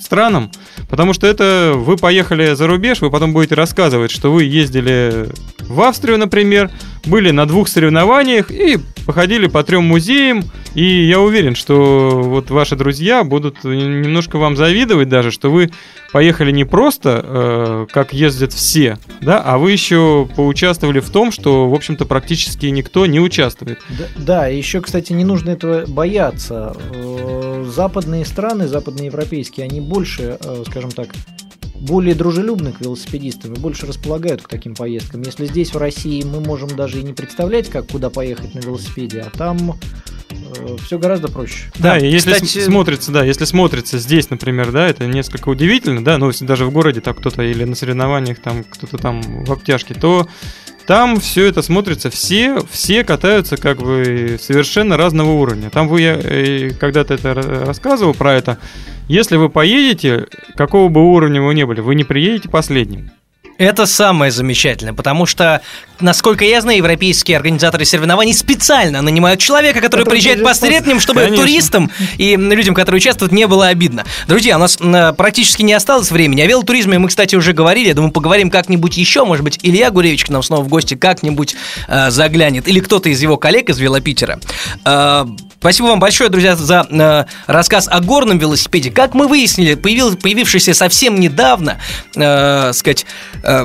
странам, 0.00 0.50
потому 0.88 1.12
что 1.12 1.26
это 1.26 1.72
вы 1.76 1.96
поехали 1.96 2.54
за 2.54 2.66
рубеж, 2.66 3.00
вы 3.00 3.10
потом 3.10 3.32
будете 3.32 3.54
рассказывать, 3.54 4.10
что 4.10 4.32
вы 4.32 4.44
ездили 4.44 5.28
в 5.68 5.80
Австрию, 5.80 6.18
например, 6.18 6.70
были 7.04 7.30
на 7.30 7.46
двух 7.46 7.68
соревнованиях 7.68 8.50
и 8.50 8.78
походили 9.06 9.46
по 9.46 9.62
трем 9.62 9.84
музеям, 9.84 10.44
и 10.74 11.04
я 11.04 11.20
уверен, 11.20 11.54
что 11.54 12.20
вот 12.22 12.50
ваши 12.50 12.74
друзья 12.76 13.22
будут 13.22 13.62
немножко 13.64 14.38
вам 14.38 14.56
завидовать 14.56 15.08
даже, 15.08 15.30
что 15.30 15.50
вы 15.50 15.70
поехали 16.12 16.50
не 16.50 16.64
просто, 16.64 17.20
э, 17.24 17.86
как 17.92 18.12
ездят 18.12 18.52
все, 18.52 18.98
да, 19.20 19.40
а 19.40 19.58
вы 19.58 19.72
еще 19.72 20.28
поучаствовали 20.34 21.00
в 21.00 21.10
том, 21.10 21.30
что, 21.30 21.68
в 21.68 21.74
общем-то, 21.74 22.04
практически 22.04 22.66
никто 22.66 23.06
не 23.06 23.20
участвует. 23.20 23.78
Да, 23.88 24.04
да, 24.16 24.46
еще, 24.48 24.80
кстати, 24.80 25.12
не 25.12 25.24
нужно 25.24 25.50
этого 25.50 25.86
бояться. 25.86 26.76
Э, 26.92 27.64
Западные 27.66 28.24
страны, 28.24 28.68
западноевропейские, 28.68 29.66
они 29.66 29.80
больше, 29.80 30.38
э, 30.42 30.64
скажем 30.68 30.90
так, 30.90 31.08
более 31.80 32.14
дружелюбны 32.14 32.72
к 32.72 32.80
велосипедистам 32.80 33.54
и 33.54 33.58
больше 33.58 33.86
располагают 33.86 34.42
к 34.42 34.48
таким 34.48 34.74
поездкам. 34.74 35.22
Если 35.22 35.46
здесь, 35.46 35.72
в 35.72 35.78
России, 35.78 36.22
мы 36.22 36.40
можем 36.40 36.68
даже 36.76 37.00
и 37.00 37.02
не 37.02 37.12
представлять, 37.12 37.68
как 37.68 37.88
куда 37.88 38.10
поехать 38.10 38.54
на 38.54 38.60
велосипеде, 38.60 39.20
а 39.20 39.36
там 39.36 39.78
все 40.84 40.98
гораздо 40.98 41.28
проще. 41.28 41.70
Да, 41.78 41.98
и 41.98 42.10
если 42.10 42.32
кстати- 42.32 42.64
смотрится, 42.64 43.12
да, 43.12 43.24
если 43.24 43.44
смотрится 43.44 43.98
здесь, 43.98 44.30
например, 44.30 44.72
да, 44.72 44.88
это 44.88 45.06
несколько 45.06 45.48
удивительно, 45.48 46.04
да, 46.04 46.18
ну, 46.18 46.28
если 46.28 46.44
даже 46.44 46.64
в 46.64 46.72
городе 46.72 47.00
так 47.00 47.18
кто-то 47.18 47.42
или 47.42 47.64
на 47.64 47.74
соревнованиях 47.74 48.40
там 48.40 48.64
кто-то 48.64 48.98
там 48.98 49.44
в 49.44 49.52
обтяжке, 49.52 49.94
то 49.94 50.26
там 50.86 51.18
все 51.18 51.46
это 51.46 51.62
смотрится, 51.62 52.10
все, 52.10 52.60
все 52.70 53.04
катаются 53.04 53.56
как 53.56 53.78
бы 53.78 54.38
совершенно 54.40 54.96
разного 54.96 55.32
уровня. 55.32 55.70
Там 55.70 55.88
вы, 55.88 56.02
я 56.02 56.18
э, 56.22 56.70
когда-то 56.70 57.14
это 57.14 57.32
ра- 57.32 57.64
рассказывал 57.64 58.14
про 58.14 58.34
это, 58.34 58.58
если 59.08 59.36
вы 59.36 59.48
поедете, 59.48 60.26
какого 60.56 60.88
бы 60.88 61.02
уровня 61.02 61.42
вы 61.42 61.54
ни 61.54 61.64
были, 61.64 61.80
вы 61.80 61.94
не 61.94 62.04
приедете 62.04 62.48
последним. 62.48 63.10
Это 63.58 63.86
самое 63.86 64.30
замечательное, 64.30 64.92
потому 64.92 65.24
что, 65.24 65.62
насколько 66.00 66.44
я 66.44 66.60
знаю, 66.60 66.78
европейские 66.78 67.38
организаторы 67.38 67.84
соревнований 67.86 68.34
специально 68.34 69.00
нанимают 69.00 69.40
человека, 69.40 69.80
который 69.80 70.04
Который 70.04 70.10
приезжает 70.10 70.42
по 70.42 70.50
приезжает 70.50 70.72
средним, 70.72 71.00
чтобы 71.00 71.20
Конечно. 71.22 71.44
туристам 71.44 71.90
и 72.18 72.36
людям, 72.36 72.74
которые 72.74 72.98
участвуют, 72.98 73.32
не 73.32 73.46
было 73.46 73.68
обидно. 73.68 74.04
Друзья, 74.28 74.56
у 74.56 74.60
нас 74.60 74.78
практически 75.16 75.62
не 75.62 75.72
осталось 75.72 76.10
времени. 76.10 76.42
О 76.42 76.46
велотуризме 76.46 76.98
мы, 76.98 77.08
кстати, 77.08 77.34
уже 77.34 77.52
говорили. 77.52 77.88
Я 77.88 77.94
думаю, 77.94 78.12
поговорим 78.12 78.50
как-нибудь 78.50 78.96
еще. 78.96 79.24
Может 79.24 79.44
быть, 79.44 79.58
Илья 79.62 79.90
Гуревич 79.90 80.26
к 80.26 80.28
нам 80.28 80.42
снова 80.42 80.62
в 80.62 80.68
гости 80.68 80.94
как-нибудь 80.94 81.56
э, 81.88 82.10
заглянет. 82.10 82.68
Или 82.68 82.80
кто-то 82.80 83.08
из 83.08 83.22
его 83.22 83.38
коллег 83.38 83.70
из 83.70 83.78
Велопитера. 83.78 84.38
Э, 84.84 85.24
Спасибо 85.58 85.86
вам 85.86 85.98
большое, 85.98 86.30
друзья, 86.30 86.54
за 86.54 86.86
э, 86.88 87.24
рассказ 87.46 87.88
о 87.90 88.00
горном 88.00 88.38
велосипеде. 88.38 88.90
Как 88.90 89.14
мы 89.14 89.26
выяснили, 89.26 89.74
появил, 89.74 90.14
появившийся 90.14 90.74
совсем 90.74 91.18
недавно, 91.18 91.80
э, 92.14 92.72
сказать, 92.72 93.06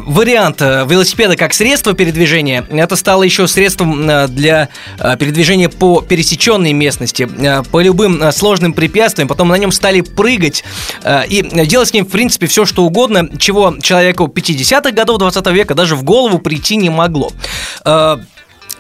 вариант 0.06 0.62
э, 0.62 0.86
велосипеда 0.88 1.36
как 1.36 1.54
средство 1.54 1.94
передвижения, 1.94 2.66
это 2.70 2.96
стало 2.96 3.24
еще 3.24 3.48
средством 3.48 4.10
э, 4.10 4.28
для 4.28 4.70
э, 5.00 5.18
передвижения 5.18 5.70
по 5.70 6.02
пересеченной 6.02 6.74
местности, 6.74 7.28
э, 7.40 7.64
по 7.64 7.82
любым 7.82 8.22
э, 8.22 8.32
сложным 8.32 8.74
препятствиям. 8.74 9.28
Потом 9.28 9.48
на 9.48 9.58
нем 9.58 9.72
стали 9.72 10.02
прыгать 10.02 10.64
э, 11.04 11.28
и 11.28 11.42
делать 11.66 11.90
с 11.90 11.94
ним, 11.94 12.06
в 12.06 12.10
принципе, 12.10 12.48
все, 12.48 12.66
что 12.66 12.84
угодно, 12.84 13.30
чего 13.38 13.76
человеку 13.82 14.26
50-х 14.26 14.92
годов 14.92 15.18
20 15.20 15.48
века 15.48 15.74
даже 15.74 15.96
в 15.96 16.04
голову 16.04 16.40
прийти 16.40 16.76
не 16.76 16.90
могло. 16.90 17.32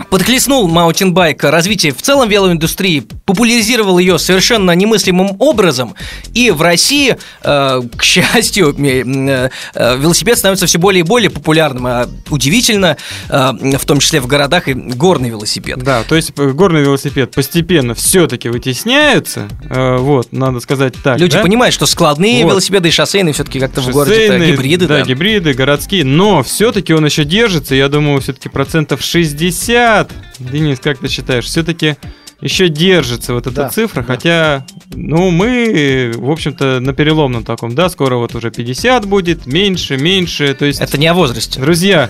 Подхлестнул 0.09 0.67
маунтинбайк 0.67 1.43
развитие 1.43 1.93
в 1.93 2.01
целом 2.01 2.29
велоиндустрии, 2.29 3.01
популяризировал 3.25 3.99
ее 3.99 4.19
совершенно 4.19 4.71
немыслимым 4.71 5.35
образом, 5.39 5.95
и 6.33 6.51
в 6.51 6.61
России, 6.61 7.17
э, 7.43 7.81
к 7.95 8.03
счастью, 8.03 8.75
э, 8.77 9.49
э, 9.73 9.97
велосипед 9.97 10.37
становится 10.37 10.65
все 10.65 10.77
более 10.77 11.01
и 11.01 11.03
более 11.03 11.29
популярным, 11.29 11.87
а 11.87 12.09
удивительно, 12.29 12.97
э, 13.29 13.51
в 13.77 13.85
том 13.85 13.99
числе 13.99 14.19
в 14.21 14.27
городах 14.27 14.67
и 14.67 14.73
горный 14.73 15.29
велосипед. 15.29 15.79
Да, 15.79 16.03
то 16.03 16.15
есть 16.15 16.33
э, 16.37 16.49
горный 16.49 16.81
велосипед 16.81 17.31
постепенно 17.31 17.93
все-таки 17.93 18.49
вытесняется, 18.49 19.47
э, 19.69 19.97
вот, 19.97 20.31
надо 20.31 20.59
сказать 20.59 20.93
так. 21.03 21.19
Люди 21.19 21.37
да? 21.37 21.41
понимают, 21.41 21.73
что 21.73 21.85
складные 21.85 22.43
Вот. 22.43 22.51
велосипеды 22.51 22.89
и 22.89 22.91
шоссейные 22.91 23.33
все-таки 23.33 23.59
как-то 23.59 23.81
в 23.81 23.89
городе 23.89 24.51
гибриды, 24.51 24.87
да, 24.87 24.99
да. 24.99 25.03
гибриды, 25.03 25.53
городские, 25.53 26.05
но 26.05 26.43
все-таки 26.43 26.93
он 26.93 27.05
еще 27.05 27.23
держится, 27.23 27.75
я 27.75 27.89
думаю, 27.89 28.21
все-таки 28.21 28.49
процентов 28.49 29.01
60, 29.01 29.90
Денис, 30.39 30.79
как 30.79 30.97
ты 30.99 31.07
считаешь, 31.07 31.45
все-таки 31.45 31.95
еще 32.41 32.69
держится 32.69 33.33
вот 33.33 33.45
эта 33.45 33.55
Да, 33.55 33.69
цифра, 33.69 34.01
да. 34.01 34.07
хотя, 34.07 34.65
ну, 34.93 35.29
мы, 35.29 36.11
в 36.15 36.29
общем-то, 36.31 36.79
на 36.79 36.93
переломном 36.93 37.43
таком, 37.43 37.75
да, 37.75 37.87
скоро 37.89 38.15
вот 38.15 38.33
уже 38.33 38.49
50 38.49 39.05
будет, 39.05 39.45
меньше, 39.45 39.97
меньше, 39.97 40.53
то 40.55 40.65
есть, 40.65 40.81
Это 40.81 40.97
не 40.97 41.05
о 41.07 41.13
возрасте. 41.13 41.59
друзья, 41.61 42.09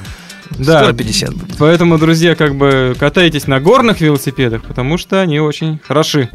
да, 0.52 0.84
Скоро 0.84 0.94
50 0.94 1.34
будет. 1.34 1.58
поэтому, 1.58 1.98
друзья, 1.98 2.36
как 2.36 2.56
бы 2.56 2.96
катайтесь 2.98 3.46
на 3.48 3.60
горных 3.60 4.00
велосипедах, 4.00 4.64
потому 4.64 4.98
что 4.98 5.20
они 5.22 5.40
очень 5.42 5.80
хороши. 5.86 6.30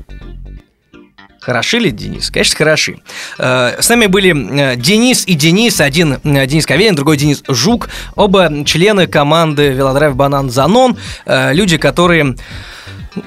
Хороши 1.46 1.78
ли, 1.78 1.92
Денис? 1.92 2.28
Конечно, 2.32 2.56
хороши. 2.56 2.98
Э, 3.38 3.76
С 3.80 3.88
нами 3.88 4.06
были 4.06 4.32
э, 4.34 4.74
Денис 4.74 5.22
и 5.28 5.34
Денис. 5.34 5.80
Один 5.80 6.18
Денис 6.24 6.66
Каверин, 6.66 6.96
другой 6.96 7.16
Денис 7.16 7.44
Жук. 7.46 7.88
Оба 8.16 8.64
члены 8.64 9.06
команды 9.06 9.68
Велодрайв 9.68 10.16
Банан 10.16 10.50
Занон. 10.50 10.96
Э, 11.24 11.52
Люди, 11.54 11.76
которые 11.76 12.34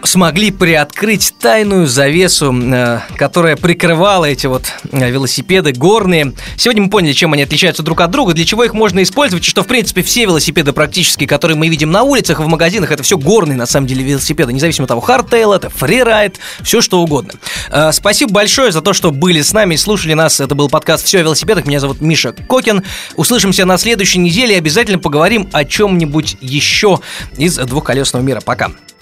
смогли 0.04 0.52
приоткрыть 0.52 1.34
тайную 1.40 1.88
завесу, 1.88 2.54
э, 2.54 3.00
которая 3.16 3.56
прикрывала 3.56 4.26
эти 4.26 4.48
вот 4.48 4.74
э, 4.92 5.10
велосипеды 5.10 5.72
горные. 5.74 6.34
Сегодня 6.58 6.84
мы 6.84 6.90
поняли, 6.90 7.14
чем 7.14 7.34
они 7.34 7.44
отличаются 7.44 7.84
друг 7.84 8.02
от 8.02 8.12
друга, 8.12 8.34
для 8.34 8.46
чего 8.46 8.64
их 8.64 8.74
можно 8.74 9.02
использовать, 9.04 9.46
и 9.46 9.50
что, 9.50 9.64
в 9.64 9.68
принципе, 9.68 10.02
все 10.02 10.24
велосипеды 10.24 10.74
практически, 10.74 11.26
которые 11.26 11.58
мы 11.58 11.68
видим 11.68 11.92
на 11.92 12.04
улицах 12.04 12.40
и 12.40 12.44
в 12.44 12.48
магазинах, 12.48 12.92
это 12.92 13.04
все 13.04 13.18
горные, 13.18 13.58
на 13.58 13.66
самом 13.66 13.88
деле, 13.88 14.04
велосипеды, 14.04 14.54
независимо 14.54 14.86
от 14.86 14.90
того, 14.90 15.02
hardtail 15.02 15.54
это, 15.54 15.70
freeride, 15.70 16.40
все 16.64 16.82
что 16.82 17.02
угодно. 17.02 17.34
Э, 17.72 17.92
Спасибо 17.92 18.32
большое 18.32 18.72
за 18.72 18.82
то, 18.82 18.94
что 18.94 19.12
были 19.12 19.42
с 19.42 19.54
нами 19.54 19.76
и 19.76 19.78
слушали 19.78 20.14
нас. 20.14 20.40
Это 20.40 20.56
был 20.56 20.70
подкаст 20.70 21.06
«Все 21.06 21.20
о 21.20 21.22
велосипедах». 21.24 21.66
Меня 21.66 21.80
зовут 21.80 22.02
Миша 22.02 22.34
Кокин. 22.34 22.84
Услышимся 23.16 23.66
на 23.66 23.78
следующей 23.78 24.20
неделе 24.20 24.56
и 24.56 24.58
обязательно 24.58 25.00
поговорим 25.00 25.50
о 25.52 25.66
чем-нибудь 25.66 26.38
еще 26.42 27.00
из 27.38 27.58
двухколесного 27.58 28.24
мира. 28.24 28.42
Пока. 28.42 28.72